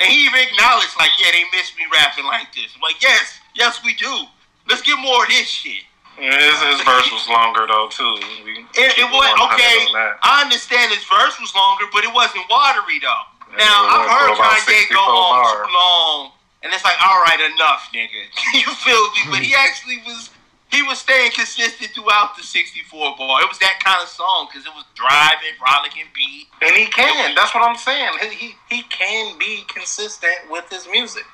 And 0.00 0.08
he 0.08 0.26
even 0.26 0.40
acknowledged, 0.40 0.96
like, 0.98 1.10
yeah, 1.20 1.30
they 1.32 1.44
miss 1.56 1.72
me 1.76 1.84
rapping 1.92 2.24
like 2.24 2.52
this. 2.54 2.72
I'm 2.74 2.80
like, 2.80 3.00
yes, 3.00 3.38
yes, 3.54 3.80
we 3.84 3.94
do. 3.94 4.24
Let's 4.68 4.82
get 4.82 4.98
more 4.98 5.24
of 5.24 5.28
this 5.28 5.46
shit. 5.46 5.84
Yeah, 6.18 6.32
his, 6.36 6.58
his 6.60 6.80
verse 6.82 7.08
was 7.12 7.24
longer 7.28 7.66
though 7.68 7.88
too. 7.88 8.14
We 8.44 8.66
It, 8.76 8.90
it 8.98 9.08
was 9.08 9.28
okay. 9.52 9.76
I 10.22 10.42
understand 10.44 10.92
his 10.92 11.04
verse 11.04 11.38
was 11.40 11.54
longer, 11.54 11.86
but 11.92 12.04
it 12.04 12.12
wasn't 12.12 12.44
watery 12.50 12.98
though. 13.00 13.24
Yeah, 13.52 13.64
now 13.66 13.88
I've 13.88 14.06
heard 14.06 14.36
Kanye 14.38 14.90
go 14.92 15.00
on 15.00 15.42
too 15.42 15.72
long, 15.74 16.30
and 16.62 16.72
it's 16.72 16.84
like, 16.84 16.98
all 17.02 17.18
right, 17.22 17.40
enough, 17.54 17.90
nigga. 17.94 18.22
you 18.54 18.70
feel 18.78 19.02
me? 19.16 19.20
But 19.30 19.40
he 19.40 19.54
actually 19.54 19.98
was. 20.06 20.30
He 20.70 20.82
was 20.86 21.00
staying 21.02 21.32
consistent 21.32 21.90
throughout 21.90 22.36
the 22.36 22.44
64 22.44 23.16
bar. 23.18 23.42
It 23.42 23.48
was 23.50 23.58
that 23.58 23.82
kind 23.82 23.98
of 24.00 24.08
song 24.08 24.46
because 24.46 24.62
it 24.66 24.70
was 24.70 24.84
driving, 24.94 25.50
frolicking 25.58 26.06
beat. 26.14 26.46
And 26.62 26.70
he 26.76 26.86
can. 26.86 27.34
That's 27.34 27.52
what 27.52 27.66
I'm 27.68 27.74
saying. 27.74 28.12
He 28.22 28.28
he, 28.36 28.54
he 28.70 28.82
can 28.84 29.36
be 29.36 29.64
consistent 29.66 30.46
with 30.48 30.70
his 30.70 30.86
music. 30.86 31.24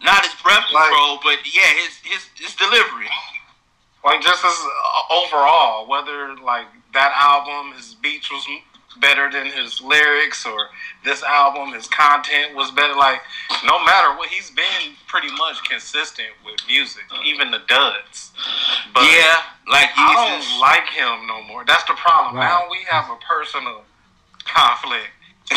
Not 0.00 0.22
his 0.22 0.34
breath 0.42 0.62
Like- 0.72 0.90
control, 0.90 1.18
but 1.24 1.42
yeah, 1.42 1.66
his 1.82 1.98
his 2.06 2.22
his 2.38 2.54
delivery. 2.54 3.10
Like 4.04 4.20
just 4.20 4.44
as 4.44 4.52
uh, 4.52 5.14
overall, 5.14 5.86
whether 5.88 6.36
like 6.42 6.66
that 6.92 7.12
album, 7.16 7.74
his 7.76 7.94
beats 8.02 8.30
was 8.30 8.46
better 9.00 9.30
than 9.30 9.46
his 9.46 9.80
lyrics, 9.80 10.44
or 10.46 10.68
this 11.04 11.22
album, 11.24 11.72
his 11.74 11.88
content 11.88 12.54
was 12.54 12.70
better. 12.70 12.94
Like 12.94 13.20
no 13.64 13.82
matter 13.84 14.14
what, 14.16 14.28
he's 14.28 14.50
been 14.50 14.92
pretty 15.08 15.30
much 15.36 15.62
consistent 15.68 16.28
with 16.44 16.56
music, 16.68 17.02
even 17.24 17.50
the 17.50 17.60
duds. 17.66 18.30
But 18.92 19.04
yeah, 19.04 19.40
like 19.72 19.88
I 19.96 20.14
don't 20.14 20.42
just- 20.42 20.60
like 20.60 20.86
him 20.92 21.26
no 21.26 21.42
more. 21.44 21.64
That's 21.64 21.84
the 21.84 21.94
problem. 21.94 22.36
Right. 22.36 22.44
Now 22.46 22.68
we 22.70 22.78
have 22.90 23.08
a 23.10 23.16
personal 23.26 23.82
conflict. 24.44 25.08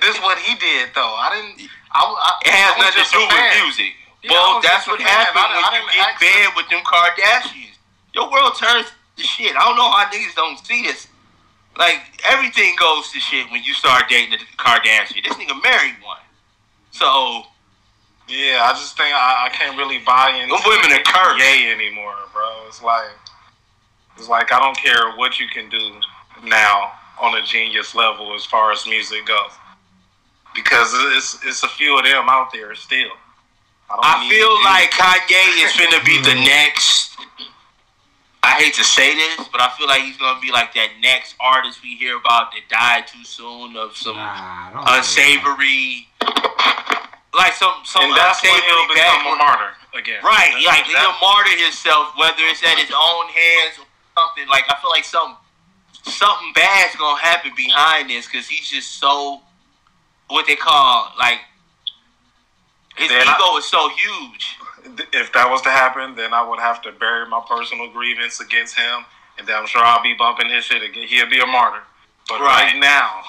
this 0.00 0.16
is 0.16 0.20
what 0.20 0.38
he 0.38 0.54
did, 0.56 0.90
though. 0.94 1.14
I 1.16 1.32
didn't. 1.36 1.68
I, 1.92 2.00
I, 2.04 2.30
It 2.44 2.52
has 2.52 2.74
I 2.74 2.76
was 2.76 2.84
nothing 2.92 3.04
to 3.04 3.12
do 3.12 3.22
with 3.24 3.64
music. 3.64 3.92
Yeah, 4.24 4.32
well, 4.32 4.60
that's 4.64 4.88
what 4.88 4.98
fan. 5.00 5.08
happens 5.08 5.36
I- 5.36 5.52
I 5.52 5.52
when 5.52 5.72
didn't 5.72 5.92
you 5.92 6.00
get 6.00 6.08
ask 6.08 6.20
bed 6.20 6.46
with 6.56 6.68
them 6.72 6.82
Kardashians. 6.84 7.73
Your 8.14 8.30
world 8.30 8.52
turns 8.58 8.86
to 9.16 9.22
shit. 9.22 9.54
I 9.56 9.60
don't 9.60 9.76
know 9.76 9.90
how 9.90 10.06
niggas 10.06 10.34
don't 10.34 10.58
see 10.64 10.82
this. 10.82 11.08
Like 11.78 12.00
everything 12.24 12.76
goes 12.78 13.10
to 13.12 13.20
shit 13.20 13.50
when 13.50 13.62
you 13.64 13.74
start 13.74 14.04
dating 14.08 14.34
a 14.34 14.38
Kardashian. 14.62 15.24
This 15.24 15.34
nigga 15.36 15.60
married 15.62 15.96
one. 16.04 16.18
So 16.92 17.42
Yeah, 18.28 18.60
I 18.62 18.72
just 18.72 18.96
think 18.96 19.12
I, 19.12 19.46
I 19.46 19.48
can't 19.50 19.76
really 19.76 19.98
buy 19.98 20.30
into 20.40 20.54
women 20.66 20.92
are 20.92 21.02
cursed. 21.04 21.44
Yay 21.44 21.72
anymore, 21.72 22.14
bro. 22.32 22.64
It's 22.68 22.82
like 22.82 23.10
it's 24.16 24.28
like 24.28 24.52
I 24.52 24.60
don't 24.60 24.76
care 24.76 25.12
what 25.16 25.40
you 25.40 25.48
can 25.48 25.68
do 25.68 26.00
now 26.44 26.92
on 27.20 27.36
a 27.36 27.42
genius 27.44 27.94
level 27.94 28.34
as 28.34 28.44
far 28.44 28.72
as 28.72 28.86
music 28.86 29.26
goes, 29.26 29.50
because 30.54 30.90
it's 31.16 31.38
it's 31.44 31.62
a 31.64 31.68
few 31.68 31.98
of 31.98 32.04
them 32.04 32.28
out 32.28 32.52
there 32.52 32.74
still. 32.76 33.10
I, 33.90 33.94
don't 33.96 34.04
I 34.04 34.28
feel 34.30 34.54
you. 34.56 34.64
like 34.64 34.90
Kanye 34.92 35.64
is 35.66 35.76
gonna 35.76 36.04
be 36.04 36.22
the 36.22 36.34
next. 36.46 37.13
I 38.44 38.60
hate 38.60 38.74
to 38.74 38.84
say 38.84 39.14
this, 39.16 39.48
but 39.48 39.60
I 39.60 39.70
feel 39.78 39.86
like 39.88 40.02
he's 40.02 40.16
gonna 40.18 40.40
be 40.40 40.52
like 40.52 40.74
that 40.74 40.90
next 41.00 41.34
artist 41.40 41.80
we 41.82 41.96
hear 41.96 42.16
about 42.18 42.52
that 42.52 42.68
died 42.68 43.06
too 43.08 43.24
soon 43.24 43.76
of 43.76 43.96
some 43.96 44.16
Nah, 44.16 44.70
don't 44.70 44.84
say 45.04 45.32
that. 45.32 45.48
unsavory, 45.48 46.08
like 47.32 47.54
some 47.56 47.80
some 47.84 48.04
and 48.04 48.12
that's 48.16 48.42
when 48.44 48.52
unsavory 48.52 48.68
he'll 48.68 48.88
become 48.92 49.26
a 49.32 49.36
martyr 49.40 49.72
again. 49.96 50.20
Right, 50.22 50.52
That- 50.60 50.62
like 50.76 50.84
that- 50.92 51.00
he'll 51.00 51.18
martyr 51.24 51.56
himself, 51.56 52.12
whether 52.20 52.42
it's 52.52 52.62
at 52.62 52.76
his 52.76 52.92
own 52.92 53.28
hands 53.32 53.78
or 53.80 53.86
something. 54.16 54.46
Like 54.48 54.68
I 54.68 54.76
feel 54.80 54.90
like 54.90 55.04
something 55.04 55.36
something 56.04 56.52
bad's 56.52 56.94
gonna 56.96 57.20
happen 57.20 57.52
behind 57.56 58.10
this 58.10 58.26
because 58.26 58.46
he's 58.46 58.68
just 58.68 58.98
so 59.00 59.40
what 60.28 60.46
they 60.46 60.56
call 60.56 61.12
like 61.18 61.40
his 62.96 63.08
Then 63.08 63.22
ego 63.22 63.32
I- 63.32 63.56
is 63.58 63.64
so 63.64 63.88
huge. 63.88 64.56
If 65.12 65.32
that 65.32 65.48
was 65.50 65.62
to 65.62 65.70
happen, 65.70 66.14
then 66.14 66.32
I 66.34 66.46
would 66.46 66.60
have 66.60 66.82
to 66.82 66.92
bury 66.92 67.26
my 67.28 67.42
personal 67.48 67.90
grievance 67.90 68.40
against 68.40 68.76
him, 68.78 69.04
and 69.38 69.46
then 69.46 69.56
I'm 69.56 69.66
sure 69.66 69.82
I'll 69.82 70.02
be 70.02 70.14
bumping 70.14 70.48
his 70.50 70.64
shit 70.64 70.82
again. 70.82 71.08
He'll 71.08 71.28
be 71.30 71.40
a 71.40 71.46
martyr. 71.46 71.82
But 72.28 72.40
right, 72.40 72.72
Right. 72.72 72.80
now, 72.80 73.20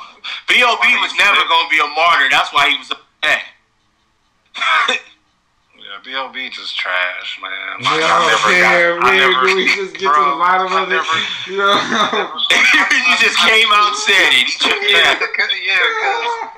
B.O.B. 0.47 0.85
was 1.01 1.11
never 1.17 1.39
gonna 1.47 1.69
be 1.69 1.79
a 1.79 1.87
martyr. 1.95 2.27
That's 2.31 2.53
why 2.53 2.69
he 2.69 2.77
was 2.77 2.91
upset. 2.91 3.43
yeah, 5.75 5.99
B.O.B. 6.03 6.49
just 6.49 6.77
trash, 6.77 7.39
man. 7.41 7.51
Yeah, 7.81 7.89
I 7.91 8.23
never 8.31 8.51
yeah, 8.55 8.95
got, 8.99 9.03
I 9.11 9.17
never, 9.19 9.43
we 9.55 9.65
just 9.67 9.93
get 9.99 10.07
to 10.07 10.15
the 10.15 10.39
bottom 10.39 10.71
I 10.71 10.83
of 10.83 10.91
it? 10.91 11.03
You 11.51 11.57
know? 11.59 11.75
he 12.55 13.13
just 13.25 13.35
came 13.43 13.67
out 13.75 13.91
and 13.91 13.99
said 14.07 14.31
it. 14.31 14.47
He 14.47 14.55
took 14.59 14.79
yeah, 14.87 15.11
it. 15.19 15.19
cause, 15.35 15.51
yeah, 15.59 15.83
'cause 15.99 16.54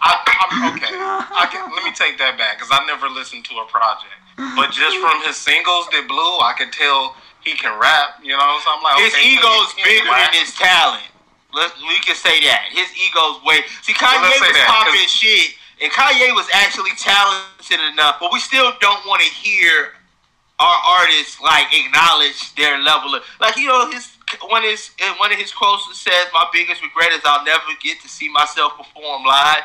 I, 0.00 0.12
I'm 0.24 0.74
okay. 0.76 0.92
I 0.92 1.46
can, 1.50 1.70
let 1.72 1.82
me 1.84 1.92
take 1.92 2.18
that 2.18 2.38
back 2.38 2.58
because 2.58 2.72
I 2.72 2.84
never 2.86 3.08
listened 3.08 3.44
to 3.50 3.54
a 3.62 3.66
project, 3.66 4.16
but 4.56 4.70
just 4.72 4.96
from 4.98 5.22
his 5.24 5.36
singles 5.36 5.88
that 5.92 6.04
blew, 6.08 6.40
I 6.42 6.54
could 6.56 6.72
tell 6.72 7.16
he 7.44 7.54
can 7.54 7.76
rap. 7.78 8.18
You 8.24 8.34
know, 8.34 8.58
so 8.64 8.72
I'm 8.72 8.82
like, 8.82 8.98
His 9.04 9.14
okay, 9.14 9.36
ego's 9.36 9.70
bigger 9.76 10.08
than 10.08 10.32
his 10.32 10.56
talent. 10.56 11.06
Let, 11.54 11.70
we 11.86 11.96
can 12.02 12.18
say 12.18 12.42
that. 12.50 12.66
His 12.74 12.90
ego's 12.98 13.38
way. 13.46 13.62
See, 13.86 13.94
Kanye 13.94 14.18
Well, 14.18 14.42
was 14.42 14.58
that, 14.58 14.66
popping 14.66 15.06
shit, 15.06 15.54
and 15.78 15.92
Kanye 15.92 16.34
was 16.34 16.50
actually 16.50 16.90
talented 16.98 17.78
enough, 17.94 18.18
but 18.18 18.32
we 18.32 18.40
still 18.40 18.74
don't 18.80 19.06
want 19.06 19.22
to 19.22 19.30
hear 19.30 19.94
our 20.58 20.78
artists 21.02 21.40
like 21.40 21.66
acknowledge 21.74 22.54
their 22.54 22.78
level 22.78 23.14
of 23.14 23.22
like 23.40 23.56
you 23.56 23.66
know 23.66 23.90
his 23.90 24.06
one 24.48 24.62
of 24.62 24.70
his 24.70 24.90
one 25.18 25.32
of 25.32 25.38
his 25.38 25.52
quotes 25.52 25.82
says, 25.98 26.26
"My 26.32 26.46
biggest 26.52 26.82
regret 26.82 27.12
is 27.12 27.20
I'll 27.24 27.44
never 27.44 27.64
get 27.82 28.00
to 28.00 28.08
see 28.08 28.30
myself 28.30 28.76
perform 28.76 29.24
live." 29.24 29.64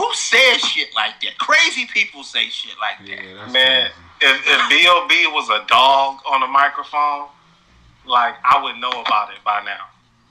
Who 0.00 0.08
says 0.14 0.64
shit 0.64 0.88
like 0.96 1.20
that? 1.20 1.36
Crazy 1.36 1.84
people 1.92 2.24
say 2.24 2.48
shit 2.48 2.72
like 2.80 3.04
that. 3.04 3.20
Yeah, 3.20 3.34
that's 3.36 3.52
Man, 3.52 3.90
crazy. 4.16 4.32
if, 4.32 4.36
if 4.48 4.60
B.O.B. 4.72 5.12
was 5.36 5.52
a 5.52 5.60
dog 5.68 6.24
on 6.24 6.40
a 6.42 6.48
microphone, 6.48 7.28
like, 8.08 8.32
I 8.40 8.56
would 8.64 8.80
know 8.80 8.88
about 9.04 9.28
it 9.36 9.44
by 9.44 9.60
now. 9.60 9.84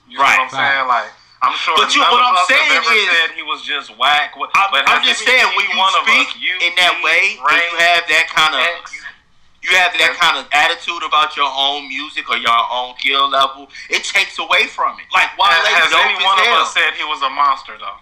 You 0.10 0.18
know 0.18 0.24
Right. 0.26 0.42
what 0.42 0.50
I'm 0.50 0.58
saying? 0.58 0.88
Like, 0.90 1.14
I'm 1.46 1.54
sure 1.56 1.78
But 1.78 1.94
you- 1.94 2.02
none 2.02 2.12
what 2.18 2.26
I'm 2.34 2.46
saying 2.50 2.82
is- 2.82 3.14
said 3.14 3.32
he 3.38 3.44
was 3.46 3.62
just 3.62 3.94
whack. 3.96 4.34
I, 4.36 4.68
but 4.74 4.90
I'm 4.90 5.06
just 5.06 5.22
saying 5.24 5.46
when 5.54 5.66
any 5.70 5.74
you 5.74 5.78
one 5.78 5.94
speak 6.02 6.28
us, 6.34 6.36
you, 6.42 6.58
in 6.66 6.74
that 6.82 6.98
way, 7.06 7.38
and 7.38 7.46
Ray, 7.46 7.62
you 7.70 7.78
have 7.78 8.04
that 8.10 8.26
kind 8.34 8.56
of 8.58 8.62
X, 8.82 8.98
you 9.62 9.70
have 9.78 9.94
that 10.02 10.18
kind 10.18 10.36
of 10.42 10.50
attitude 10.52 11.04
about 11.06 11.38
your 11.38 11.48
own 11.54 11.88
music 11.88 12.26
or 12.28 12.38
your 12.42 12.58
own 12.74 12.98
skill 12.98 13.30
level, 13.30 13.70
it 13.90 14.04
takes 14.04 14.40
away 14.40 14.66
from 14.66 14.98
it. 15.00 15.06
Like 15.14 15.30
why? 15.38 15.54
has, 15.54 15.94
has 15.94 15.94
any 15.94 16.18
one 16.26 16.40
of 16.42 16.48
us 16.60 16.74
said 16.74 16.92
he 16.98 17.06
was 17.06 17.22
a 17.22 17.30
monster, 17.30 17.78
though? 17.78 18.02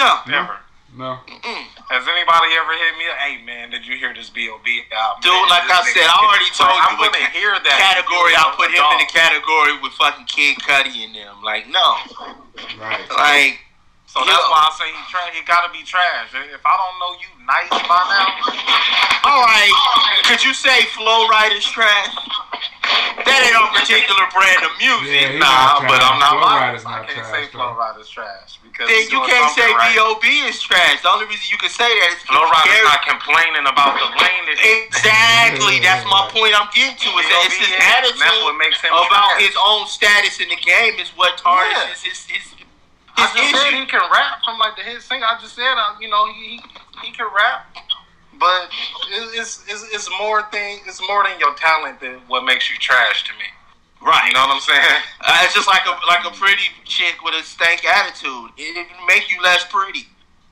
no. 0.00 0.20
Ever. 0.32 0.58
No. 0.96 1.20
Mm-mm. 1.28 1.62
Has 1.92 2.08
anybody 2.08 2.56
ever 2.56 2.72
hit 2.72 2.92
me? 2.96 3.04
Hey 3.20 3.44
man, 3.44 3.68
did 3.68 3.84
you 3.84 4.00
hear 4.00 4.16
this 4.16 4.32
B.O.B. 4.32 4.64
album? 4.96 5.20
Dude, 5.20 5.36
Man, 5.44 5.52
like 5.52 5.68
I 5.68 5.84
said, 5.92 6.08
I 6.08 6.16
already 6.24 6.48
told 6.56 6.72
Like, 6.72 6.80
you 6.80 6.88
I'm 6.88 6.96
gonna 6.96 7.28
hear 7.36 7.52
that 7.52 7.76
category. 7.76 8.32
I'll 8.32 8.56
put 8.56 8.72
a 8.72 8.80
him 8.80 8.80
in 8.96 9.04
the 9.04 9.10
category 9.12 9.76
with 9.84 9.92
fucking 10.00 10.24
Kid 10.24 10.56
Cudi 10.64 11.04
and 11.04 11.12
them. 11.12 11.44
Like, 11.44 11.68
no. 11.68 12.00
Right. 12.80 13.04
Like, 13.12 13.60
So 14.16 14.24
So 14.24 14.32
that's 14.32 14.40
Yeah. 14.40 14.48
why 14.48 14.64
I 14.64 14.70
say 14.80 14.88
he 14.96 15.02
trash. 15.12 15.30
He 15.36 15.42
gotta 15.44 15.68
be 15.76 15.82
trash. 15.84 16.32
If 16.32 16.64
I 16.64 16.74
don't 16.80 16.96
know 16.96 17.12
you 17.20 17.28
nice 17.44 17.68
by 17.84 18.00
now, 18.08 19.28
All 19.28 19.42
right, 19.44 19.72
could 20.24 20.40
you 20.42 20.54
say 20.54 20.84
Flo 20.96 21.28
Rida's 21.28 21.66
trash? 21.68 22.14
That 23.26 23.42
ain't 23.44 23.58
a 23.58 23.66
particular 23.76 24.24
brand 24.32 24.62
of 24.64 24.72
music. 24.78 25.34
he's 25.34 25.40
nah, 25.42 25.82
but. 25.84 25.98
I'm 26.00 26.16
not 26.22 26.32
Flo 26.38 26.46
lying. 26.48 26.62
Rida's 26.72 26.86
I 26.86 26.90
not 26.96 27.08
can't 27.10 27.18
trash, 27.26 27.32
say 27.34 27.42
though. 27.52 27.74
Flo 27.74 27.76
Rida's 27.76 28.08
trash 28.08 28.56
because 28.64 28.86
Then 28.88 29.04
you 29.10 29.20
can't 29.26 29.50
say 29.52 29.66
something 29.68 29.76
right. 29.76 29.92
B.O.B. 29.98 30.26
is 30.48 30.62
trash. 30.62 31.02
The 31.02 31.10
only 31.10 31.26
reason 31.26 31.44
you 31.50 31.58
can 31.58 31.68
say 31.74 31.84
that 31.90 32.08
is 32.16 32.22
Flo 32.24 32.40
Rida's 32.46 32.70
Gary- 32.72 32.86
not 32.88 33.02
complaining 33.04 33.66
about 33.68 33.98
the 34.00 34.06
lane 34.16 34.44
that 34.48 34.56
he 34.62 34.86
Exactly. 34.86 35.76
That's 35.82 36.06
my 36.08 36.24
point 36.32 36.54
I'm 36.56 36.70
getting 36.72 36.94
to. 36.96 37.08
Is 37.20 37.26
that 37.28 37.42
it's 37.50 37.58
his 37.58 37.68
B.O.B. 37.68 37.74
is, 37.74 37.82
and 37.82 37.84
attitude 38.00 38.20
that's 38.22 38.40
what 38.46 38.56
makes 38.56 38.78
him 38.80 38.94
about 38.94 39.36
trash. 39.36 39.42
his 39.44 39.56
own 39.60 39.84
status 39.90 40.38
in 40.40 40.48
the 40.48 40.60
game 40.62 40.94
is 41.02 41.10
what 41.18 41.36
tarnishes 41.36 42.00
his 42.06 42.24
his 42.30 42.46
I 43.16 43.26
his 43.32 43.50
just 43.52 43.62
said 43.62 43.72
he 43.74 43.86
can 43.86 44.02
rap 44.12 44.44
from 44.44 44.58
like 44.58 44.76
the 44.76 44.82
hit 44.82 45.02
singer. 45.02 45.24
I 45.24 45.38
just 45.40 45.54
said, 45.54 45.74
uh, 45.76 45.96
you 46.00 46.08
know, 46.08 46.26
he 46.32 46.60
he 47.02 47.12
can 47.12 47.26
rap, 47.34 47.66
but 48.38 48.68
it's 49.10 49.64
it's, 49.68 49.84
it's 49.92 50.10
more 50.20 50.42
thing. 50.50 50.80
It's 50.86 51.00
more 51.08 51.24
than 51.24 51.38
your 51.40 51.54
talent 51.54 52.00
than 52.00 52.20
what 52.28 52.44
makes 52.44 52.70
you 52.70 52.76
trash 52.78 53.24
to 53.24 53.32
me. 53.34 53.48
Right. 54.02 54.28
You 54.28 54.34
know 54.34 54.46
what 54.46 54.54
I'm 54.54 54.60
saying? 54.60 55.02
Uh, 55.20 55.40
it's 55.42 55.54
just 55.54 55.66
like 55.66 55.82
a 55.86 55.96
like 56.06 56.24
a 56.24 56.30
pretty 56.36 56.68
chick 56.84 57.16
with 57.24 57.34
a 57.34 57.42
stank 57.42 57.84
attitude. 57.84 58.52
It, 58.56 58.76
it 58.76 58.86
make 59.08 59.30
you 59.30 59.40
less 59.42 59.64
pretty. 59.68 60.06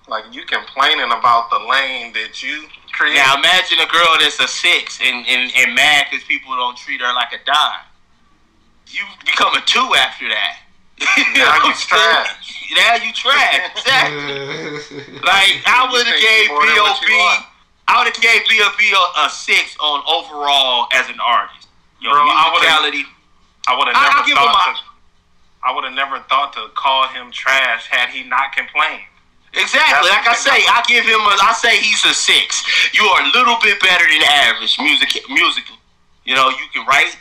Like 0.08 0.24
you 0.32 0.44
complaining 0.44 1.12
about 1.12 1.48
the 1.50 1.58
lane 1.58 2.12
that 2.12 2.42
you 2.42 2.64
create. 2.92 3.16
Now 3.16 3.36
imagine 3.36 3.78
a 3.80 3.86
girl 3.86 4.16
that's 4.20 4.40
a 4.40 4.48
six 4.48 5.00
and 5.02 5.26
and, 5.26 5.52
and 5.56 5.74
mad 5.74 6.06
because 6.10 6.24
people 6.24 6.54
don't 6.56 6.76
treat 6.76 7.00
her 7.00 7.12
like 7.14 7.32
a 7.32 7.44
dime. 7.44 7.84
You 8.88 9.02
become 9.24 9.54
a 9.54 9.60
two 9.64 9.94
after 9.96 10.28
that. 10.28 10.63
Now 11.00 11.06
you 11.26 11.42
what 11.42 11.64
I'm 11.64 11.74
saying? 11.74 12.00
trash. 12.00 12.70
Now 12.74 12.94
you 13.02 13.12
trash. 13.12 13.70
Exactly. 13.76 15.20
Like 15.24 15.62
I 15.66 15.88
would 15.90 16.06
have 16.06 16.20
gave 16.20 16.48
you 16.48 16.54
more 16.54 16.66
than 16.66 16.76
what 16.84 17.00
B.O.B. 17.00 17.12
you. 17.12 17.44
I 17.88 18.00
would 18.00 18.08
have 18.12 18.20
gave 18.22 18.40
B.O.B. 18.48 18.80
A, 18.94 19.26
a 19.26 19.30
six 19.30 19.76
on 19.80 20.00
overall 20.06 20.88
as 20.92 21.08
an 21.08 21.18
artist. 21.20 21.68
Your 22.00 22.12
Bro, 22.12 22.22
I 22.28 22.50
would've- 22.52 22.66
musicality. 22.66 23.04
I 23.66 23.76
would 23.76 23.88
have 23.88 23.96
never 23.96 24.36
I'll 24.38 24.52
thought 24.52 24.76
to. 24.76 24.82
I 25.64 25.72
would 25.72 25.84
have 25.84 25.96
never 25.96 26.18
thought 26.28 26.52
to 26.52 26.68
call 26.76 27.08
him 27.08 27.32
trash 27.32 27.88
had 27.88 28.10
he 28.10 28.22
not 28.28 28.52
complained. 28.52 29.08
Exactly. 29.56 30.10
That's 30.12 30.26
Like 30.26 30.28
I 30.28 30.34
say. 30.36 30.58
I 30.68 30.82
give 30.86 31.04
him 31.08 31.20
a. 31.24 31.34
I 31.40 31.52
say 31.56 31.78
he's 31.80 32.04
a 32.04 32.12
six. 32.12 32.60
You 32.92 33.04
are 33.08 33.22
a 33.24 33.30
little 33.32 33.56
bit 33.62 33.80
better 33.80 34.04
than 34.04 34.20
average 34.44 34.76
music 34.78 35.16
musically. 35.30 35.78
You 36.24 36.34
know, 36.34 36.50
you 36.50 36.66
can 36.74 36.84
write, 36.86 37.16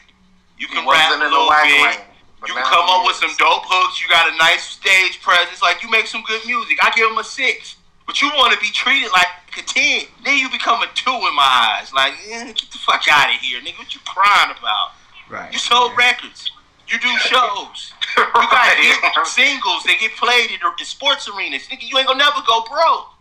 you 0.57 0.67
can 0.67 0.83
rap 0.87 1.11
wasn't 1.15 1.23
a 1.23 1.25
in 1.27 1.31
the 1.31 1.37
little 1.37 1.47
bit. 1.63 1.79
lane. 1.79 2.12
But 2.43 2.49
You 2.51 2.55
come 2.59 2.83
up 2.91 3.07
with 3.07 3.15
some 3.15 3.31
dope 3.39 3.63
hooks. 3.63 4.03
You 4.03 4.11
got 4.11 4.27
a 4.27 4.35
nice 4.35 4.67
stage 4.75 5.21
presence. 5.23 5.61
Like 5.63 5.79
you 5.81 5.89
make 5.89 6.07
some 6.07 6.23
good 6.27 6.43
music. 6.45 6.75
I 6.83 6.91
give 6.91 7.07
him 7.09 7.17
a 7.17 7.23
six. 7.23 7.77
But 8.05 8.19
you 8.21 8.27
want 8.35 8.51
to 8.51 8.59
be 8.59 8.67
treated 8.75 9.07
like 9.15 9.31
a 9.55 9.63
ten. 9.63 10.11
Then 10.27 10.37
you 10.37 10.51
become 10.51 10.83
a 10.83 10.91
two 10.91 11.15
in 11.15 11.33
my 11.39 11.47
eyes. 11.79 11.93
Like, 11.95 12.11
eh, 12.27 12.51
get 12.51 12.67
the 12.67 12.83
fuck 12.83 13.07
out 13.07 13.31
of 13.31 13.39
here, 13.39 13.61
nigga. 13.63 13.79
What 13.79 13.95
you 13.95 14.01
crying 14.03 14.51
about? 14.59 14.91
Right. 15.31 15.53
You 15.53 15.57
sold 15.57 15.95
records. 15.95 16.51
You 16.91 16.99
do 16.99 17.07
shows. 17.31 17.93
You 18.19 18.27
got 18.35 18.75
hit 18.75 18.99
singles 19.25 19.87
that 19.87 19.95
get 20.03 20.11
played 20.19 20.51
in, 20.51 20.59
in 20.59 20.85
sports 20.85 21.29
arenas. 21.31 21.63
Nigga, 21.71 21.87
you 21.87 21.97
ain't 21.97 22.07
gonna 22.07 22.19
never 22.19 22.43
go 22.45 22.59
broke 22.67 23.15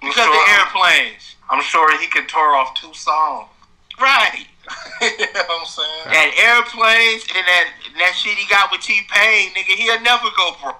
I'm 0.00 0.08
because 0.08 0.24
sure- 0.24 0.32
of 0.32 0.48
airplanes. 0.48 1.36
I'm 1.50 1.60
sure 1.62 1.92
he 2.00 2.06
could 2.08 2.26
tour 2.32 2.56
off 2.56 2.72
two 2.72 2.94
songs. 2.94 3.52
Right. 4.00 4.48
you 5.02 5.08
know 5.18 5.42
what 5.44 5.60
I'm 5.60 5.66
saying? 5.66 6.06
That 6.06 6.30
airplanes 6.38 7.26
and 7.34 7.44
that 7.44 7.66
and 7.81 7.81
that 7.98 8.14
shit 8.14 8.36
he 8.38 8.48
got 8.48 8.70
with 8.70 8.80
T 8.80 9.00
Pain, 9.10 9.50
nigga, 9.50 9.74
he'll 9.76 10.00
never 10.02 10.28
go 10.36 10.56
broke. 10.62 10.76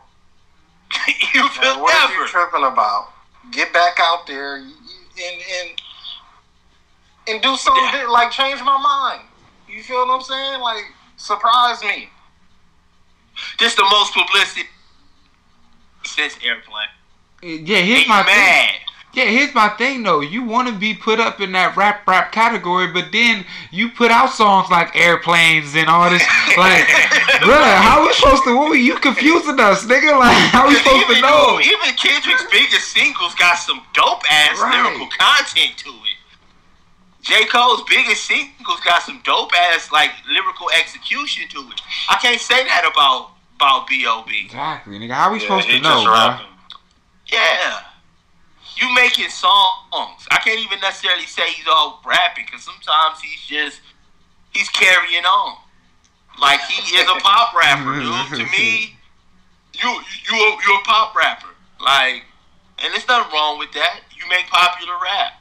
you 1.35 1.43
Man, 1.43 1.51
feel 1.51 1.81
what 1.83 1.95
are 2.11 2.15
you 2.23 2.27
tripping 2.29 2.65
about? 2.65 3.09
Get 3.51 3.73
back 3.73 3.99
out 4.01 4.27
there 4.27 4.57
and 4.57 4.67
and 5.21 5.71
and 7.29 7.43
do 7.43 7.57
something 7.57 7.83
Yeah. 7.85 8.03
that, 8.05 8.11
like 8.11 8.31
change 8.31 8.61
my 8.61 8.79
mind. 8.79 9.23
You 9.69 9.83
feel 9.83 10.07
what 10.07 10.15
I'm 10.15 10.23
saying? 10.23 10.61
Like 10.61 10.85
surprise 11.17 11.83
me. 11.83 12.09
This 13.59 13.75
the 13.75 13.85
most 13.91 14.13
publicity 14.13 14.69
since 16.05 16.37
airplane. 16.45 16.89
Yeah, 17.43 17.79
And 17.79 17.87
here's 17.87 18.03
you 18.03 18.09
my 18.09 18.23
thing. 18.23 18.81
Mad. 19.15 19.25
Yeah, 19.25 19.31
here's 19.31 19.55
my 19.55 19.69
thing 19.71 20.03
though. 20.03 20.21
You 20.21 20.43
want 20.43 20.69
to 20.69 20.75
be 20.75 20.95
put 20.95 21.21
up 21.21 21.41
in 21.41 21.53
that 21.53 21.77
rap 21.77 22.07
rap 22.07 22.33
category, 22.33 22.89
but 22.93 23.13
then 23.13 23.45
you 23.71 23.91
put 23.91 24.11
out 24.11 24.31
songs 24.31 24.71
like 24.71 24.97
airplanes 24.97 25.75
and 25.75 25.89
all 25.89 26.11
this. 26.11 26.23
Like, 26.53 26.85
brother, 27.41 27.65
how 27.81 28.05
we 28.07 28.13
supposed 28.13 28.45
to? 28.45 28.55
What 28.55 28.69
were 28.69 28.77
you 28.77 28.97
confusing 28.97 29.59
us, 29.59 29.87
nigga? 29.87 30.19
Like, 30.19 30.37
how 30.53 30.69
we 30.69 30.75
supposed 30.75 31.07
to 31.07 31.13
even, 31.13 31.23
know? 31.23 31.59
even 31.61 31.97
Kendrick's 31.97 32.45
biggest 32.53 32.93
singles 32.93 33.35
got 33.37 33.55
some 33.57 33.81
dope 33.95 34.21
ass 34.31 34.61
Right. 34.61 34.85
lyrical 34.85 35.09
content 35.17 35.79
to 35.79 35.89
it. 35.89 36.19
J. 37.23 37.47
Cole's 37.47 37.83
biggest 37.89 38.25
singles 38.27 38.81
got 38.85 39.03
some 39.03 39.23
dope 39.25 39.51
ass 39.73 39.91
like 39.91 40.11
lyrical 40.29 40.69
execution 40.79 41.49
to 41.49 41.61
it. 41.73 41.81
I 42.11 42.17
can't 42.21 42.41
say 42.41 42.65
that 42.65 42.85
about 42.93 43.31
about 43.57 43.87
B.O.B. 43.87 44.43
Exactly, 44.45 44.99
nigga. 44.99 45.13
How 45.13 45.33
we 45.33 45.39
Yeah, 45.39 45.43
supposed 45.45 45.69
to 45.71 45.81
know, 45.81 45.89
just 45.89 46.05
bro? 46.05 46.13
rapping. 46.13 46.47
Yeah. 47.33 47.81
You 48.77 48.93
making 48.95 49.29
songs. 49.29 50.27
I 50.31 50.39
can't 50.45 50.61
even 50.61 50.81
necessarily 50.81 51.27
say 51.27 51.51
he's 51.53 51.67
all 51.69 52.01
rapping 52.05 52.47
because 52.47 52.65
sometimes 52.65 53.21
he's 53.21 53.43
just 53.43 53.81
he's 54.53 54.69
carrying 54.71 55.25
on. 55.25 55.59
Like 56.41 56.61
he 56.63 56.97
is 56.97 57.09
a 57.09 57.21
pop 57.21 57.55
rapper, 57.55 58.01
dude. 58.01 58.39
To 58.41 58.45
me, 58.51 58.97
you 59.75 59.89
you 59.89 60.37
you 60.37 60.59
you're 60.67 60.81
a 60.81 60.85
pop 60.85 61.15
rapper. 61.15 61.49
Like, 61.81 62.25
and 62.83 62.93
there's 62.93 63.07
nothing 63.09 63.33
wrong 63.33 63.59
with 63.59 63.73
that. 63.73 64.01
You 64.17 64.25
make 64.29 64.47
popular 64.47 64.95
rap, 65.03 65.33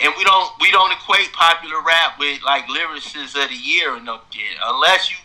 and 0.00 0.12
we 0.16 0.24
don't 0.24 0.50
we 0.60 0.70
don't 0.70 0.92
equate 0.92 1.32
popular 1.32 1.80
rap 1.86 2.18
with 2.18 2.42
like 2.42 2.66
lyricists 2.66 3.40
of 3.40 3.48
the 3.50 3.56
year 3.56 3.94
or 3.94 4.00
no 4.00 4.20
shit. 4.30 4.56
Unless 4.62 5.10
you, 5.10 5.16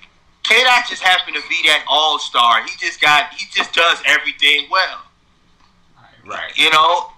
K 0.44 0.64
Dot 0.64 0.86
just 0.88 1.02
happened 1.02 1.36
to 1.36 1.44
be 1.50 1.62
that 1.66 1.84
all 1.88 2.20
star. 2.20 2.64
He 2.64 2.72
just 2.78 3.02
got 3.02 3.34
he 3.34 3.48
just 3.52 3.74
does 3.74 4.00
everything 4.06 4.68
well. 4.70 5.02
You 6.56 6.70
know. 6.72 7.12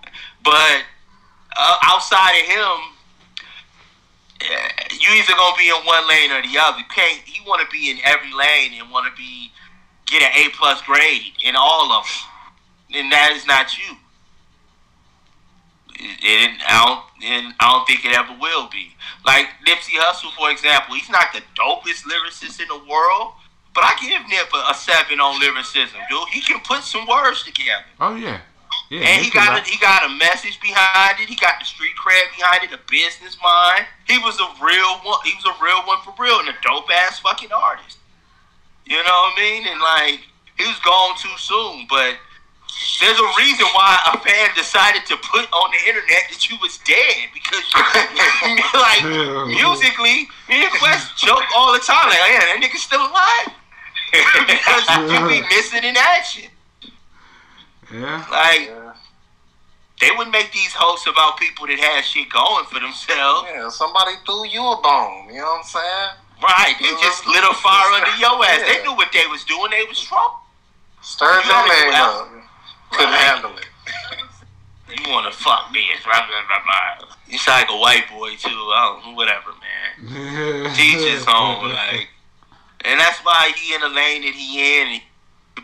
But 0.43 0.83
uh, 1.57 1.77
outside 1.83 2.39
of 2.41 2.45
him, 2.47 2.77
eh, 4.41 4.95
you 4.99 5.09
either 5.17 5.33
gonna 5.37 5.57
be 5.57 5.69
in 5.69 5.85
one 5.85 6.07
lane 6.07 6.31
or 6.31 6.41
the 6.41 6.57
other. 6.59 6.79
You 6.79 6.85
can't. 6.93 7.21
He 7.25 7.41
want 7.47 7.61
to 7.61 7.67
be 7.71 7.89
in 7.91 7.97
every 8.03 8.33
lane 8.33 8.79
and 8.79 8.91
want 8.91 9.11
to 9.11 9.17
be 9.17 9.51
get 10.05 10.21
an 10.23 10.31
A 10.35 10.49
plus 10.55 10.81
grade 10.81 11.33
in 11.43 11.55
all 11.55 11.91
of 11.91 12.05
them, 12.05 13.01
and 13.01 13.11
that 13.11 13.31
is 13.33 13.45
not 13.45 13.77
you. 13.77 13.97
It, 15.99 16.61
I 16.67 16.85
don't. 16.85 17.03
And 17.25 17.55
I 17.59 17.71
don't 17.71 17.87
think 17.87 18.05
it 18.05 18.15
ever 18.15 18.37
will 18.39 18.69
be. 18.69 18.93
Like 19.25 19.47
Nipsey 19.67 19.97
Hussle, 19.97 20.31
for 20.37 20.51
example, 20.51 20.95
he's 20.95 21.09
not 21.09 21.33
the 21.33 21.41
dopest 21.59 22.03
lyricist 22.03 22.61
in 22.61 22.67
the 22.67 22.77
world, 22.89 23.33
but 23.73 23.83
I 23.83 23.97
give 23.99 24.21
Nip 24.29 24.53
a, 24.53 24.71
a 24.71 24.73
seven 24.75 25.19
on 25.19 25.39
lyricism, 25.39 25.99
dude. 26.09 26.29
He 26.29 26.41
can 26.41 26.59
put 26.61 26.83
some 26.83 27.07
words 27.07 27.43
together. 27.43 27.85
Oh 27.99 28.15
yeah. 28.15 28.41
Yeah. 28.89 29.03
And 29.03 29.25
he 29.25 29.29
got 29.29 29.59
a, 29.59 29.69
he 29.69 29.77
got 29.79 30.05
a 30.05 30.09
message 30.15 30.59
behind 30.61 31.19
it. 31.19 31.27
He 31.27 31.35
got 31.35 31.59
the 31.59 31.65
street 31.65 31.91
cred 31.99 32.31
behind 32.37 32.63
it, 32.63 32.71
a 32.71 32.79
business 32.89 33.35
mind. 33.43 33.85
He 34.07 34.17
was 34.19 34.39
a 34.39 34.47
real 34.63 35.03
one. 35.03 35.19
He 35.27 35.35
was 35.35 35.43
a 35.43 35.55
real 35.61 35.83
one 35.83 35.99
for 36.07 36.15
real, 36.15 36.39
and 36.39 36.47
a 36.47 36.55
dope 36.63 36.87
ass 36.91 37.19
fucking 37.19 37.51
artist. 37.51 37.99
You 38.85 38.95
know 39.03 39.17
what 39.27 39.35
I 39.35 39.41
mean? 39.43 39.67
And 39.67 39.81
like 39.81 40.23
he 40.55 40.63
was 40.63 40.79
gone 40.79 41.19
too 41.19 41.35
soon, 41.35 41.85
but 41.89 42.15
there's 42.99 43.19
a 43.19 43.29
reason 43.37 43.65
why 43.75 43.99
a 44.13 44.17
fan 44.23 44.49
decided 44.55 45.05
to 45.05 45.17
put 45.17 45.45
on 45.51 45.67
the 45.71 45.81
internet 45.89 46.23
that 46.31 46.47
you 46.49 46.55
was 46.61 46.79
dead 46.87 47.27
because 47.33 47.65
like 48.73 49.03
musically, 49.51 50.31
me 50.47 50.63
and 50.63 50.71
Quest 50.79 51.17
joke 51.17 51.43
all 51.55 51.73
the 51.73 51.83
time 51.83 52.07
like, 52.07 52.23
oh, 52.23 52.31
yeah, 52.31 52.47
that 52.47 52.59
nigga's 52.63 52.81
still 52.81 53.03
alive 53.03 53.51
because 54.47 54.85
you 55.11 55.19
be 55.27 55.43
missing 55.51 55.83
in 55.83 55.97
action. 55.97 56.47
Yeah. 57.91 58.25
Like 58.29 58.67
Yeah. 58.67 58.93
they 60.01 60.11
would 60.17 60.29
make 60.29 60.51
these 60.51 60.73
hosts 60.73 61.07
about 61.07 61.37
people 61.37 61.67
that 61.67 61.79
had 61.79 62.03
shit 62.03 62.29
going 62.29 62.65
for 62.65 62.79
themselves. 62.79 63.47
Yeah, 63.51 63.69
somebody 63.69 64.13
threw 64.25 64.45
you 64.47 64.61
a 64.61 64.81
bone. 64.81 65.29
You 65.31 65.39
know 65.41 65.57
what 65.57 65.59
I'm 65.59 65.63
saying? 65.63 66.11
Right. 66.43 66.75
They 66.79 66.91
just 67.01 67.25
lit 67.25 67.43
a 67.43 67.53
fire 67.55 67.91
under 67.93 68.15
your 68.19 68.43
ass. 68.45 68.61
They 68.61 68.83
knew 68.83 68.93
what 68.95 69.09
they 69.13 69.25
was 69.27 69.43
doing. 69.45 69.71
They 69.71 69.83
was 69.85 69.99
trouble. 69.99 70.39
Stirred 71.01 71.43
You 71.45 71.51
your 71.51 71.65
gotta 71.65 71.69
name 71.73 71.89
go 71.91 71.95
out. 71.97 72.21
up. 72.21 72.29
Couldn't 72.91 73.11
Right. 73.13 73.19
handle 73.21 73.57
it. 73.57 73.67
You 74.99 75.11
wanna 75.11 75.31
fuck 75.31 75.71
me. 75.71 75.85
It's 75.93 76.03
blah, 76.03 76.25
blah, 76.27 76.41
blah, 76.47 76.63
blah. 76.63 77.07
You 77.27 77.37
sound 77.37 77.61
like 77.61 77.69
a 77.71 77.77
white 77.77 78.09
boy 78.09 78.35
too. 78.35 78.49
I 78.49 78.99
don't 79.03 79.15
whatever, 79.15 79.51
man. 79.59 80.73
Teach 80.75 80.95
his 80.95 81.25
own, 81.27 81.69
like 81.73 82.07
and 82.85 82.99
that's 82.99 83.19
why 83.19 83.51
he 83.55 83.73
in 83.75 83.81
the 83.81 83.89
lane 83.89 84.21
that 84.21 84.33
he 84.33 84.79
in 84.81 84.87
he 84.87 85.03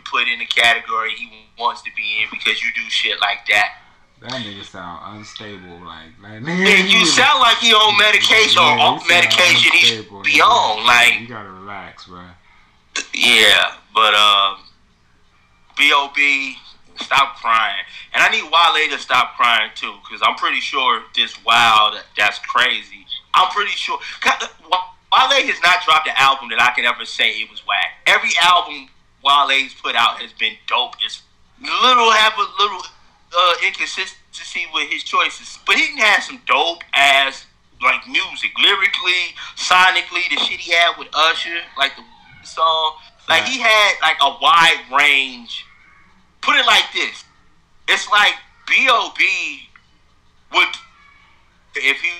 put 0.04 0.28
in 0.28 0.40
the 0.40 0.46
category 0.46 1.14
he 1.14 1.43
wants 1.58 1.82
to 1.82 1.90
be 1.96 2.22
in 2.22 2.28
because 2.30 2.62
you 2.62 2.70
do 2.74 2.82
shit 2.88 3.20
like 3.20 3.46
that. 3.48 3.78
That 4.20 4.30
nigga 4.32 4.64
sound 4.64 5.18
unstable, 5.18 5.84
like, 5.84 6.08
like 6.22 6.40
And 6.40 6.88
you 6.88 7.04
sound 7.04 7.40
like 7.40 7.58
he 7.58 7.72
on 7.72 7.98
medication 7.98 8.58
or 8.62 8.78
off 8.78 9.08
medication 9.08 9.72
he 9.72 9.78
should 9.80 9.98
unstable, 9.98 10.22
be 10.22 10.38
nigga. 10.38 10.42
on. 10.80 10.86
Like 10.86 11.20
you 11.20 11.28
gotta 11.28 11.50
relax, 11.50 12.06
bro. 12.06 12.22
Yeah, 13.12 13.74
but 13.92 14.14
um, 14.14 14.58
B.O.B. 15.76 16.56
Stop 17.00 17.36
crying. 17.36 17.82
And 18.14 18.22
I 18.22 18.30
need 18.30 18.44
Wale 18.44 18.96
to 18.96 19.02
stop 19.02 19.34
crying 19.36 19.70
too, 19.74 19.92
because 20.04 20.22
I'm 20.24 20.36
pretty 20.36 20.60
sure 20.60 21.02
this 21.16 21.34
wild, 21.44 21.96
that's 22.16 22.38
crazy. 22.38 23.04
I'm 23.34 23.50
pretty 23.50 23.72
sure. 23.72 23.98
Wale 24.22 25.46
has 25.46 25.60
not 25.62 25.84
dropped 25.84 26.06
an 26.06 26.14
album 26.16 26.48
that 26.50 26.60
I 26.62 26.72
can 26.74 26.84
ever 26.84 27.04
say 27.04 27.30
it 27.32 27.50
was 27.50 27.66
whack. 27.66 27.98
Every 28.06 28.30
album 28.40 28.88
Wale's 29.24 29.74
put 29.74 29.96
out 29.96 30.22
has 30.22 30.32
been 30.34 30.54
dope. 30.68 30.94
It's 31.04 31.22
little 31.60 32.10
have 32.10 32.34
a 32.38 32.62
little 32.62 32.82
uh, 33.36 33.54
inconsistency 33.66 34.66
with 34.72 34.88
his 34.90 35.04
choices, 35.04 35.58
but 35.66 35.76
he 35.76 35.98
had 35.98 36.20
some 36.20 36.40
dope 36.46 36.82
ass 36.94 37.46
like 37.82 38.06
music, 38.08 38.52
lyrically, 38.62 39.34
sonically. 39.56 40.28
The 40.30 40.36
shit 40.40 40.60
he 40.60 40.72
had 40.72 40.98
with 40.98 41.08
Usher, 41.12 41.60
like 41.76 41.92
the 41.96 42.02
song, 42.46 42.94
like 43.28 43.44
he 43.44 43.58
had 43.58 43.94
like 44.02 44.16
a 44.22 44.36
wide 44.40 44.84
range. 44.96 45.64
Put 46.40 46.56
it 46.56 46.66
like 46.66 46.84
this: 46.92 47.24
it's 47.88 48.08
like 48.10 48.34
B.O.B. 48.68 49.68
would 50.54 50.68
if 51.76 52.00
he 52.00 52.10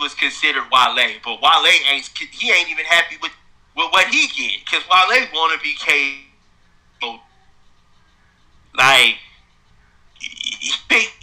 was 0.00 0.14
considered 0.14 0.64
Wale, 0.72 1.14
but 1.24 1.40
Wale 1.40 1.66
ain't 1.66 2.10
he 2.16 2.52
ain't 2.52 2.70
even 2.70 2.84
happy 2.84 3.16
with 3.22 3.32
with 3.76 3.90
what 3.90 4.06
he 4.08 4.28
get 4.28 4.64
because 4.64 4.82
Wale 4.88 5.26
want 5.32 5.58
to 5.58 5.62
be 5.62 5.74
K. 5.74 6.31
Like 8.74 9.16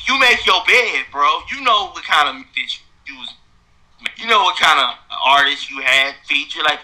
you 0.10 0.20
make 0.20 0.46
your 0.46 0.62
bed, 0.66 1.06
bro. 1.12 1.42
You 1.52 1.62
know 1.62 1.92
what 1.92 2.04
kind 2.04 2.30
of 2.30 2.46
bitch 2.56 2.82
you 3.08 3.16
was. 3.18 3.34
You 4.18 4.28
know 4.28 4.42
what 4.44 4.58
kind 4.58 4.80
of 4.80 4.96
artist 5.26 5.70
you 5.70 5.82
had 5.82 6.16
feature 6.26 6.62
like. 6.64 6.80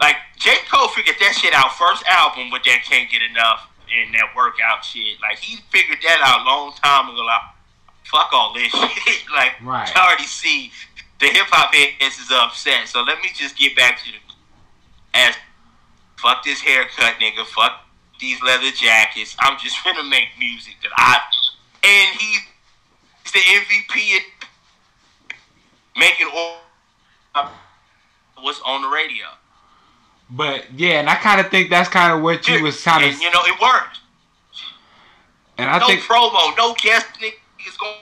Like 0.00 0.16
J 0.38 0.50
Cole 0.70 0.88
figured 0.88 1.16
that 1.20 1.34
shit 1.34 1.54
out 1.54 1.72
first 1.74 2.04
album 2.06 2.50
with 2.50 2.64
that 2.64 2.82
can't 2.84 3.10
get 3.10 3.22
enough 3.22 3.68
and 3.92 4.14
that 4.14 4.34
workout 4.34 4.84
shit. 4.84 5.20
Like 5.20 5.38
he 5.38 5.58
figured 5.70 5.98
that 6.02 6.20
out 6.24 6.42
a 6.42 6.44
long 6.44 6.72
time 6.82 7.10
ago. 7.10 7.22
Like 7.22 7.42
fuck 8.04 8.30
all 8.32 8.52
this 8.52 8.72
shit. 8.72 9.22
like 9.34 9.52
right. 9.62 9.90
I 9.94 10.06
already 10.06 10.24
see 10.24 10.72
the 11.20 11.26
hip 11.26 11.46
hop 11.50 11.74
heads 11.74 12.18
is 12.18 12.30
upset. 12.32 12.88
So 12.88 13.02
let 13.02 13.20
me 13.22 13.30
just 13.34 13.56
get 13.56 13.76
back 13.76 13.98
to 13.98 14.10
the 14.10 14.18
as 15.14 15.34
fuck 16.16 16.42
this 16.44 16.60
haircut, 16.60 17.14
nigga. 17.20 17.44
Fuck 17.46 17.86
these 18.20 18.40
leather 18.42 18.70
jackets. 18.70 19.36
I'm 19.40 19.58
just 19.58 19.76
gonna 19.84 20.04
make 20.04 20.28
music 20.38 20.74
that 20.82 20.92
I 20.96 21.20
and 21.84 22.18
he's 22.18 22.40
the 23.32 23.40
MVP 23.40 24.16
at 24.16 24.22
making 25.96 26.28
all 26.34 26.56
what's 28.40 28.60
on 28.64 28.82
the 28.82 28.88
radio. 28.88 29.26
But 30.30 30.66
yeah, 30.76 31.00
and 31.00 31.08
I 31.08 31.16
kind 31.16 31.40
of 31.40 31.50
think 31.50 31.70
that's 31.70 31.88
kind 31.88 32.12
of 32.12 32.22
what 32.22 32.48
you 32.48 32.62
was 32.62 32.82
kind 32.82 33.04
of. 33.04 33.20
You 33.20 33.30
know, 33.30 33.40
it 33.44 33.60
worked. 33.60 33.98
And 35.58 35.70
I 35.70 35.78
no 35.78 35.86
think 35.86 36.00
promo, 36.00 36.56
no 36.56 36.74
guest 36.82 37.06
is 37.22 37.76
going 37.76 37.94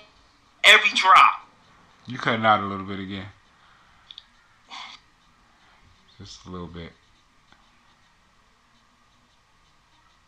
every 0.65 0.91
drop. 0.95 1.47
You 2.07 2.19
cutting 2.19 2.47
out 2.47 2.61
a 2.61 2.67
little 2.67 2.87
bit 2.87 3.01
again. 3.01 3.27
Just 6.19 6.47
a 6.47 6.51
little 6.51 6.69
bit. 6.69 6.93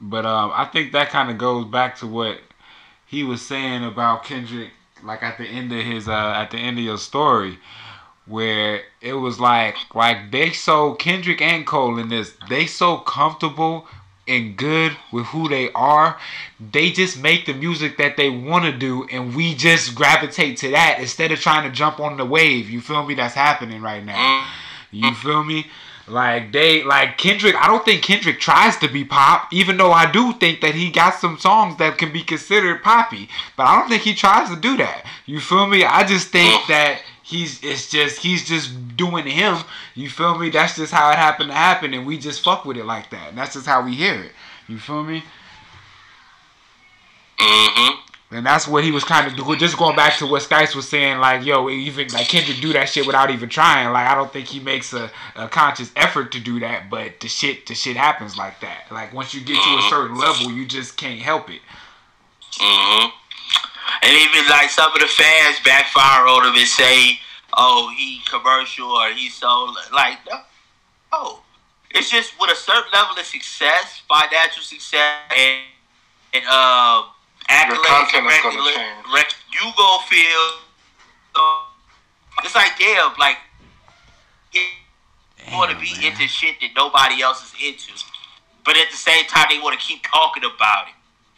But 0.06 0.26
um, 0.26 0.52
I 0.54 0.66
think 0.66 0.92
that 0.92 1.08
kind 1.08 1.30
of 1.30 1.38
goes 1.38 1.64
back 1.64 1.96
to 1.98 2.06
what 2.06 2.38
he 3.06 3.24
was 3.24 3.40
saying 3.40 3.84
about 3.84 4.24
Kendrick, 4.24 4.70
like 5.02 5.22
at 5.22 5.38
the 5.38 5.46
end 5.46 5.72
of 5.72 5.82
his 5.82 6.08
uh, 6.08 6.34
at 6.36 6.50
the 6.50 6.58
end 6.58 6.78
of 6.78 6.84
your 6.84 6.98
story, 6.98 7.58
where 8.26 8.82
it 9.00 9.14
was 9.14 9.40
like 9.40 9.76
like 9.94 10.30
they 10.30 10.52
so 10.52 10.92
Kendrick 10.94 11.40
and 11.40 11.66
Cole 11.66 11.98
in 11.98 12.10
this, 12.10 12.34
they 12.50 12.66
so 12.66 12.98
comfortable 12.98 13.86
and 14.28 14.58
good 14.58 14.94
with 15.10 15.24
who 15.26 15.48
they 15.48 15.72
are. 15.72 16.18
They 16.60 16.90
just 16.90 17.22
make 17.22 17.46
the 17.46 17.54
music 17.54 17.96
that 17.96 18.18
they 18.18 18.28
want 18.28 18.66
to 18.66 18.72
do, 18.72 19.06
and 19.10 19.34
we 19.34 19.54
just 19.54 19.94
gravitate 19.94 20.58
to 20.58 20.70
that 20.72 20.98
instead 21.00 21.32
of 21.32 21.40
trying 21.40 21.66
to 21.66 21.74
jump 21.74 21.98
on 21.98 22.18
the 22.18 22.26
wave. 22.26 22.68
You 22.68 22.82
feel 22.82 23.06
me? 23.06 23.14
That's 23.14 23.34
happening 23.34 23.80
right 23.80 24.04
now. 24.04 24.46
You 24.90 25.14
feel 25.14 25.42
me? 25.42 25.66
Like 26.06 26.52
they 26.52 26.82
like 26.82 27.16
Kendrick, 27.16 27.56
I 27.56 27.66
don't 27.66 27.84
think 27.84 28.02
Kendrick 28.02 28.38
tries 28.38 28.76
to 28.78 28.88
be 28.88 29.04
pop, 29.04 29.48
even 29.52 29.78
though 29.78 29.92
I 29.92 30.10
do 30.10 30.34
think 30.34 30.60
that 30.60 30.74
he 30.74 30.90
got 30.90 31.14
some 31.14 31.38
songs 31.38 31.78
that 31.78 31.96
can 31.96 32.12
be 32.12 32.22
considered 32.22 32.82
poppy. 32.82 33.28
But 33.56 33.64
I 33.64 33.78
don't 33.78 33.88
think 33.88 34.02
he 34.02 34.14
tries 34.14 34.50
to 34.50 34.56
do 34.56 34.76
that. 34.76 35.06
You 35.24 35.40
feel 35.40 35.66
me? 35.66 35.84
I 35.84 36.04
just 36.04 36.28
think 36.28 36.66
that 36.68 37.00
he's 37.22 37.62
it's 37.64 37.90
just 37.90 38.18
he's 38.18 38.46
just 38.46 38.96
doing 38.96 39.26
him. 39.26 39.58
You 39.94 40.10
feel 40.10 40.36
me? 40.38 40.50
That's 40.50 40.76
just 40.76 40.92
how 40.92 41.10
it 41.10 41.16
happened 41.16 41.50
to 41.50 41.56
happen, 41.56 41.94
and 41.94 42.06
we 42.06 42.18
just 42.18 42.44
fuck 42.44 42.66
with 42.66 42.76
it 42.76 42.84
like 42.84 43.10
that. 43.10 43.30
And 43.30 43.38
that's 43.38 43.54
just 43.54 43.66
how 43.66 43.82
we 43.82 43.94
hear 43.94 44.24
it. 44.24 44.32
You 44.68 44.78
feel 44.78 45.02
me? 45.02 45.24
Mm-hmm. 47.38 48.13
And 48.30 48.44
that's 48.44 48.66
what 48.66 48.82
he 48.82 48.90
was 48.90 49.04
kind 49.04 49.26
of 49.26 49.36
doing. 49.36 49.58
Just 49.58 49.76
going 49.76 49.94
back 49.94 50.18
to 50.18 50.26
what 50.26 50.42
Skice 50.42 50.74
was 50.74 50.88
saying, 50.88 51.18
like, 51.18 51.44
yo, 51.44 51.68
even 51.68 52.08
like 52.08 52.26
Kendrick 52.26 52.60
do 52.60 52.72
that 52.72 52.88
shit 52.88 53.06
without 53.06 53.30
even 53.30 53.48
trying. 53.48 53.92
Like, 53.92 54.08
I 54.08 54.14
don't 54.14 54.32
think 54.32 54.48
he 54.48 54.58
makes 54.58 54.92
a, 54.92 55.10
a 55.36 55.48
conscious 55.48 55.92
effort 55.94 56.32
to 56.32 56.40
do 56.40 56.58
that, 56.60 56.90
but 56.90 57.20
the 57.20 57.28
shit, 57.28 57.66
the 57.66 57.74
shit 57.74 57.96
happens 57.96 58.36
like 58.36 58.60
that. 58.60 58.86
Like, 58.90 59.12
once 59.12 59.34
you 59.34 59.40
get 59.40 59.62
to 59.62 59.70
a 59.78 59.86
certain 59.88 60.16
level, 60.16 60.50
you 60.50 60.66
just 60.66 60.96
can't 60.96 61.20
help 61.20 61.48
it. 61.50 61.60
Mm-hmm. 62.58 63.10
And 64.02 64.12
even 64.12 64.48
like 64.50 64.70
some 64.70 64.92
of 64.92 65.00
the 65.00 65.06
fans 65.06 65.58
backfire 65.64 66.26
on 66.26 66.46
him 66.46 66.54
and 66.54 66.68
say, 66.68 67.18
"Oh, 67.52 67.92
he 67.96 68.20
commercial 68.28 68.88
or 68.88 69.08
he's 69.10 69.34
so 69.34 69.72
like 69.92 70.18
no." 70.28 70.40
Oh, 71.12 71.42
it's 71.90 72.10
just 72.10 72.38
with 72.40 72.50
a 72.50 72.56
certain 72.56 72.90
level 72.92 73.16
of 73.16 73.24
success, 73.24 74.02
financial 74.08 74.62
success, 74.62 75.20
and, 75.36 75.62
and 76.34 76.44
uh 76.48 77.04
accolades 77.48 78.14
and 78.14 78.26
regular, 78.26 78.72
rec- 79.12 79.34
you 79.52 79.72
go 79.76 79.98
feel 80.08 80.64
uh, 81.34 81.64
it's 82.42 82.54
like 82.54 82.72
damn, 82.78 83.12
like 83.18 83.38
you 84.52 84.60
want 85.52 85.70
to 85.70 85.78
be 85.78 85.92
man. 86.00 86.12
into 86.12 86.26
shit 86.26 86.56
that 86.60 86.70
nobody 86.76 87.22
else 87.22 87.42
is 87.42 87.54
into, 87.60 87.92
but 88.64 88.76
at 88.76 88.90
the 88.90 88.96
same 88.96 89.24
time 89.26 89.46
they 89.50 89.58
want 89.58 89.78
to 89.78 89.84
keep 89.84 90.02
talking 90.02 90.44
about 90.44 90.88
it. 90.88 90.94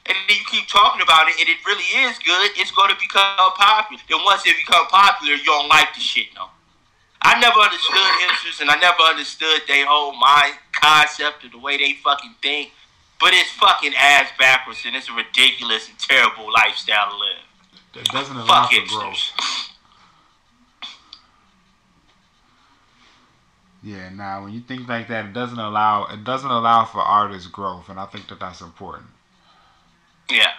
And 0.06 0.14
then 0.28 0.38
you 0.38 0.46
keep 0.46 0.68
talking 0.68 1.02
about 1.02 1.26
it, 1.26 1.34
and 1.40 1.48
it 1.48 1.58
really 1.66 1.90
is 2.06 2.16
good. 2.22 2.50
It's 2.54 2.70
going 2.70 2.94
to 2.94 2.98
become 3.00 3.50
popular. 3.58 4.00
Then 4.08 4.22
once 4.24 4.46
it 4.46 4.54
becomes 4.54 4.86
popular, 4.86 5.34
you 5.34 5.44
don't 5.44 5.68
like 5.68 5.92
the 5.94 6.00
shit 6.00 6.30
no. 6.34 6.46
I 7.22 7.40
never 7.40 7.58
understood 7.58 8.06
hipsters, 8.22 8.60
and 8.60 8.70
I 8.70 8.78
never 8.78 9.02
understood 9.02 9.62
their 9.66 9.84
whole 9.86 10.14
mind 10.14 10.54
concept 10.70 11.44
of 11.44 11.50
the 11.50 11.58
way 11.58 11.76
they 11.76 11.94
fucking 11.94 12.34
think. 12.40 12.70
But 13.18 13.32
it's 13.32 13.50
fucking 13.50 13.94
ass 13.98 14.30
backwards 14.38 14.82
and 14.86 14.94
it's 14.94 15.08
a 15.08 15.12
ridiculous 15.12 15.88
and 15.88 15.98
terrible 15.98 16.52
lifestyle 16.52 17.10
to 17.10 17.16
live. 17.16 17.46
It 17.94 18.08
doesn't 18.08 18.36
allow 18.36 18.66
Fuck 18.66 18.72
for 18.72 18.98
growth. 18.98 19.32
Yeah, 23.82 24.08
now 24.10 24.42
when 24.42 24.52
you 24.52 24.60
think 24.60 24.88
like 24.88 25.08
that, 25.08 25.26
it 25.26 25.32
doesn't 25.32 25.58
allow 25.58 26.06
it 26.06 26.24
doesn't 26.24 26.50
allow 26.50 26.84
for 26.84 26.98
artist 26.98 27.52
growth, 27.52 27.88
and 27.88 28.00
I 28.00 28.06
think 28.06 28.28
that 28.28 28.40
that's 28.40 28.60
important. 28.60 29.06
Yeah. 30.28 30.52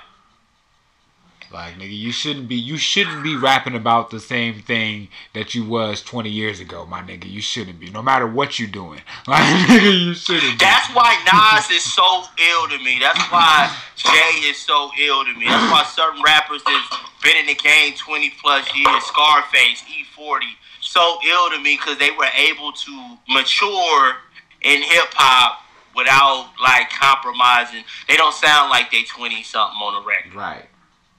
Like 1.52 1.76
nigga, 1.76 1.98
you 1.98 2.12
shouldn't 2.12 2.50
be 2.50 2.56
you 2.56 2.78
shouldn't 2.78 3.24
be 3.24 3.36
rapping 3.36 3.76
about 3.76 4.10
the 4.10 4.20
same 4.20 4.62
thing 4.62 5.08
that 5.34 5.56
you 5.56 5.66
was 5.66 6.02
twenty 6.02 6.30
years 6.30 6.60
ago, 6.60 6.86
my 6.86 7.02
nigga. 7.02 7.30
You 7.30 7.42
shouldn't 7.42 7.80
be, 7.80 7.90
no 7.90 8.02
matter 8.02 8.28
what 8.28 8.60
you're 8.60 8.68
doing. 8.68 9.02
Like 9.28 9.44
nigga, 9.68 10.06
you 10.06 10.14
shouldn't. 10.14 10.60
Be. 10.60 10.66
That's 10.66 10.88
why 10.96 11.18
Nas 11.28 11.70
is 11.70 11.84
so 11.84 12.24
ill 12.40 12.68
to 12.70 12.78
me. 12.84 12.98
That's 13.00 13.20
why 13.32 13.76
Jay 13.96 14.48
is 14.48 14.58
so 14.58 14.90
ill 15.00 15.26
to 15.26 15.34
me. 15.34 15.46
That's 15.48 15.72
why 15.72 15.84
certain 15.84 16.22
rappers 16.24 16.62
that's 16.64 16.88
been 17.24 17.36
in 17.36 17.46
the 17.48 17.56
game 17.56 17.94
twenty 17.96 18.30
plus 18.42 18.66
years, 18.76 19.04
Scarface, 19.04 19.84
E-40, 19.90 20.40
so 20.82 21.20
ill 21.28 21.50
to 21.52 21.60
me 21.60 21.76
because 21.76 21.98
they 21.98 22.12
were 22.12 22.30
able 22.38 22.72
to 22.72 23.18
mature 23.28 24.16
in 24.62 24.82
hip 24.82 25.12
hop 25.14 25.62
without 25.96 26.52
like 26.62 26.90
compromising. 26.90 27.84
They 28.08 28.16
don't 28.16 28.34
sound 28.34 28.70
like 28.70 28.92
they 28.92 29.04
twenty 29.04 29.44
something 29.44 29.78
on 29.78 30.02
the 30.02 30.08
record. 30.08 30.36
Right. 30.36 30.66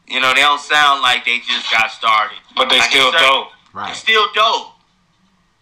You 0.08 0.20
know, 0.20 0.32
they 0.34 0.40
don't 0.40 0.60
sound 0.60 1.02
like 1.02 1.24
they 1.24 1.38
just 1.40 1.70
got 1.70 1.90
started. 1.90 2.38
But 2.56 2.68
they 2.70 2.78
Like, 2.78 2.90
still 2.90 3.12
certain- 3.12 3.26
dope. 3.28 3.52
Right. 3.72 3.90
It's 3.90 4.00
still 4.00 4.26
dope. 4.32 4.74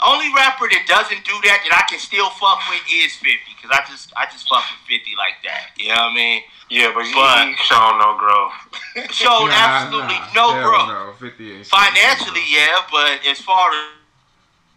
Only 0.00 0.28
rapper 0.34 0.68
that 0.68 0.84
doesn't 0.86 1.24
do 1.24 1.32
that 1.48 1.64
that 1.64 1.72
I 1.72 1.82
can 1.88 1.98
still 1.98 2.28
fuck 2.30 2.60
with 2.68 2.82
is 2.92 3.16
Fifty, 3.16 3.56
cause 3.60 3.70
I 3.72 3.80
just 3.90 4.12
I 4.14 4.26
just 4.26 4.46
fuck 4.46 4.62
with 4.70 4.80
Fifty 4.86 5.16
like 5.16 5.40
that. 5.42 5.72
You 5.76 5.88
know 5.88 6.12
what 6.12 6.12
I 6.12 6.14
mean? 6.14 6.42
Yeah, 6.68 6.92
but, 6.94 7.06
But- 7.14 7.48
he, 7.48 7.54
he 7.54 7.62
shown 7.64 7.98
no 7.98 8.14
growth. 8.18 8.52
Showed 9.12 9.50
absolutely 9.50 10.18
no 10.34 10.52
Hell 10.52 10.62
growth. 10.68 10.88
No, 10.88 11.14
50 11.18 11.52
ain't 11.56 11.66
Financially, 11.66 12.42
yeah, 12.48 12.82
but 12.90 13.24
as 13.26 13.40
far 13.40 13.70
as 13.72 13.86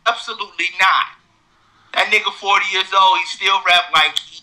absolutely 0.08 0.70
not. 0.80 1.06
That 1.94 2.08
nigga 2.14 2.32
forty 2.34 2.66
years 2.72 2.92
old, 2.94 3.18
he 3.20 3.26
still 3.26 3.60
rap 3.68 3.92
like 3.94 4.18
he 4.18 4.42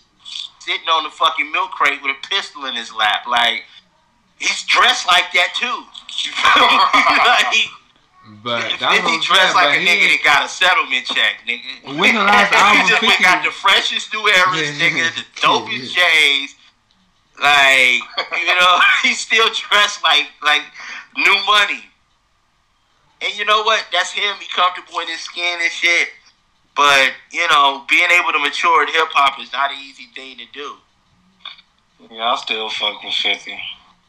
sitting 0.59 0.87
on 0.89 1.03
the 1.05 1.09
fucking 1.09 1.51
milk 1.51 1.71
crate 1.71 2.01
with 2.03 2.15
a 2.15 2.27
pistol 2.27 2.65
in 2.65 2.75
his 2.75 2.93
lap. 2.93 3.25
Like 3.25 3.63
he's 4.39 4.63
dressed 4.63 5.07
like 5.07 5.31
that 5.33 5.53
too. 5.55 5.83
You 6.23 6.31
feel 6.33 6.65
me? 6.65 6.77
like, 7.29 8.43
But 8.43 8.71
If 8.73 8.79
that's 8.79 9.03
what 9.03 9.09
he 9.11 9.17
I'm 9.17 9.21
dressed 9.21 9.55
like 9.55 9.77
a 9.77 9.81
nigga 9.81 10.09
that 10.13 10.21
got 10.23 10.45
a 10.45 10.49
settlement 10.49 11.05
check, 11.05 11.45
nigga. 11.47 11.97
When 11.97 12.15
the 12.15 12.23
last 12.25 12.53
album 12.53 12.81
he 12.81 12.89
just 12.89 13.01
went 13.01 13.21
got 13.21 13.43
the 13.43 13.51
freshest 13.51 14.13
new 14.13 14.25
eras, 14.27 14.77
Yeah, 14.77 14.89
nigga, 14.89 15.15
the 15.15 15.25
dopest 15.41 15.95
yeah. 15.95 16.01
J's. 16.01 16.55
Like 17.39 18.01
you 18.33 18.55
know, 18.57 18.79
he's 19.03 19.19
still 19.19 19.47
dressed 19.53 20.03
like 20.03 20.25
like 20.43 20.63
new 21.15 21.37
money. 21.45 21.83
And 23.21 23.37
you 23.37 23.45
know 23.45 23.63
what? 23.63 23.85
That's 23.91 24.11
him. 24.11 24.35
He 24.39 24.45
comfortable 24.55 24.99
in 25.01 25.07
his 25.07 25.21
skin 25.21 25.57
and 25.61 25.71
shit. 25.71 26.09
But 26.75 27.13
you 27.31 27.47
know, 27.49 27.85
being 27.89 28.09
able 28.11 28.31
to 28.33 28.39
mature 28.39 28.83
in 28.83 28.89
hip 28.89 29.09
hop 29.13 29.39
is 29.41 29.51
not 29.51 29.71
an 29.71 29.77
easy 29.81 30.05
thing 30.15 30.37
to 30.37 30.45
do. 30.53 30.75
Yeah, 32.11 32.33
I 32.33 32.35
still 32.37 32.69
fuck 32.69 33.03
with 33.03 33.13
50. 33.13 33.57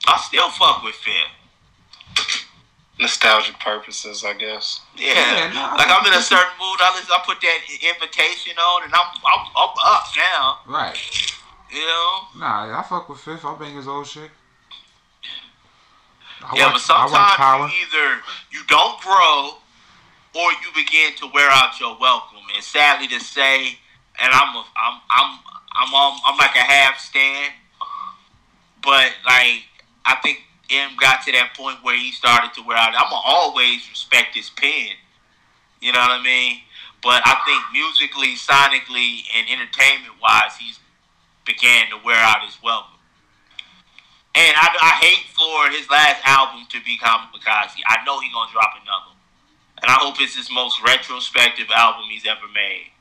I 0.09 0.17
still 0.27 0.49
fuck 0.51 0.83
with 0.83 0.95
Fifth. 0.95 1.35
Nostalgic 2.99 3.61
purposes, 3.61 4.25
I 4.25 4.33
guess. 4.35 4.81
Yeah, 4.97 5.15
Yeah, 5.15 5.53
no, 5.55 5.77
like 5.77 5.87
I'm 5.89 6.05
in 6.07 6.13
a 6.19 6.23
certain 6.23 6.51
mood. 6.59 6.79
I 6.81 6.91
listen, 6.97 7.13
I 7.15 7.23
put 7.25 7.41
that 7.41 7.59
invitation 7.95 8.59
on, 8.59 8.85
and 8.85 8.93
I'm 8.93 9.07
I'm, 9.25 9.47
I'm 9.55 9.71
up 9.87 10.05
now. 10.17 10.59
Right. 10.67 10.99
You 11.71 11.85
know. 11.87 12.21
Nah, 12.39 12.77
I 12.77 12.83
fuck 12.89 13.09
with 13.09 13.21
Fifth. 13.21 13.45
I 13.45 13.55
bang 13.57 13.77
his 13.77 13.87
old 13.87 14.07
shit. 14.07 14.31
I 16.43 16.57
yeah, 16.57 16.67
watch- 16.73 16.75
but 16.75 16.81
sometimes 16.81 17.73
you 17.73 17.87
either 17.87 18.21
you 18.51 18.61
don't 18.67 19.01
grow 19.01 19.59
or 20.35 20.51
you 20.53 20.69
begin 20.75 21.15
to 21.19 21.29
wear 21.33 21.49
out 21.51 21.79
your 21.79 21.97
welcome. 22.01 22.39
And 22.55 22.65
sadly 22.65 23.07
to 23.09 23.21
say, 23.21 23.79
and 24.21 24.33
I'm 24.33 24.57
a, 24.57 24.65
I'm 24.77 25.01
I'm 25.11 25.39
I'm 25.77 25.95
on 25.95 26.19
I'm 26.27 26.37
like 26.37 26.57
a 26.57 26.67
half 26.67 26.99
stand, 26.99 27.53
but 28.83 29.13
like 29.27 29.68
I 30.09 30.17
think 30.23 30.41
M 30.71 30.97
got 30.99 31.23
to 31.25 31.33
that 31.33 31.53
point 31.53 31.85
where 31.85 31.97
he 31.97 32.13
started 32.13 32.55
to 32.55 32.63
wear 32.65 32.77
out. 32.77 32.97
I'm 32.97 33.13
gonna 33.13 33.29
always 33.29 33.85
respect 33.91 34.35
his 34.35 34.49
pen. 34.49 34.97
You 35.81 35.93
know 35.93 36.01
what 36.01 36.11
I 36.11 36.23
mean? 36.23 36.61
But 37.03 37.23
I 37.25 37.37
think 37.45 37.61
musically, 37.73 38.35
sonically, 38.35 39.29
and 39.37 39.47
entertainment 39.53 40.17
wise, 40.21 40.57
he's 40.59 40.81
began 41.45 41.89
to 41.91 41.97
wear 42.05 42.17
out 42.17 42.45
his 42.45 42.57
welcome. 42.63 42.97
And 44.35 44.53
I, 44.57 44.69
I 44.81 44.93
hate 45.01 45.25
for 45.33 45.73
his 45.73 45.89
last 45.89 46.21
album 46.25 46.67
to 46.71 46.81
be 46.85 46.99
Kamikaze. 46.99 47.81
I 47.89 48.05
know 48.05 48.21
he's 48.21 48.33
gonna 48.33 48.53
drop 48.53 48.77
another, 48.81 49.13
and 49.83 49.89
I 49.93 49.97
hope 50.01 50.17
it's 50.21 50.37
his 50.37 50.51
most 50.51 50.81
retrospective 50.83 51.69
album 51.75 52.05
he's 52.11 52.27
ever 52.27 52.49
made. 52.53 52.93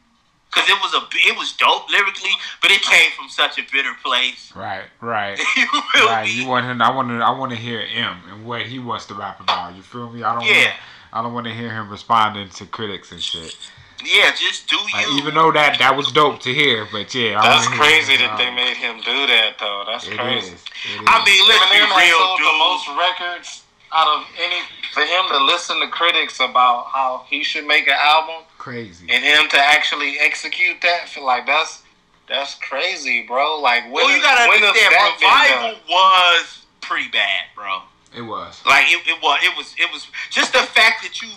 Cause 0.51 0.63
it 0.69 0.79
was 0.81 0.93
a 0.93 1.05
it 1.29 1.37
was 1.37 1.51
dope 1.53 1.89
lyrically, 1.91 2.31
but 2.61 2.71
it 2.71 2.81
came 2.81 3.11
from 3.11 3.29
such 3.29 3.59
a 3.59 3.63
bitter 3.71 3.93
place. 4.03 4.51
Right, 4.55 4.85
right, 5.01 5.37
you 5.57 5.67
feel 5.93 6.05
right. 6.07 6.27
You 6.27 6.47
want 6.47 6.65
him? 6.65 6.81
I 6.81 6.89
want 6.95 7.09
to. 7.09 7.15
I 7.23 7.29
want 7.37 7.51
to 7.51 7.57
hear 7.57 7.81
him 7.85 8.17
and 8.31 8.45
what 8.45 8.61
he 8.63 8.79
wants 8.79 9.05
to 9.07 9.13
rap 9.13 9.39
about. 9.39 9.75
You 9.75 9.83
feel 9.83 10.09
me? 10.09 10.23
I 10.23 10.33
don't. 10.33 10.43
Yeah. 10.45 10.55
Wanna, 10.55 10.73
I 11.13 11.21
don't 11.21 11.33
want 11.33 11.45
to 11.47 11.53
hear 11.53 11.69
him 11.71 11.89
responding 11.89 12.49
to 12.49 12.65
critics 12.65 13.11
and 13.11 13.21
shit. 13.21 13.55
Yeah, 14.03 14.31
just 14.35 14.69
do 14.69 14.77
Like, 14.93 15.05
you. 15.07 15.17
even 15.17 15.33
though 15.35 15.51
that 15.51 15.77
that 15.79 15.95
was 15.97 16.11
dope 16.11 16.39
to 16.41 16.53
hear, 16.53 16.87
but 16.91 17.13
yeah, 17.13 17.39
I 17.39 17.49
That's 17.49 17.65
wanna 17.65 17.75
hear 17.77 17.85
crazy 17.85 18.13
him, 18.13 18.21
that 18.21 18.33
uh, 18.33 18.37
they 18.37 18.51
made 18.53 18.77
him 18.77 18.97
do 19.01 19.25
that, 19.27 19.57
though. 19.59 19.83
That's 19.87 20.07
It 20.07 20.17
crazy. 20.17 20.53
is. 20.53 20.61
It 20.61 21.01
is. 21.01 21.05
I 21.05 21.17
mean, 21.25 21.41
let's 21.49 21.65
be 21.69 21.77
Eminem 21.81 21.89
has 21.91 22.05
real, 22.05 22.17
sold 22.21 22.39
the 22.39 22.55
most 22.61 22.85
records 22.97 23.49
out 23.93 24.07
of 24.07 24.25
any. 24.39 24.61
For 24.93 25.01
him 25.01 25.23
to 25.29 25.37
listen 25.45 25.79
to 25.81 25.87
critics 25.89 26.39
about 26.39 26.87
how 26.93 27.25
he 27.29 27.43
should 27.43 27.65
make 27.67 27.87
an 27.87 27.97
album 27.97 28.46
crazy. 28.68 29.07
and 29.09 29.24
him 29.24 29.49
to 29.49 29.57
actually 29.57 30.20
execute 30.20 30.82
that, 30.82 31.07
feel 31.07 31.26
like 31.26 31.45
that's 31.45 31.84
that's 32.28 32.55
crazy, 32.55 33.24
bro. 33.26 33.59
Like 33.61 33.84
when 33.86 33.93
well, 33.93 34.11
you 34.11 34.22
gotta 34.22 34.49
when 34.49 34.59
has 34.59 34.70
understand, 34.70 34.93
that 34.93 35.18
been 35.20 35.63
revival 35.63 35.80
was 35.88 36.65
pretty 36.82 37.09
bad, 37.09 37.47
bro. 37.55 37.82
It 38.15 38.22
was. 38.22 38.61
Like 38.65 38.86
it, 38.88 39.05
it 39.07 39.22
was, 39.22 39.39
it 39.43 39.57
was, 39.57 39.76
it 39.78 39.91
was 39.91 40.07
just 40.32 40.53
the 40.53 40.59
fact 40.59 41.03
that 41.03 41.22
you 41.22 41.30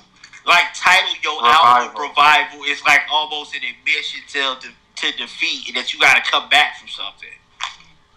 like 0.46 0.72
title 0.74 1.14
your 1.22 1.38
Revival. 1.38 1.94
album 1.94 2.02
"Revival" 2.02 2.64
is 2.64 2.82
like 2.84 3.02
almost 3.10 3.54
an 3.54 3.62
admission 3.62 4.22
to 4.34 4.66
to, 4.66 4.68
to 4.70 5.16
defeat, 5.16 5.68
and 5.68 5.76
that 5.76 5.92
you 5.92 6.00
got 6.00 6.16
to 6.22 6.30
come 6.30 6.48
back 6.48 6.78
from 6.78 6.88
something. 6.88 7.30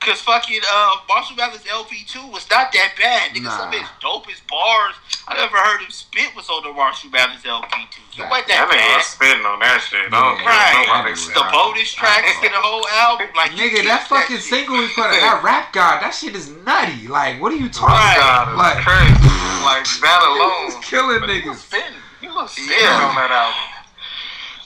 Cause 0.06 0.20
fucking 0.22 0.60
uh, 0.70 0.96
Marshall 1.08 1.36
Mathers 1.38 1.64
LP 1.70 2.04
two 2.06 2.26
was 2.28 2.50
not 2.50 2.72
that 2.74 2.92
bad. 3.00 3.32
Nigga, 3.32 3.44
Nah. 3.44 3.58
some 3.58 3.68
of 3.70 3.74
his 3.80 3.88
dopest 4.04 4.44
bars 4.52 4.96
I 5.28 5.36
never 5.40 5.56
heard 5.56 5.80
him 5.82 5.90
spit 5.92 6.36
was 6.36 6.50
on 6.50 6.64
the 6.64 6.74
Marshall 6.74 7.10
Mathers 7.10 7.46
LP 7.46 7.88
two. 7.90 8.02
It 8.22 8.28
wasn't 8.30 8.48
That 8.52 8.68
that 8.68 8.68
nigga 8.68 8.76
bad. 8.76 8.98
was 8.98 9.06
spitting 9.08 9.46
on 9.46 9.60
that 9.60 9.80
shit. 9.80 10.12
No, 10.12 10.20
don't 10.20 10.38
Yeah. 10.40 10.44
care 10.44 10.52
Right. 10.52 10.88
nobody 10.88 11.12
It's 11.14 11.24
said. 11.24 11.36
The 11.36 11.44
bonus 11.52 11.94
tracks 11.96 12.36
to 12.44 12.50
the 12.50 12.60
whole 12.60 12.88
album, 12.90 13.28
like 13.36 13.52
Nigga, 13.56 13.72
get 13.80 13.86
that 13.86 14.08
fucking 14.10 14.36
shit. 14.38 14.44
single 14.46 14.76
he 14.82 14.88
put 14.94 15.06
out, 15.08 15.12
that 15.16 15.40
rap 15.48 15.72
god, 15.72 16.02
that 16.04 16.12
shit 16.12 16.36
is 16.36 16.50
nutty. 16.68 17.08
Like, 17.08 17.40
what 17.42 17.54
are 17.54 17.56
you 17.56 17.70
talking 17.70 17.96
Right. 17.96 18.18
about? 18.20 18.52
God, 18.52 18.52
it's 18.52 18.60
Like, 18.60 18.84
crazy. 18.84 19.30
Like 19.64 19.86
that 20.04 20.20
he's 20.20 20.74
alone. 20.76 20.84
killing 20.84 21.20
But 21.22 21.30
he 21.30 21.48
was 21.48 21.58
niggas. 21.58 21.62
spitting. 21.64 22.02
He 22.20 22.28
was 22.28 22.52
spitting 22.52 22.76
Yeah. 22.84 23.08
on 23.08 23.16
that 23.16 23.32
album. 23.32 23.64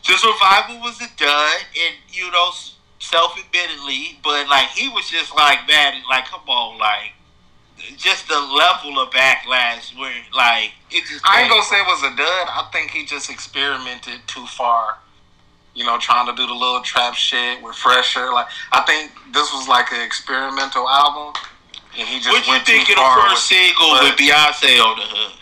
Just 0.01 0.25
revival 0.25 0.79
was 0.81 0.99
a 1.01 1.07
dud, 1.17 1.61
and 1.85 1.95
you 2.09 2.31
know, 2.31 2.49
self-admittedly, 3.09 4.19
but 4.23 4.47
like 4.49 4.69
he 4.69 4.89
was 4.89 5.09
just 5.09 5.35
like 5.35 5.59
mad, 5.67 5.95
like 6.09 6.25
come 6.25 6.41
on, 6.47 6.77
like 6.77 7.11
just 7.97 8.27
the 8.27 8.39
level 8.39 8.99
of 8.99 9.09
backlash 9.11 9.97
where 9.97 10.13
like 10.35 10.71
it 10.91 11.05
just. 11.07 11.21
I 11.25 11.41
ain't 11.41 11.49
gonna 11.49 11.63
say 11.63 11.77
it 11.79 11.87
was 11.87 12.03
a 12.03 12.15
dud. 12.15 12.47
I 12.49 12.67
think 12.71 12.91
he 12.91 13.05
just 13.05 13.29
experimented 13.29 14.21
too 14.27 14.45
far. 14.47 14.97
You 15.73 15.85
know, 15.85 15.97
trying 15.99 16.25
to 16.25 16.33
do 16.35 16.47
the 16.47 16.53
little 16.53 16.81
trap 16.81 17.13
shit 17.13 17.61
with 17.61 17.75
Fresher. 17.75 18.33
Like, 18.33 18.47
I 18.71 18.81
think 18.81 19.11
this 19.31 19.53
was 19.53 19.67
like 19.67 19.91
an 19.91 20.01
experimental 20.01 20.89
album, 20.89 21.39
and 21.97 22.07
he 22.07 22.17
just 22.17 22.29
What 22.29 22.45
you 22.47 22.53
went 22.53 22.65
think 22.65 22.87
too 22.87 22.93
of 22.93 22.97
the 22.97 23.01
far 23.03 23.21
first 23.29 23.51
with- 23.51 23.59
single 23.59 23.89
but- 23.91 24.03
with 24.03 24.17
Beyonce 24.17 24.81
on 24.83 24.97
the 24.97 25.05
hood? 25.05 25.33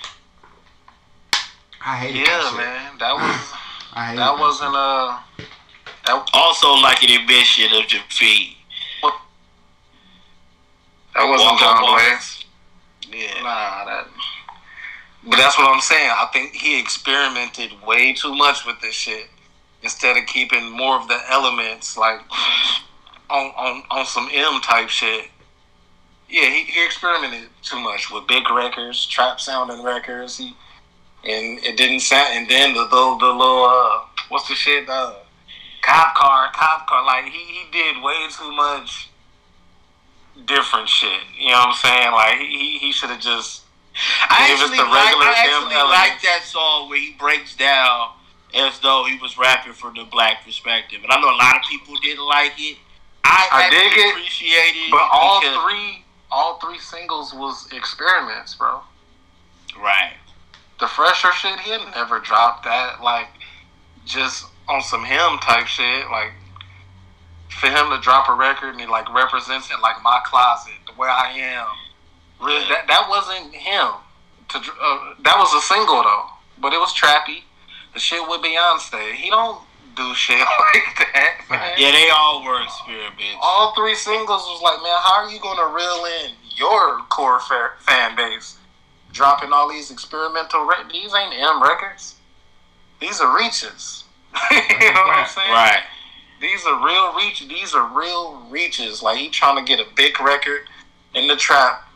I 1.87 1.97
hate 1.97 2.15
Yeah, 2.15 2.25
that 2.25 2.49
shit. 2.49 2.57
man, 2.57 2.97
that 2.99 3.13
was 3.21 3.53
I 3.93 4.05
hate 4.09 4.15
that 4.17 4.37
wasn't 4.37 4.75
uh 4.75 5.19
that 6.05 6.29
Also, 6.33 6.73
like 6.75 7.03
an 7.03 7.21
admission 7.21 7.73
of 7.73 7.87
defeat. 7.87 8.57
that 11.13 11.25
wasn't 11.27 11.59
John. 11.59 11.83
Blaze. 11.83 12.45
Yeah. 13.11 13.41
Nah, 13.41 13.85
that. 13.85 14.07
But 15.27 15.37
that's 15.37 15.57
what 15.57 15.73
I'm 15.73 15.81
saying. 15.81 16.11
I 16.11 16.27
think 16.31 16.53
he 16.53 16.79
experimented 16.79 17.71
way 17.85 18.13
too 18.13 18.35
much 18.35 18.65
with 18.65 18.79
this 18.81 18.93
shit 18.93 19.27
instead 19.81 20.17
of 20.17 20.25
keeping 20.27 20.71
more 20.71 20.95
of 20.99 21.07
the 21.07 21.19
elements 21.29 21.97
like 21.97 22.19
on 23.29 23.51
on, 23.57 23.83
on 23.89 24.05
some 24.05 24.29
M 24.31 24.61
type 24.61 24.89
shit. 24.89 25.29
Yeah, 26.29 26.49
he, 26.49 26.63
he 26.63 26.85
experimented 26.85 27.49
too 27.61 27.79
much 27.79 28.11
with 28.11 28.27
big 28.27 28.49
records, 28.51 29.05
trap 29.05 29.39
sounding 29.39 29.83
records. 29.83 30.37
He 30.37 30.55
and 31.23 31.59
it 31.63 31.77
didn't 31.77 32.01
sound. 32.01 32.27
And 32.33 32.49
then 32.49 32.73
the 32.73 32.83
the, 32.85 33.17
the 33.19 33.31
little 33.31 33.65
uh, 33.65 33.99
what's 34.29 34.47
the 34.47 34.55
shit? 34.55 34.87
Uh, 34.87 35.13
cop 35.85 36.15
car, 36.15 36.49
cop 36.53 36.87
car. 36.87 37.05
Like 37.05 37.25
he 37.25 37.39
he 37.39 37.63
did 37.71 38.01
way 38.01 38.27
too 38.31 38.51
much 38.51 39.09
different 40.45 40.89
shit. 40.89 41.21
You 41.39 41.49
know 41.49 41.59
what 41.59 41.67
I'm 41.69 41.73
saying? 41.75 42.11
Like 42.11 42.39
he 42.39 42.77
he 42.79 42.91
should 42.91 43.09
have 43.09 43.21
just 43.21 43.63
I 44.29 44.47
Gave 44.47 44.59
us 44.59 44.69
the 44.71 44.83
like, 44.83 44.91
regular 44.91 45.31
I 45.31 45.45
M 45.47 45.63
actually 45.63 45.89
like 45.89 46.21
that 46.23 46.41
song 46.43 46.89
where 46.89 46.99
he 46.99 47.13
breaks 47.17 47.55
down 47.55 48.09
as 48.53 48.79
though 48.79 49.05
he 49.07 49.17
was 49.19 49.37
rapping 49.37 49.73
from 49.73 49.95
the 49.95 50.03
black 50.05 50.43
perspective. 50.43 50.99
And 51.03 51.11
I 51.11 51.19
know 51.19 51.29
a 51.29 51.37
lot 51.37 51.55
of 51.55 51.61
people 51.69 51.95
didn't 52.01 52.25
like 52.25 52.53
it. 52.57 52.77
I, 53.23 53.47
I 53.51 53.69
dig 53.69 53.97
it, 53.97 54.11
appreciate 54.11 54.75
it. 54.75 54.91
But 54.91 55.07
all 55.11 55.41
three, 55.41 56.03
all 56.31 56.59
three 56.59 56.79
singles 56.79 57.33
was 57.33 57.67
experiments, 57.73 58.55
bro. 58.55 58.81
Right. 59.77 60.13
The 60.79 60.87
fresher 60.87 61.31
shit, 61.33 61.59
he 61.59 61.71
had 61.71 61.81
never 61.95 62.19
dropped 62.19 62.65
that. 62.65 63.01
Like, 63.01 63.27
just 64.05 64.45
on 64.69 64.81
some 64.81 65.03
him 65.05 65.37
type 65.41 65.67
shit. 65.67 66.09
Like, 66.09 66.31
for 67.49 67.67
him 67.67 67.89
to 67.89 67.99
drop 68.01 68.27
a 68.29 68.33
record 68.33 68.71
and 68.71 68.81
he 68.81 68.87
like 68.87 69.11
represents 69.13 69.69
it 69.71 69.79
like 69.81 69.95
my 70.03 70.19
closet, 70.25 70.73
the 70.87 70.93
way 70.99 71.07
I 71.07 71.31
am. 71.37 71.67
Really, 72.45 72.65
that 72.69 72.87
that 72.87 73.07
wasn't 73.09 73.53
him. 73.53 73.89
To 74.49 74.57
uh, 74.57 75.13
that 75.23 75.35
was 75.37 75.53
a 75.55 75.61
single 75.61 76.03
though, 76.03 76.25
but 76.59 76.73
it 76.73 76.77
was 76.79 76.93
trappy. 76.93 77.43
The 77.93 77.99
shit 77.99 78.21
with 78.27 78.41
Beyonce, 78.41 79.13
he 79.13 79.29
don't 79.29 79.61
do 79.95 80.13
shit 80.13 80.37
like 80.39 81.07
that. 81.13 81.37
man. 81.49 81.73
Yeah, 81.77 81.91
they 81.91 82.09
all 82.13 82.43
were 82.43 82.61
experiments. 82.61 83.39
all 83.41 83.73
three 83.73 83.95
singles 83.95 84.41
was 84.43 84.61
like, 84.61 84.83
man, 84.83 84.97
how 85.03 85.23
are 85.23 85.29
you 85.31 85.39
gonna 85.39 85.73
reel 85.73 86.05
in 86.25 86.31
your 86.55 86.99
core 87.09 87.39
fa- 87.39 87.71
fan 87.79 88.15
base? 88.15 88.57
Dropping 89.13 89.53
all 89.53 89.69
these 89.69 89.91
experimental 89.91 90.65
records. 90.67 90.91
These 90.91 91.13
ain't 91.15 91.33
M 91.33 91.63
records. 91.63 92.15
These 92.99 93.21
are 93.21 93.35
reaches. 93.35 94.03
you 94.51 94.93
know 94.93 95.01
what 95.05 95.17
I'm 95.17 95.27
saying? 95.27 95.51
Right. 95.51 95.83
These 96.41 96.65
are 96.65 96.85
real 96.85 97.13
reach. 97.15 97.47
These 97.47 97.73
are 97.73 97.97
real 97.97 98.45
reaches. 98.49 99.01
Like 99.01 99.17
he 99.17 99.29
trying 99.29 99.63
to 99.63 99.67
get 99.67 99.79
a 99.79 99.89
big 99.95 100.19
record 100.19 100.61
in 101.13 101.27
the 101.27 101.35
trap 101.35 101.87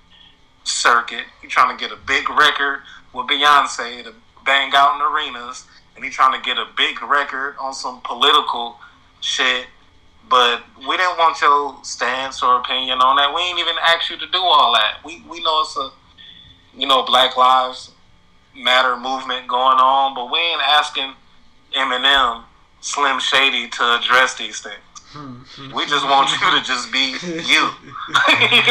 circuit. 0.63 1.25
He 1.41 1.47
trying 1.47 1.77
to 1.77 1.81
get 1.81 1.91
a 1.91 1.99
big 2.07 2.29
record 2.29 2.81
with 3.13 3.27
Beyonce 3.27 4.03
to 4.03 4.13
bang 4.45 4.71
out 4.73 4.95
in 4.95 5.01
arenas, 5.01 5.65
and 5.95 6.05
he 6.05 6.09
trying 6.09 6.39
to 6.39 6.45
get 6.45 6.57
a 6.57 6.65
big 6.77 7.01
record 7.01 7.55
on 7.59 7.73
some 7.73 8.01
political 8.01 8.77
shit. 9.21 9.67
But 10.29 10.63
we 10.77 10.95
didn't 10.95 11.17
want 11.17 11.41
your 11.41 11.83
stance 11.83 12.41
or 12.43 12.59
opinion 12.59 12.99
on 12.99 13.17
that. 13.17 13.33
We 13.33 13.41
ain't 13.41 13.59
even 13.59 13.75
asked 13.81 14.09
you 14.09 14.17
to 14.17 14.27
do 14.27 14.39
all 14.39 14.73
that. 14.73 15.03
We 15.03 15.21
we 15.29 15.43
know 15.43 15.61
it's 15.61 15.75
a 15.77 15.89
you 16.77 16.87
know 16.87 17.03
Black 17.03 17.35
Lives 17.35 17.91
Matter 18.55 18.97
movement 18.97 19.47
going 19.47 19.77
on, 19.77 20.15
but 20.15 20.31
we 20.31 20.37
ain't 20.39 20.61
asking 20.61 21.13
Eminem, 21.75 22.43
Slim 22.81 23.19
Shady 23.19 23.67
to 23.69 23.95
address 23.99 24.35
these 24.35 24.59
things. 24.61 24.75
Hmm. 25.11 25.73
We 25.73 25.87
just 25.87 26.05
want 26.05 26.29
you 26.29 26.37
to 26.37 26.63
just 26.63 26.91
be 26.91 26.99
you. 27.23 27.23
you 27.25 27.63
know 27.65 27.71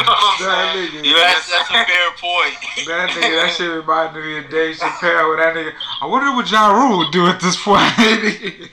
what 0.07 0.23
I'm 0.23 0.39
That 0.39 0.71
saying? 0.73 0.91
nigga, 0.93 1.05
Yeah, 1.05 1.35
that's, 1.35 1.51
that's 1.51 1.69
a 1.71 1.85
fair 1.85 2.11
point. 2.15 2.55
that 2.87 3.11
nigga, 3.11 3.43
that 3.43 3.55
shit 3.57 3.71
reminded 3.71 4.25
me 4.25 4.39
of 4.39 4.49
Dave 4.49 4.77
Chappelle 4.77 5.31
with 5.31 5.39
that 5.41 5.55
nigga. 5.57 5.73
I 6.01 6.07
wonder 6.07 6.33
what 6.37 6.49
Ja 6.49 6.71
Rule 6.71 6.99
would 6.99 7.11
do 7.11 7.27
at 7.27 7.41
this 7.41 7.57
point. 7.61 7.83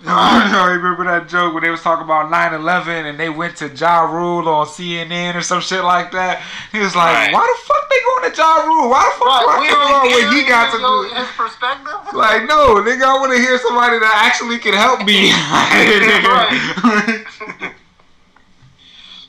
Yo, 0.00 0.14
yo, 0.14 0.66
you 0.70 0.78
remember 0.78 1.02
that 1.10 1.26
joke 1.28 1.52
when 1.54 1.62
they 1.64 1.70
was 1.70 1.82
talking 1.82 2.04
about 2.04 2.30
9-11 2.30 3.10
and 3.10 3.18
they 3.18 3.28
went 3.28 3.56
to 3.56 3.66
Ja 3.68 4.02
Rule 4.06 4.48
on 4.48 4.64
CNN 4.66 5.34
or 5.34 5.42
some 5.42 5.60
shit 5.60 5.82
like 5.82 6.12
that? 6.12 6.40
He 6.70 6.78
was 6.78 6.94
like, 6.94 7.12
Right. 7.14 7.32
why 7.34 7.42
the 7.42 7.58
fuck 7.66 7.82
they 7.90 7.98
going 8.06 8.30
to 8.30 8.36
Ja 8.38 8.62
Rule? 8.62 8.90
Why 8.90 9.02
the 9.02 9.10
fuck 9.18 9.26
Right, 9.26 9.42
do 9.42 9.50
I 9.50 9.58
we 9.58 9.66
care 9.66 9.74
don't 9.74 9.90
about 9.90 10.06
what 10.06 10.30
he 10.38 10.46
got 10.46 10.70
to 10.70 10.78
do? 10.78 11.02
his 11.18 11.26
perspective. 11.34 11.98
Like, 12.14 12.46
no, 12.46 12.78
nigga, 12.78 13.10
I 13.10 13.18
want 13.18 13.34
to 13.34 13.42
hear 13.42 13.58
somebody 13.58 13.98
that 13.98 14.14
actually 14.22 14.58
can 14.58 14.74
help 14.74 15.02
me. 15.02 15.34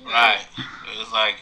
Right. 0.05 0.45
It 0.57 0.97
was 0.97 1.11
like 1.13 1.38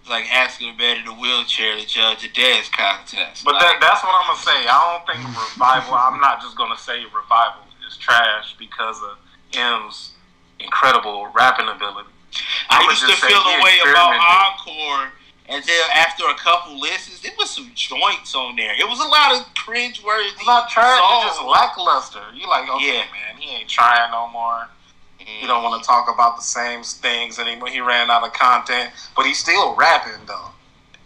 it's 0.00 0.08
like 0.10 0.26
asking 0.34 0.74
a 0.74 0.76
man 0.76 0.98
in 1.00 1.06
a 1.06 1.14
wheelchair 1.14 1.76
to 1.78 1.86
judge 1.86 2.24
a 2.24 2.28
dance 2.32 2.68
contest. 2.68 3.44
But 3.44 3.54
Like, 3.54 3.62
that, 3.62 3.78
that's 3.80 4.02
what 4.02 4.12
I'm 4.14 4.26
gonna 4.26 4.38
say. 4.42 4.66
I 4.68 4.76
don't 4.82 5.06
think 5.06 5.22
revival. 5.30 5.94
I'm 5.94 6.20
not 6.20 6.42
just 6.42 6.56
gonna 6.56 6.76
say 6.76 7.04
revival 7.04 7.62
is 7.86 7.96
trash 7.96 8.56
because 8.58 9.00
of 9.02 9.18
M's 9.52 10.12
incredible 10.60 11.28
rapping 11.34 11.68
ability. 11.68 12.08
I 12.68 12.80
I'ma 12.80 12.90
used 12.90 13.02
to 13.02 13.16
feel 13.16 13.42
the 13.42 13.62
way 13.62 13.78
about. 13.90 14.14
Encore, 14.14 15.12
and 15.48 15.62
then 15.62 15.84
after 15.94 16.24
a 16.24 16.34
couple 16.34 16.80
listens, 16.80 17.20
there 17.20 17.32
was 17.38 17.50
some 17.50 17.70
joints 17.74 18.34
on 18.34 18.56
there. 18.56 18.72
It 18.78 18.88
was 18.88 18.98
a 18.98 19.08
lot 19.08 19.38
of 19.38 19.54
cringe-worthy 19.54 20.28
It's 20.28 20.46
not 20.46 20.68
trash. 20.70 20.98
It's 20.98 21.36
just 21.36 21.44
lackluster. 21.44 22.22
You 22.34 22.48
like, 22.48 22.68
okay, 22.68 22.86
Yeah. 22.86 23.04
man, 23.12 23.36
he 23.38 23.50
ain't 23.56 23.68
trying 23.68 24.10
no 24.10 24.28
more. 24.28 24.68
He 25.18 25.46
don't 25.46 25.62
want 25.62 25.82
to 25.82 25.86
mm. 25.86 25.92
talk 25.92 26.12
about 26.12 26.36
the 26.36 26.42
same 26.42 26.82
things 26.82 27.38
anymore. 27.38 27.68
He 27.68 27.80
ran 27.80 28.10
out 28.10 28.24
of 28.24 28.32
content, 28.32 28.90
but 29.16 29.26
he's 29.26 29.38
still 29.38 29.74
rapping 29.74 30.24
though. 30.26 30.50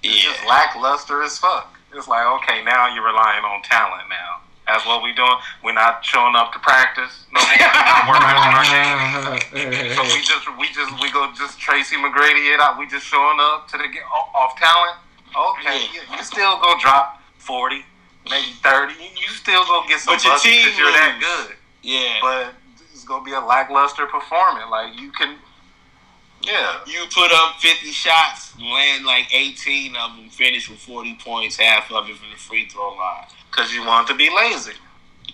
It's 0.03 0.25
Yeah. 0.25 0.33
just 0.33 0.47
lackluster 0.47 1.23
as 1.23 1.39
fuck. 1.39 1.75
It's 1.93 2.07
like, 2.09 2.27
okay, 2.27 2.63
now 2.65 2.93
you're 2.93 3.05
relying 3.05 3.45
on 3.45 3.63
talent 3.63 4.09
now. 4.09 4.41
That's 4.69 4.85
what 4.85 5.03
we 5.03 5.17
doing. 5.17 5.33
We're 5.65 5.73
not 5.73 6.05
showing 6.05 6.37
up 6.37 6.53
to 6.53 6.59
practice 6.61 7.25
no 7.33 7.41
more. 7.41 7.57
We're 7.57 7.81
not 7.81 8.05
working 8.05 8.37
on 8.37 8.53
our 8.53 8.69
game. 8.69 9.97
So 9.97 10.05
we 10.05 10.21
just 10.21 10.45
we 10.61 10.69
just 10.69 10.93
we 11.01 11.11
go 11.11 11.33
just 11.33 11.59
Tracy 11.59 11.97
McGrady 11.97 12.53
it 12.53 12.61
out. 12.61 12.79
We 12.79 12.87
just 12.87 13.07
showing 13.07 13.41
up 13.41 13.67
to 13.69 13.79
the 13.79 13.89
get 13.89 14.05
off, 14.13 14.61
talent. 14.61 15.01
Okay, 15.33 15.89
you, 15.93 16.01
you 16.13 16.23
still 16.23 16.61
go 16.61 16.77
drop 16.79 17.21
forty, 17.39 17.85
maybe 18.29 18.53
thirty. 18.63 18.95
You, 19.01 19.29
still 19.33 19.65
go 19.65 19.83
get 19.89 20.01
some 20.01 20.15
But 20.15 20.25
your 20.25 20.39
team 20.39 20.61
because 20.61 20.79
you're 20.79 20.93
that 20.93 21.17
good. 21.17 21.57
Yeah. 21.83 22.19
But 22.21 22.55
it's 22.93 23.05
gonna 23.05 23.25
be 23.25 23.33
a 23.33 23.41
lackluster 23.41 24.05
performance. 24.05 24.67
Like 24.71 25.01
you 25.01 25.11
can, 25.13 25.37
yeah. 26.43 26.81
you 26.87 27.05
put 27.15 27.33
up 27.33 27.57
50 27.61 27.91
shots, 27.93 28.59
land 28.61 29.07
like 29.07 29.33
18 29.33 29.97
of 29.97 30.17
them, 30.17 30.29
finish 30.29 30.69
with 30.69 30.81
40 30.81 31.19
points, 31.25 31.57
half 31.57 31.91
of 31.91 32.09
it 32.09 32.17
from 32.17 32.31
the 32.31 32.37
free 32.37 32.69
throw 32.69 32.95
line. 32.95 33.27
Because 33.51 33.73
you 33.73 33.85
want 33.85 34.09
to 34.09 34.15
be 34.15 34.31
lazy. 34.35 34.73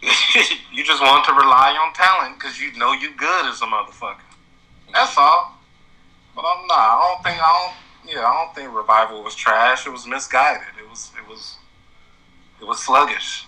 You 0.75 0.83
just 0.83 1.01
want 1.01 1.25
to 1.27 1.33
rely 1.33 1.71
on 1.81 1.93
talent 1.95 2.37
because 2.37 2.61
you 2.61 2.73
know 2.73 2.93
you 2.93 3.15
good 3.17 3.47
as 3.47 3.63
a 3.63 3.65
motherfucker. 3.65 4.27
That's 4.93 5.17
all. 5.17 5.57
But 6.35 6.45
I'm 6.45 6.67
not. 6.67 6.77
I 6.77 7.15
don't 7.15 7.23
think. 7.23 7.41
I 7.41 7.71
don't. 8.03 8.13
Yeah, 8.13 8.27
I 8.27 8.45
don't 8.45 8.55
think 8.57 8.75
revival 8.75 9.23
was 9.23 9.37
trash. 9.37 9.87
It 9.87 9.91
was 9.91 10.05
misguided. 10.05 10.67
It 10.83 10.91
was. 10.91 11.13
It 11.17 11.29
was. 11.29 11.59
It 12.61 12.67
was 12.67 12.81
sluggish. 12.81 13.47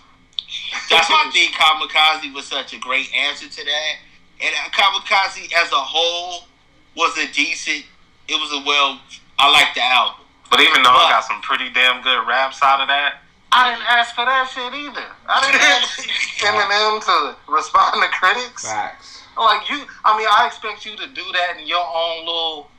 That's 0.89 1.09
why 1.09 1.25
I 1.27 1.31
think 1.33 1.53
Kamikaze 1.53 2.33
was 2.33 2.47
such 2.47 2.73
a 2.73 2.79
great 2.79 3.13
answer 3.13 3.49
to 3.49 3.65
that. 3.65 3.93
And 4.39 4.55
uh, 4.55 4.69
Kamikaze 4.69 5.51
as 5.53 5.71
a 5.73 5.75
whole 5.75 6.47
was 6.95 7.17
a 7.17 7.31
decent. 7.33 7.83
It 8.29 8.35
was 8.35 8.53
a 8.53 8.65
well. 8.65 9.01
I 9.37 9.51
like 9.51 9.73
the 9.75 9.83
album. 9.83 10.25
But 10.49 10.61
even 10.61 10.81
though 10.81 10.91
I 10.91 11.09
got 11.09 11.25
some 11.25 11.41
pretty 11.41 11.69
damn 11.71 12.01
good 12.01 12.25
raps 12.25 12.63
out 12.63 12.79
of 12.79 12.87
that, 12.87 13.15
I 13.51 13.71
didn't 13.71 13.87
ask 13.87 14.13
for 14.13 14.25
that 14.25 14.49
shit 14.51 14.73
either. 14.73 15.07
I 15.27 15.37
didn't 15.45 15.61
ask 15.75 16.03
Eminem 16.43 16.99
to 17.05 17.35
respond 17.51 18.01
to 18.03 18.09
critics. 18.09 18.67
Facts. 18.67 19.23
Like 19.37 19.69
you, 19.69 19.85
I 20.03 20.17
mean, 20.17 20.27
I 20.29 20.47
expect 20.47 20.85
you 20.85 20.95
to 20.97 21.07
do 21.13 21.23
that 21.33 21.57
in 21.61 21.67
your 21.67 21.85
own 21.85 22.25
little 22.25 22.69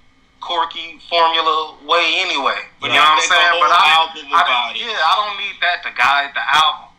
quirky 0.40 0.98
formula 1.08 1.76
way 1.86 2.18
anyway. 2.18 2.58
But 2.80 2.90
you 2.90 2.98
know 2.98 3.02
what 3.02 3.22
I'm 3.22 3.26
saying? 3.26 3.54
But 3.62 3.70
I, 3.70 4.10
I 4.10 4.72
it. 4.74 4.80
yeah, 4.82 4.98
I 4.98 5.12
don't 5.22 5.38
need 5.38 5.56
that 5.62 5.82
to 5.86 5.90
guide 5.96 6.30
the 6.34 6.42
album. 6.42 6.90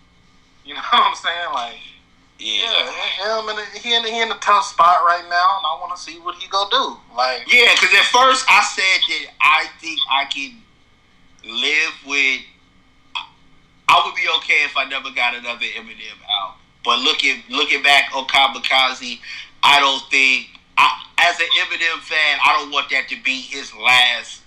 You 0.65 0.73
know 0.79 0.81
what 0.91 1.11
I'm 1.11 1.15
saying? 1.15 1.49
Like, 1.53 1.79
Yeah. 2.39 2.71
yeah, 2.71 3.39
him 3.39 3.49
and 3.49 3.59
he 3.83 3.95
in 3.95 4.03
he 4.05 4.21
in 4.21 4.31
a 4.31 4.39
tough 4.39 4.65
spot 4.65 5.03
right 5.03 5.23
now, 5.29 5.47
and 5.59 5.65
I 5.67 5.77
want 5.79 5.95
to 5.95 6.01
see 6.01 6.19
what 6.19 6.35
he 6.35 6.47
go 6.47 6.67
do. 6.71 6.97
Like, 7.15 7.43
Yeah, 7.51 7.73
because 7.75 7.93
at 7.95 8.07
first 8.15 8.45
I 8.49 8.63
said 8.63 8.99
that 9.07 9.25
I 9.41 9.67
think 9.79 9.99
I 10.09 10.25
can 10.25 10.55
live 11.43 11.93
with. 12.07 12.41
I 13.89 14.03
would 14.05 14.13
be 14.15 14.27
okay 14.37 14.63
if 14.63 14.77
I 14.77 14.85
never 14.85 15.09
got 15.11 15.33
another 15.33 15.65
Eminem 15.65 16.19
out. 16.29 16.55
But 16.85 16.99
looking 16.99 17.41
looking 17.49 17.81
back 17.81 18.11
on 18.15 18.25
Kamikaze, 18.27 19.19
I 19.63 19.79
don't 19.79 20.03
think. 20.11 20.47
I, 20.77 20.87
as 21.19 21.39
an 21.39 21.47
Eminem 21.59 21.99
fan, 21.99 22.39
I 22.45 22.57
don't 22.59 22.71
want 22.71 22.89
that 22.91 23.09
to 23.09 23.17
be 23.23 23.41
his 23.41 23.73
last. 23.75 24.41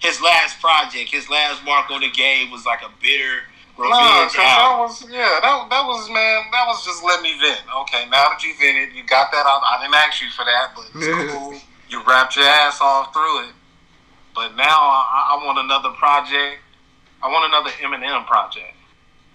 His 0.00 0.20
last 0.20 0.60
project, 0.60 1.10
his 1.12 1.30
last 1.30 1.64
mark 1.64 1.90
on 1.90 2.00
the 2.00 2.10
game 2.10 2.50
was 2.50 2.66
like 2.66 2.82
a 2.82 2.90
bitter 3.00 3.44
No, 3.78 3.84
revenge 3.84 4.32
'cause 4.32 4.36
that 4.36 4.76
was 4.78 5.10
yeah, 5.10 5.38
that 5.40 5.66
that 5.70 5.84
was 5.86 6.08
man, 6.10 6.44
that 6.52 6.66
was 6.66 6.84
just 6.84 7.02
let 7.04 7.22
me 7.22 7.32
vent. 7.40 7.62
Okay, 7.86 8.04
now 8.10 8.28
that 8.28 8.42
you 8.42 8.52
vented, 8.58 8.94
you 8.94 9.04
got 9.04 9.30
that 9.32 9.46
out. 9.46 9.62
I 9.64 9.80
didn't 9.82 9.94
ask 9.94 10.20
you 10.20 10.28
for 10.30 10.44
that, 10.44 10.72
but 10.74 10.84
it's 10.94 11.32
cool. 11.32 11.60
You 11.88 12.02
wrapped 12.04 12.36
your 12.36 12.44
ass 12.44 12.80
off 12.80 13.12
through 13.12 13.48
it. 13.48 13.54
But 14.34 14.56
now 14.56 14.64
I, 14.66 15.38
I 15.40 15.46
want 15.46 15.58
another 15.60 15.90
project. 15.90 16.60
I 17.24 17.28
want 17.28 17.48
another 17.48 17.70
Eminem 17.80 18.26
project. 18.26 18.76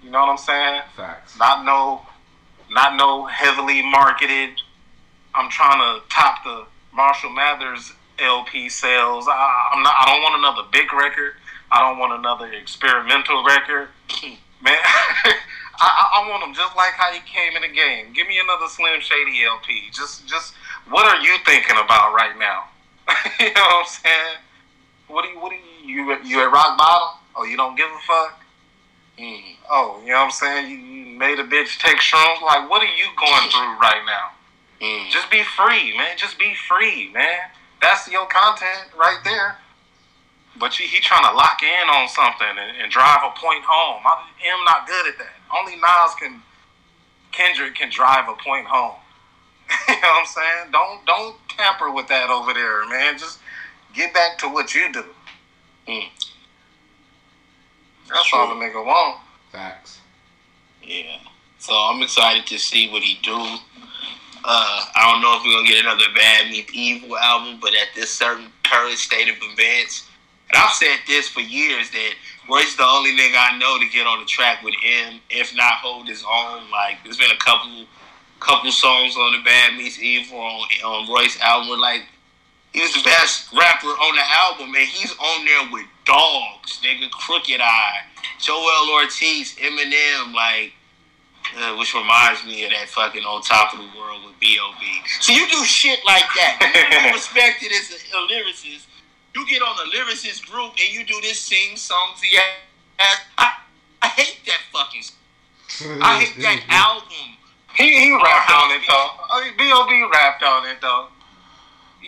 You 0.03 0.11
know 0.11 0.19
what 0.19 0.29
I'm 0.29 0.37
saying? 0.37 0.81
Facts. 0.95 1.37
Not 1.39 1.65
no, 1.65 2.05
not 2.69 2.95
no 2.95 3.25
heavily 3.25 3.81
marketed. 3.81 4.61
I'm 5.33 5.49
trying 5.49 5.79
to 5.79 6.07
top 6.07 6.43
the 6.43 6.65
Marshall 6.93 7.31
Mathers 7.31 7.91
LP 8.19 8.69
sales. 8.69 9.27
I, 9.27 9.71
I'm 9.73 9.81
not. 9.81 9.95
I 9.97 10.05
don't 10.05 10.21
want 10.21 10.37
another 10.37 10.69
big 10.71 10.93
record. 10.93 11.33
I 11.71 11.81
don't 11.81 11.97
want 11.97 12.13
another 12.13 12.53
experimental 12.53 13.43
record. 13.43 13.89
Man, 14.61 14.75
I, 14.75 15.33
I, 15.81 16.21
I 16.21 16.29
want 16.29 16.43
him 16.43 16.53
just 16.53 16.75
like 16.75 16.93
how 16.93 17.11
he 17.11 17.21
came 17.21 17.55
in 17.55 17.63
the 17.63 17.73
game. 17.73 18.13
Give 18.13 18.27
me 18.27 18.37
another 18.37 18.67
Slim 18.67 18.99
Shady 18.99 19.43
LP. 19.45 19.89
Just, 19.91 20.27
just 20.27 20.53
what 20.89 21.07
are 21.07 21.21
you 21.23 21.37
thinking 21.45 21.77
about 21.77 22.13
right 22.13 22.37
now? 22.37 22.65
you 23.39 23.53
know 23.53 23.61
what 23.61 23.85
I'm 23.85 23.87
saying? 23.87 24.37
What 25.07 25.23
do 25.23 25.29
you, 25.31 25.39
what 25.39 25.51
do 25.51 25.55
you, 25.87 26.11
you, 26.11 26.17
you 26.25 26.41
at 26.41 26.51
rock 26.51 26.77
bottom? 26.77 27.18
Oh, 27.39 27.45
you 27.45 27.55
don't 27.55 27.77
give 27.77 27.87
a 27.87 27.99
fuck? 28.05 28.43
Mm. 29.17 29.55
Oh, 29.71 30.01
you 30.03 30.11
know 30.11 30.15
what 30.15 30.25
I'm 30.25 30.31
saying? 30.31 30.71
You, 30.71 31.17
made 31.19 31.39
a 31.39 31.43
bitch 31.43 31.79
take 31.79 31.99
shrooms. 31.99 32.41
Like, 32.41 32.69
what 32.69 32.81
are 32.81 32.95
you 32.95 33.07
going 33.15 33.49
through 33.49 33.79
right 33.79 34.03
now? 34.05 34.31
Mm. 34.85 35.09
Just 35.09 35.31
be 35.31 35.43
free, 35.43 35.97
man. 35.97 36.17
Just 36.17 36.37
be 36.39 36.53
free, 36.67 37.11
man. 37.13 37.39
That's 37.81 38.09
your 38.09 38.25
content 38.27 38.91
right 38.97 39.19
there. 39.23 39.57
But 40.57 40.79
you, 40.79 40.87
he 40.87 40.99
trying 40.99 41.23
to 41.23 41.35
lock 41.35 41.63
in 41.63 41.89
on 41.89 42.07
something 42.09 42.47
and, 42.47 42.81
and 42.81 42.91
drive 42.91 43.19
a 43.23 43.31
point 43.39 43.63
home. 43.63 44.01
I 44.05 44.23
am 44.47 44.63
not 44.65 44.87
good 44.87 45.07
at 45.07 45.17
that. 45.17 45.35
Only 45.55 45.75
Nas 45.75 46.15
can, 46.19 46.41
Kendrick 47.31 47.75
can 47.75 47.89
drive 47.89 48.27
a 48.27 48.35
point 48.35 48.67
home. 48.67 48.95
you 49.87 49.95
know 49.95 49.99
what 50.01 50.19
I'm 50.19 50.25
saying? 50.25 50.71
Don't 50.71 51.05
don't 51.05 51.35
tamper 51.49 51.91
with 51.91 52.07
that 52.07 52.29
over 52.29 52.53
there, 52.53 52.87
man. 52.89 53.17
Just 53.17 53.39
get 53.93 54.13
back 54.13 54.37
to 54.39 54.47
what 54.47 54.73
you 54.73 54.91
do. 54.91 55.03
Mm. 55.87 56.07
That's 58.09 58.29
all 58.33 58.49
the 58.49 58.55
nigga 58.55 58.83
want. 58.83 59.19
Facts. 59.51 59.99
Yeah. 60.83 61.17
So 61.59 61.73
I'm 61.73 62.01
excited 62.01 62.47
to 62.47 62.57
see 62.57 62.89
what 62.91 63.03
he 63.03 63.19
do. 63.21 63.35
Uh, 63.35 64.85
I 64.95 65.11
don't 65.11 65.21
know 65.21 65.35
if 65.35 65.43
we're 65.43 65.53
gonna 65.53 65.67
get 65.67 65.83
another 65.83 66.05
Bad 66.15 66.49
Meets 66.49 66.71
Evil 66.73 67.17
album, 67.17 67.59
but 67.61 67.73
at 67.75 67.89
this 67.95 68.09
certain 68.09 68.47
current 68.63 68.97
state 68.97 69.27
of 69.27 69.35
events, 69.41 70.07
and 70.49 70.57
I've 70.57 70.73
said 70.73 70.97
this 71.05 71.27
for 71.27 71.41
years 71.41 71.91
that 71.91 72.13
Royce 72.49 72.75
the 72.75 72.85
only 72.85 73.11
nigga 73.11 73.35
I 73.37 73.57
know 73.59 73.77
to 73.77 73.85
get 73.89 74.07
on 74.07 74.19
the 74.19 74.25
track 74.25 74.63
with 74.63 74.73
him, 74.75 75.19
if 75.29 75.53
not 75.55 75.73
hold 75.73 76.07
his 76.07 76.23
own. 76.23 76.71
Like 76.71 76.97
there's 77.03 77.17
been 77.17 77.31
a 77.31 77.37
couple, 77.37 77.85
couple 78.39 78.71
songs 78.71 79.15
on 79.17 79.33
the 79.33 79.43
Bad 79.43 79.77
Meets 79.77 79.99
Evil 79.99 80.39
on 80.39 80.67
on 80.85 81.09
Royce 81.09 81.39
album. 81.41 81.79
Like 81.79 82.03
he 82.73 82.81
was 82.81 82.93
the 82.93 83.03
best 83.03 83.51
rapper 83.53 83.87
on 83.87 84.15
the 84.15 84.23
album, 84.29 84.75
and 84.75 84.87
he's 84.87 85.11
on 85.17 85.45
there 85.45 85.71
with 85.71 85.85
dogs, 86.05 86.79
nigga, 86.83 87.09
Crooked 87.11 87.61
I, 87.61 88.01
Joel 88.39 88.91
Ortiz, 88.93 89.55
Eminem, 89.55 90.33
like. 90.33 90.73
Uh, 91.57 91.75
which 91.77 91.95
reminds 91.95 92.45
me 92.45 92.63
of 92.63 92.69
that 92.69 92.87
fucking 92.89 93.23
on 93.23 93.41
top 93.41 93.73
of 93.73 93.79
the 93.79 93.89
world 93.97 94.21
with 94.23 94.39
B.O.B. 94.39 94.85
So 95.19 95.33
you 95.33 95.47
do 95.49 95.63
shit 95.63 95.97
like 96.05 96.25
that. 96.35 96.61
You 96.61 97.11
respected 97.13 97.71
as 97.71 97.89
a, 97.89 98.17
a 98.17 98.27
lyricist. 98.27 98.85
You 99.33 99.47
get 99.47 99.63
on 99.63 99.73
a 99.79 99.89
lyricist 99.89 100.45
group 100.45 100.73
and 100.77 100.93
you 100.93 101.03
do 101.05 101.19
this 101.21 101.39
sing 101.39 101.75
songs. 101.75 102.21
Yeah, 102.31 102.41
I, 103.37 103.53
I 104.01 104.07
hate 104.07 104.41
that 104.45 104.59
fucking. 104.71 105.01
I 106.01 106.23
hate 106.23 106.41
that 106.43 106.61
album 106.69 107.37
He 107.75 107.97
he 107.97 108.11
rapped 108.11 108.51
on 108.51 108.71
it 108.71 108.81
though. 108.87 109.09
I 109.31 109.45
mean, 109.45 109.53
B.O.B. 109.57 110.09
rapped 110.11 110.43
on 110.43 110.67
it 110.67 110.77
though. 110.81 111.07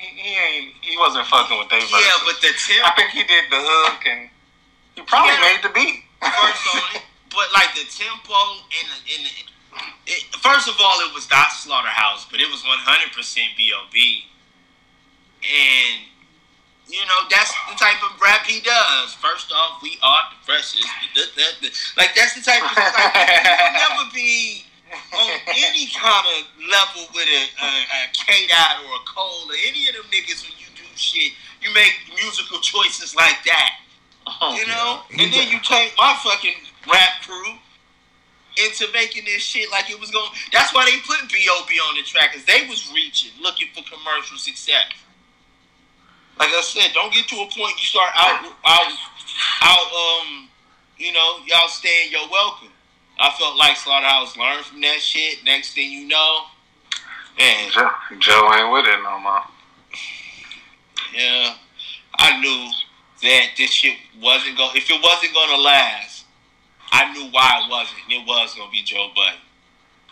He, 0.01 0.09
he 0.17 0.31
ain't 0.33 0.73
he 0.81 0.97
wasn't 0.97 1.27
fucking 1.29 1.53
with 1.61 1.69
verses. 1.69 1.93
Yeah, 1.93 2.17
but 2.25 2.41
the 2.41 2.49
tempo. 2.57 2.89
I 2.89 2.91
think 2.97 3.09
he 3.13 3.21
did 3.23 3.45
the 3.53 3.61
hook 3.61 4.01
and 4.09 4.29
he 4.97 5.01
probably 5.05 5.37
Yeah. 5.37 5.53
made 5.53 5.61
the 5.61 5.69
beat. 5.69 6.01
first 6.21 6.65
on 6.73 7.01
but 7.29 7.47
like 7.53 7.69
the 7.77 7.85
tempo 7.85 8.33
and 8.75 8.85
the, 8.89 8.97
and 9.15 9.21
the 9.29 9.31
it, 10.05 10.23
first 10.43 10.67
of 10.67 10.75
all, 10.81 10.99
it 11.07 11.13
was 11.13 11.29
not 11.31 11.53
Slaughterhouse, 11.53 12.25
but 12.29 12.41
it 12.41 12.49
was 12.51 12.65
one 12.65 12.81
hundred 12.81 13.13
percent 13.15 13.55
B.O.B. 13.55 14.25
And 15.41 16.01
you 16.89 16.99
know 17.07 17.19
that's 17.29 17.53
the 17.69 17.77
type 17.79 18.01
of 18.03 18.19
rap 18.19 18.43
he 18.45 18.59
does. 18.59 19.13
First 19.15 19.53
off, 19.53 19.81
we 19.81 19.97
are 20.03 20.23
the 20.33 20.39
freshest. 20.45 20.83
Like 21.95 22.11
that's 22.15 22.35
the 22.35 22.41
type 22.41 22.61
of 22.65 22.75
like, 22.75 23.15
never 23.77 24.09
be 24.13 24.65
on 24.91 25.31
any 25.47 25.87
kind 25.93 26.25
of 26.35 26.47
level 26.69 27.07
with 27.13 27.27
a, 27.27 27.43
a, 27.63 27.69
a 27.69 28.01
K 28.13 28.47
Dot 28.47 28.83
or 28.85 28.95
a 28.95 29.03
Cole 29.07 29.47
or 29.49 29.57
any 29.67 29.87
of 29.87 29.95
them 29.95 30.05
niggas 30.11 30.43
when 30.43 30.57
you 30.59 30.67
do 30.75 30.83
shit. 30.95 31.33
You 31.61 31.73
make 31.73 31.93
musical 32.15 32.59
choices 32.59 33.15
like 33.15 33.37
that. 33.45 33.77
You 34.55 34.67
know? 34.67 35.01
He 35.09 35.23
and 35.23 35.33
then 35.33 35.47
you 35.49 35.59
take 35.63 35.93
my 35.97 36.15
fucking 36.23 36.55
rap 36.87 37.21
crew 37.25 37.57
into 38.57 38.85
making 38.93 39.25
this 39.25 39.41
shit 39.41 39.71
like 39.71 39.89
it 39.89 39.99
was 39.99 40.11
going 40.11 40.27
that's 40.51 40.73
why 40.75 40.83
they 40.85 40.99
put 41.07 41.31
B.O.B. 41.31 41.79
on 41.79 41.95
the 41.95 42.03
track 42.03 42.33
because 42.33 42.45
they 42.45 42.67
was 42.67 42.91
reaching, 42.93 43.31
looking 43.41 43.67
for 43.73 43.81
commercial 43.87 44.37
success. 44.37 44.91
Like 46.37 46.49
I 46.49 46.61
said, 46.61 46.91
don't 46.93 47.13
get 47.13 47.27
to 47.29 47.35
a 47.35 47.47
point 47.47 47.79
you 47.79 47.85
start 47.85 48.11
out 48.15 48.45
out 48.65 48.91
out 49.61 49.87
um 49.93 50.49
you 50.97 51.11
know, 51.13 51.39
y'all 51.47 51.67
staying 51.67 52.11
your 52.11 52.29
welcome. 52.29 52.69
I 53.22 53.32
felt 53.38 53.55
like 53.55 53.78
Slaughterhouse 53.78 54.36
learned 54.36 54.65
from 54.65 54.82
that 54.82 54.99
shit. 54.99 55.43
Next 55.45 55.74
thing 55.74 55.91
you 55.91 56.07
know, 56.07 56.45
man, 57.38 57.69
Joe, 57.72 57.89
Joe 58.17 58.51
ain't 58.55 58.72
with 58.72 58.86
it 58.88 58.97
no 59.03 59.19
more. 59.19 59.41
yeah, 61.15 61.53
I 62.17 62.41
knew 62.41 62.72
that 63.22 63.49
this 63.57 63.69
shit 63.69 63.95
wasn't 64.19 64.57
going. 64.57 64.76
If 64.76 64.89
it 64.89 64.99
wasn't 65.03 65.36
gonna 65.36 65.61
last, 65.61 66.26
I 66.91 67.13
knew 67.13 67.30
why 67.30 67.61
it 67.63 67.69
wasn't. 67.69 67.99
It 68.09 68.26
was 68.28 68.55
gonna 68.55 68.72
be 68.72 68.82
Joe 68.82 69.09
Budden. 69.15 69.39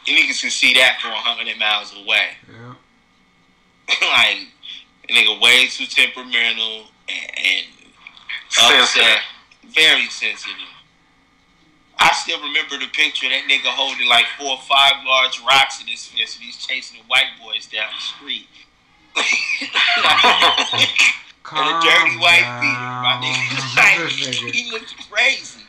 You 0.05 0.15
niggas 0.15 0.41
can 0.41 0.51
see 0.51 0.75
that 0.75 0.99
from 1.01 1.11
hundred 1.13 1.57
miles 1.57 1.93
away. 1.93 2.37
Yeah. 2.47 2.75
like, 4.01 4.47
a 5.09 5.11
nigga 5.11 5.41
way 5.41 5.65
too 5.67 5.87
temperamental 5.87 6.85
and, 7.09 7.31
and 7.37 7.65
Sensitive. 8.49 8.81
upset, 8.81 9.19
very 9.73 10.05
sensitive. 10.05 10.55
I 11.99 12.13
still 12.13 12.39
remember 12.39 12.79
the 12.79 12.87
picture 12.91 13.27
of 13.27 13.31
that 13.31 13.43
nigga 13.49 13.67
holding 13.75 14.07
like 14.07 14.25
four 14.37 14.51
or 14.55 14.61
five 14.63 15.03
large 15.05 15.41
rocks 15.43 15.81
in 15.81 15.87
his 15.87 16.05
fist 16.05 16.37
and 16.37 16.45
he's 16.45 16.57
chasing 16.57 16.99
the 16.99 17.05
white 17.07 17.35
boys 17.43 17.67
down 17.67 17.87
the 17.91 18.01
street. 18.01 18.47
and 21.51 21.67
a 21.67 21.75
dirty 21.83 22.15
white 22.17 22.47
beater, 22.63 22.91
my 23.03 23.19
nigga. 23.19 23.47
Like, 23.79 24.09
he 24.55 24.71
looked 24.71 24.95
crazy. 25.09 25.61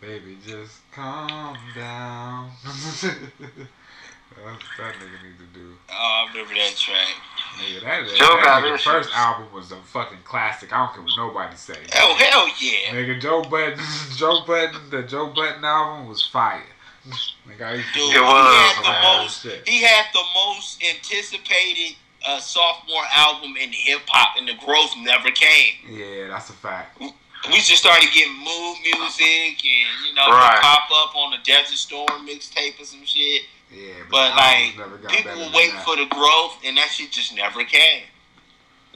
Baby, 0.00 0.36
just 0.46 0.78
calm 0.92 1.56
down. 1.74 2.50
That's 2.62 3.02
what 3.02 4.60
that 4.78 4.94
nigga 4.94 5.18
need 5.22 5.38
to 5.38 5.46
do. 5.54 5.74
Oh, 5.90 6.26
I 6.26 6.32
remember 6.32 6.54
that 6.54 6.76
track. 6.76 7.16
Nigga, 7.56 7.82
that, 7.82 8.06
that, 8.06 8.16
Joe 8.16 8.36
got 8.42 8.62
nigga 8.62 8.78
first 8.80 9.10
album 9.14 9.46
was 9.52 9.72
a 9.72 9.76
fucking 9.76 10.18
classic. 10.24 10.72
I 10.72 10.84
don't 10.84 10.94
care 10.94 11.02
what 11.02 11.12
nobody 11.16 11.56
say. 11.56 11.78
Oh, 11.96 12.14
hell 12.18 12.48
yeah. 12.60 12.92
Nigga, 12.94 13.20
Joe 13.20 13.42
Budden, 13.42 13.78
Joe 14.16 14.44
Budden, 14.46 14.90
the 14.90 15.02
Joe 15.02 15.32
Budden 15.32 15.64
album 15.64 16.08
was 16.08 16.26
fire. 16.26 16.62
Nigga, 17.48 17.62
I 17.62 17.74
used 17.74 17.88
to 17.94 17.98
Dude, 18.00 18.12
he 18.12 18.18
had 18.18 18.82
the 18.82 19.22
most. 19.22 19.42
Shit. 19.42 19.68
He 19.68 19.82
had 19.82 20.06
the 20.12 20.22
most 20.34 20.82
anticipated 20.84 21.96
uh, 22.26 22.40
sophomore 22.40 23.04
album 23.14 23.54
in 23.56 23.70
hip 23.72 24.00
hop, 24.08 24.36
and 24.38 24.48
the 24.48 24.54
growth 24.64 24.92
never 24.98 25.30
came. 25.30 25.74
Yeah, 25.88 26.28
that's 26.28 26.50
a 26.50 26.54
fact. 26.54 27.00
We 27.00 27.58
just 27.58 27.76
started 27.76 28.08
getting 28.12 28.34
mood 28.38 28.76
music, 28.82 29.62
and 29.64 29.88
you 30.08 30.14
know, 30.14 30.26
Right. 30.28 30.58
pop 30.60 30.88
up 30.92 31.14
on 31.14 31.30
the 31.30 31.38
Desert 31.44 31.76
Storm 31.78 32.26
mixtape 32.26 32.80
or 32.80 32.84
some 32.84 33.04
shit. 33.04 33.42
Yeah, 33.70 33.92
But 34.10 34.30
the 34.30 34.36
like, 34.36 34.56
albums 34.56 34.78
never 34.78 34.96
got 34.98 35.10
people 35.10 35.32
better 35.34 35.50
were 35.50 35.56
waiting 35.56 35.80
for 35.84 35.96
the 35.96 36.06
growth, 36.06 36.58
and 36.64 36.76
that 36.76 36.88
shit 36.90 37.10
just 37.10 37.34
never 37.34 37.64
came. 37.64 38.04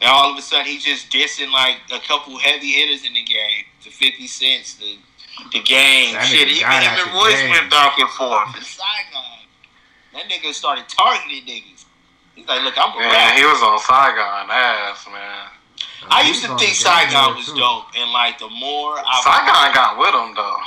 Now 0.01 0.14
all 0.14 0.31
of 0.33 0.39
a 0.39 0.43
sudden, 0.43 0.66
he's 0.66 0.85
just 0.85 1.11
dissing 1.11 1.51
like 1.53 1.77
a 1.93 1.99
couple 2.07 2.39
heavy 2.39 2.73
hitters 2.73 3.05
in 3.07 3.12
the 3.12 3.23
game, 3.23 3.64
the 3.85 3.91
Fifty 3.91 4.27
Cents, 4.27 4.75
the 4.75 4.97
the 5.53 5.61
game, 5.61 6.14
That 6.14 6.25
shit. 6.27 6.49
nigga 6.49 6.53
Even 6.53 6.68
got 6.68 6.83
him 6.85 6.93
and 6.97 7.11
the 7.11 7.12
Royce 7.18 7.41
game. 7.41 7.51
went 7.51 7.71
back 7.71 7.99
and 7.99 8.09
forth. 8.11 8.49
The 8.57 8.64
Saigon, 8.64 9.16
um, 9.16 9.45
that 10.14 10.25
nigga 10.29 10.53
started 10.55 10.85
targeting 10.89 11.45
niggas. 11.45 11.85
He's 12.37 12.47
like, 12.47 12.62
look, 12.62 12.77
I'm 12.79 12.97
a 12.97 13.01
Man, 13.01 13.11
rapper. 13.11 13.39
he 13.41 13.45
was 13.45 13.61
on 13.62 13.79
Saigon 13.81 14.49
ass, 14.51 15.07
man. 15.11 15.49
Oh, 16.03 16.07
I 16.11 16.23
He 16.23 16.29
used 16.29 16.43
to 16.45 16.49
think 16.49 16.53
on 16.53 16.59
the 16.61 16.64
game 16.66 16.75
Saigon 16.75 17.37
was 17.37 17.47
too. 17.47 17.57
dope, 17.57 17.87
and 17.97 18.11
like 18.12 18.39
the 18.39 18.49
more 18.49 18.97
I 19.01 19.21
Saigon 19.25 19.75
got 19.75 19.99
with 19.99 20.14
him 20.14 20.35
though. 20.37 20.61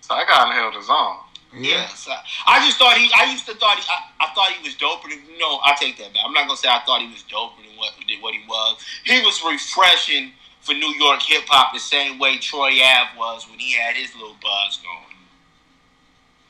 Saigon 0.00 0.52
held 0.52 0.74
his 0.74 0.88
own. 0.88 1.16
Yeah, 1.56 1.86
so 1.88 2.12
I 2.46 2.64
just 2.66 2.78
thought 2.78 2.96
he. 2.96 3.10
I 3.14 3.30
used 3.30 3.46
to 3.46 3.54
thought 3.54 3.78
he. 3.78 3.84
I, 3.88 4.26
I 4.26 4.34
thought 4.34 4.50
he 4.50 4.62
was 4.66 4.74
doper. 4.74 5.08
No, 5.38 5.60
I 5.64 5.76
take 5.78 5.96
that 5.98 6.12
back. 6.12 6.22
I'm 6.26 6.32
not 6.32 6.46
gonna 6.46 6.56
say 6.56 6.68
I 6.68 6.80
thought 6.84 7.00
he 7.00 7.08
was 7.08 7.22
doper 7.22 7.58
than 7.58 7.76
what 7.76 7.92
what 8.20 8.34
he 8.34 8.42
was. 8.48 8.84
He 9.04 9.20
was 9.20 9.40
refreshing 9.44 10.32
for 10.60 10.72
New 10.72 10.94
York 10.94 11.22
hip 11.22 11.44
hop 11.46 11.72
the 11.72 11.78
same 11.78 12.18
way 12.18 12.38
Troy 12.38 12.80
Ave 12.82 13.16
was 13.16 13.48
when 13.48 13.58
he 13.58 13.74
had 13.74 13.94
his 13.94 14.14
little 14.14 14.36
buzz 14.42 14.78
going. 14.78 15.18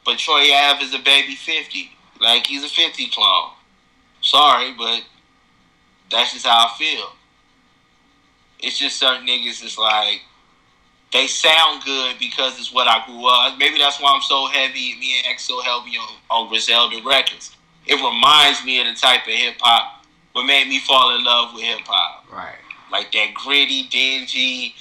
But 0.07 0.19
Troy 0.19 0.53
Ave 0.53 0.83
is 0.83 0.95
a 0.95 1.01
baby 1.01 1.35
fifty. 1.35 1.91
Like 2.21 2.47
he's 2.47 2.65
a 2.65 2.69
fifty 2.69 3.09
clone. 3.09 3.51
Sorry, 4.23 4.73
but 4.73 5.03
that's 6.11 6.33
just 6.33 6.47
how 6.47 6.69
I 6.69 6.79
feel. 6.79 7.13
It's 8.61 8.79
just 8.79 8.99
certain 8.99 9.27
niggas 9.27 9.63
is 9.63 9.77
like 9.77 10.23
they 11.15 11.29
sound 11.29 11.85
good 11.85 12.19
because 12.19 12.59
it's 12.59 12.73
what 12.73 12.89
I 12.89 13.07
grew 13.07 13.25
up. 13.27 13.57
Maybe 13.57 13.79
that's 13.79 14.01
why 14.01 14.13
I'm 14.13 14.23
so 14.23 14.47
heavy. 14.47 14.97
Me 14.99 15.19
and 15.19 15.29
X 15.29 15.45
so 15.45 15.63
heavy 15.63 15.97
on, 15.97 16.09
on 16.29 16.49
Griselda 16.49 17.01
Records. 17.07 17.57
It 17.87 17.95
reminds 17.95 18.65
me 18.65 18.81
of 18.81 18.87
the 18.93 19.01
type 19.01 19.25
of 19.27 19.33
hip 19.33 19.55
hop 19.61 20.05
what 20.33 20.45
made 20.45 20.67
me 20.67 20.81
fall 20.81 21.15
in 21.17 21.25
love 21.25 21.55
with 21.55 21.63
hip 21.63 21.87
hop. 21.87 22.27
Right. 22.31 22.57
Like 22.91 23.13
that 23.13 23.33
gritty, 23.33 23.85
dingy, 23.85 24.75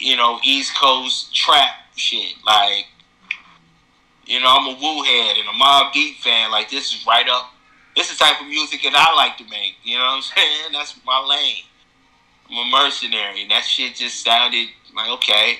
you 0.00 0.16
know, 0.16 0.40
East 0.42 0.74
Coast 0.76 1.34
trap 1.34 1.72
shit. 1.94 2.34
Like, 2.46 2.86
you 4.24 4.40
know, 4.40 4.46
I'm 4.48 4.74
a 4.74 4.80
Wu 4.80 5.02
head 5.02 5.36
and 5.36 5.46
a 5.46 5.62
Mobb 5.62 5.92
Deep 5.92 6.16
fan. 6.16 6.50
Like, 6.50 6.70
this 6.70 6.94
is 6.94 7.06
right 7.06 7.28
up. 7.28 7.50
This 7.94 8.10
is 8.10 8.18
the 8.18 8.24
type 8.24 8.40
of 8.40 8.46
music 8.46 8.82
that 8.82 8.94
I 8.94 9.14
like 9.14 9.36
to 9.36 9.44
make. 9.44 9.74
You 9.84 9.98
know 9.98 10.04
what 10.04 10.16
I'm 10.16 10.22
saying? 10.36 10.72
That's 10.72 10.98
my 11.04 11.20
lane. 11.20 11.64
I'm 12.50 12.66
a 12.66 12.70
mercenary. 12.70 13.42
And 13.42 13.50
that 13.50 13.64
shit 13.64 13.94
just 13.94 14.22
sounded 14.22 14.68
like, 14.94 15.10
okay, 15.10 15.58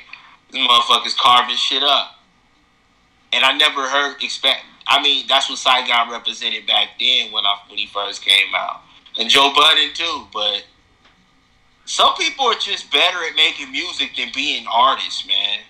this 0.50 0.66
motherfucker's 0.66 1.14
carving 1.14 1.56
shit 1.56 1.82
up. 1.82 2.20
And 3.32 3.44
I 3.44 3.56
never 3.56 3.88
heard 3.88 4.22
expect. 4.22 4.60
I 4.86 5.02
mean, 5.02 5.26
that's 5.28 5.48
what 5.48 5.58
Saigon 5.58 6.10
represented 6.10 6.66
back 6.66 6.90
then 7.00 7.32
when 7.32 7.44
I 7.44 7.56
when 7.68 7.78
he 7.78 7.86
first 7.86 8.24
came 8.24 8.54
out, 8.54 8.82
and 9.18 9.28
Joe 9.30 9.52
Budden 9.54 9.94
too. 9.94 10.26
But 10.32 10.64
some 11.84 12.14
people 12.14 12.46
are 12.46 12.58
just 12.58 12.90
better 12.92 13.18
at 13.24 13.34
making 13.34 13.72
music 13.72 14.16
than 14.16 14.28
being 14.34 14.66
artists, 14.70 15.26
man. 15.26 15.60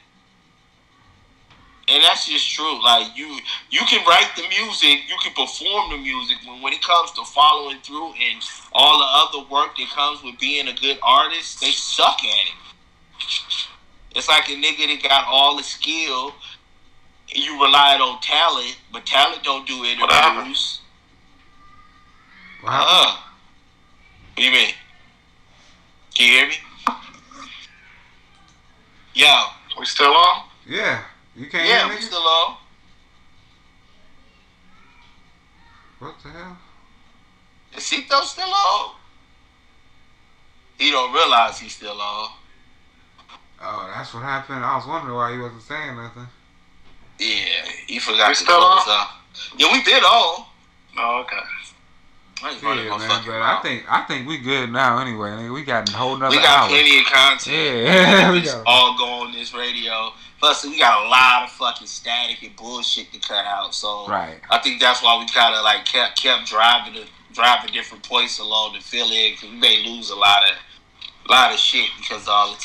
And 1.87 2.03
that's 2.03 2.27
just 2.27 2.51
true. 2.51 2.83
Like 2.83 3.17
you, 3.17 3.39
you 3.71 3.81
can 3.89 4.05
write 4.07 4.31
the 4.37 4.49
music, 4.49 5.01
you 5.09 5.17
can 5.23 5.33
perform 5.33 5.91
the 5.91 5.99
music, 5.99 6.39
but 6.47 6.63
when 6.63 6.73
it 6.73 6.81
comes 6.83 7.13
to 7.13 7.25
following 7.25 7.79
through 7.83 8.13
and 8.13 8.43
all 8.73 8.99
the 8.99 9.41
other 9.41 9.51
work 9.51 9.77
that 9.77 9.89
comes 9.91 10.23
with 10.23 10.39
being 10.39 10.69
a 10.69 10.73
good 10.73 10.99
artist, 11.03 11.61
they 11.61 11.71
suck 11.73 12.19
at 12.25 12.47
it. 12.47 12.74
It's 14.15 14.29
like 14.29 14.49
a 14.49 14.53
nigga 14.53 14.87
that 14.89 15.03
got 15.03 15.25
all 15.27 15.57
the 15.57 15.63
skill, 15.63 16.35
and 17.35 17.45
you 17.45 17.61
relied 17.63 18.01
on 18.01 18.21
talent, 18.21 18.77
but 18.93 19.05
talent 19.07 19.43
don't 19.43 19.67
do 19.67 19.79
What 19.81 20.11
happened? 20.13 20.37
interviews. 20.39 20.81
What 22.61 22.73
happened? 22.73 22.91
Uh, 22.91 23.17
what 24.35 24.37
do 24.37 24.43
you 24.45 24.51
mean? 24.53 24.75
Can 26.15 26.27
you 26.27 26.33
hear 26.35 26.49
me? 26.49 26.55
Yo, 29.15 29.45
We 29.79 29.87
still 29.87 30.13
on? 30.13 30.43
Yeah. 30.67 31.03
You 31.37 31.49
can't 31.49 31.67
yeah, 31.69 31.81
hear 31.87 31.89
we 31.89 31.97
nigga? 31.97 32.03
still 32.03 32.19
on. 32.23 32.57
What 35.99 36.15
the 36.23 36.29
hell? 36.31 36.57
Is 37.77 37.85
Cito 37.85 38.21
still 38.23 38.49
on? 38.49 38.95
He 40.79 40.91
don't 40.91 41.13
realize 41.13 41.59
he's 41.59 41.75
still 41.75 42.01
on. 42.01 42.31
Oh, 43.67 43.91
that's 43.95 44.13
what 44.13 44.23
happened. 44.23 44.65
I 44.65 44.77
was 44.77 44.87
wondering 44.87 45.15
why 45.17 45.33
he 45.33 45.39
wasn't 45.39 45.63
saying 45.63 45.97
nothing. 45.97 46.27
Yeah, 47.19 47.65
he 47.87 47.99
forgot 47.99 48.29
We 48.29 48.35
to 48.35 48.41
still 48.41 48.59
close 48.59 48.89
on? 48.89 49.07
Yeah, 49.57 49.73
we 49.73 49.83
did 49.83 50.03
on. 50.03 50.45
Oh, 50.99 51.21
okay. 51.25 51.37
I 52.43 52.51
Yeah, 52.51 52.97
man. 52.99 53.23
But 53.27 53.41
I 53.41 53.61
think 53.63 53.85
I 53.89 54.03
think 54.03 54.29
we 54.29 54.37
good 54.39 54.71
now. 54.71 54.99
Anyway, 54.99 55.31
nigga. 55.31 55.55
we 55.55 55.63
got 55.65 55.89
a 55.89 55.93
whole 55.97 56.17
nother 56.17 56.37
we 56.37 56.43
got 56.43 56.65
hour. 56.65 56.69
plenty 56.69 56.99
of 56.99 57.07
content. 57.07 57.57
Yeah, 57.57 58.33
we 58.33 58.39
It's 58.41 58.53
got- 58.53 58.65
all 58.67 58.99
go 58.99 59.07
on 59.25 59.33
this 59.33 59.55
radio. 59.55 60.13
Plus, 60.41 60.65
we 60.65 60.79
got 60.79 61.07
a 61.07 61.09
lot 61.09 61.45
of 61.45 61.51
fucking 61.53 61.87
static 61.87 62.43
and 62.43 62.55
bullshit 62.57 63.11
to 63.15 63.19
cut 63.21 63.47
out. 63.47 63.75
So 63.75 64.07
Right. 64.09 64.39
I 64.51 64.59
think 64.59 64.79
that's 64.81 65.03
why 65.03 65.17
we 65.19 65.27
kind 65.29 65.55
of 65.55 65.65
like 65.65 65.87
kept 65.87 66.21
kept 66.21 66.47
driving 66.47 66.95
the 66.95 67.07
driving 67.33 67.73
different 67.73 68.03
points 68.07 68.39
along 68.41 68.75
the 68.75 68.81
fill 68.81 69.11
in 69.11 69.33
because 69.33 69.49
we 69.51 69.57
may 69.57 69.83
lose 69.89 70.11
a 70.11 70.17
lot 70.17 70.43
of 70.51 70.57
a 71.27 71.33
lot 71.33 71.53
of 71.53 71.59
shit 71.59 71.89
because 71.99 72.23
of 72.25 72.29
all 72.29 72.53
the 72.53 72.59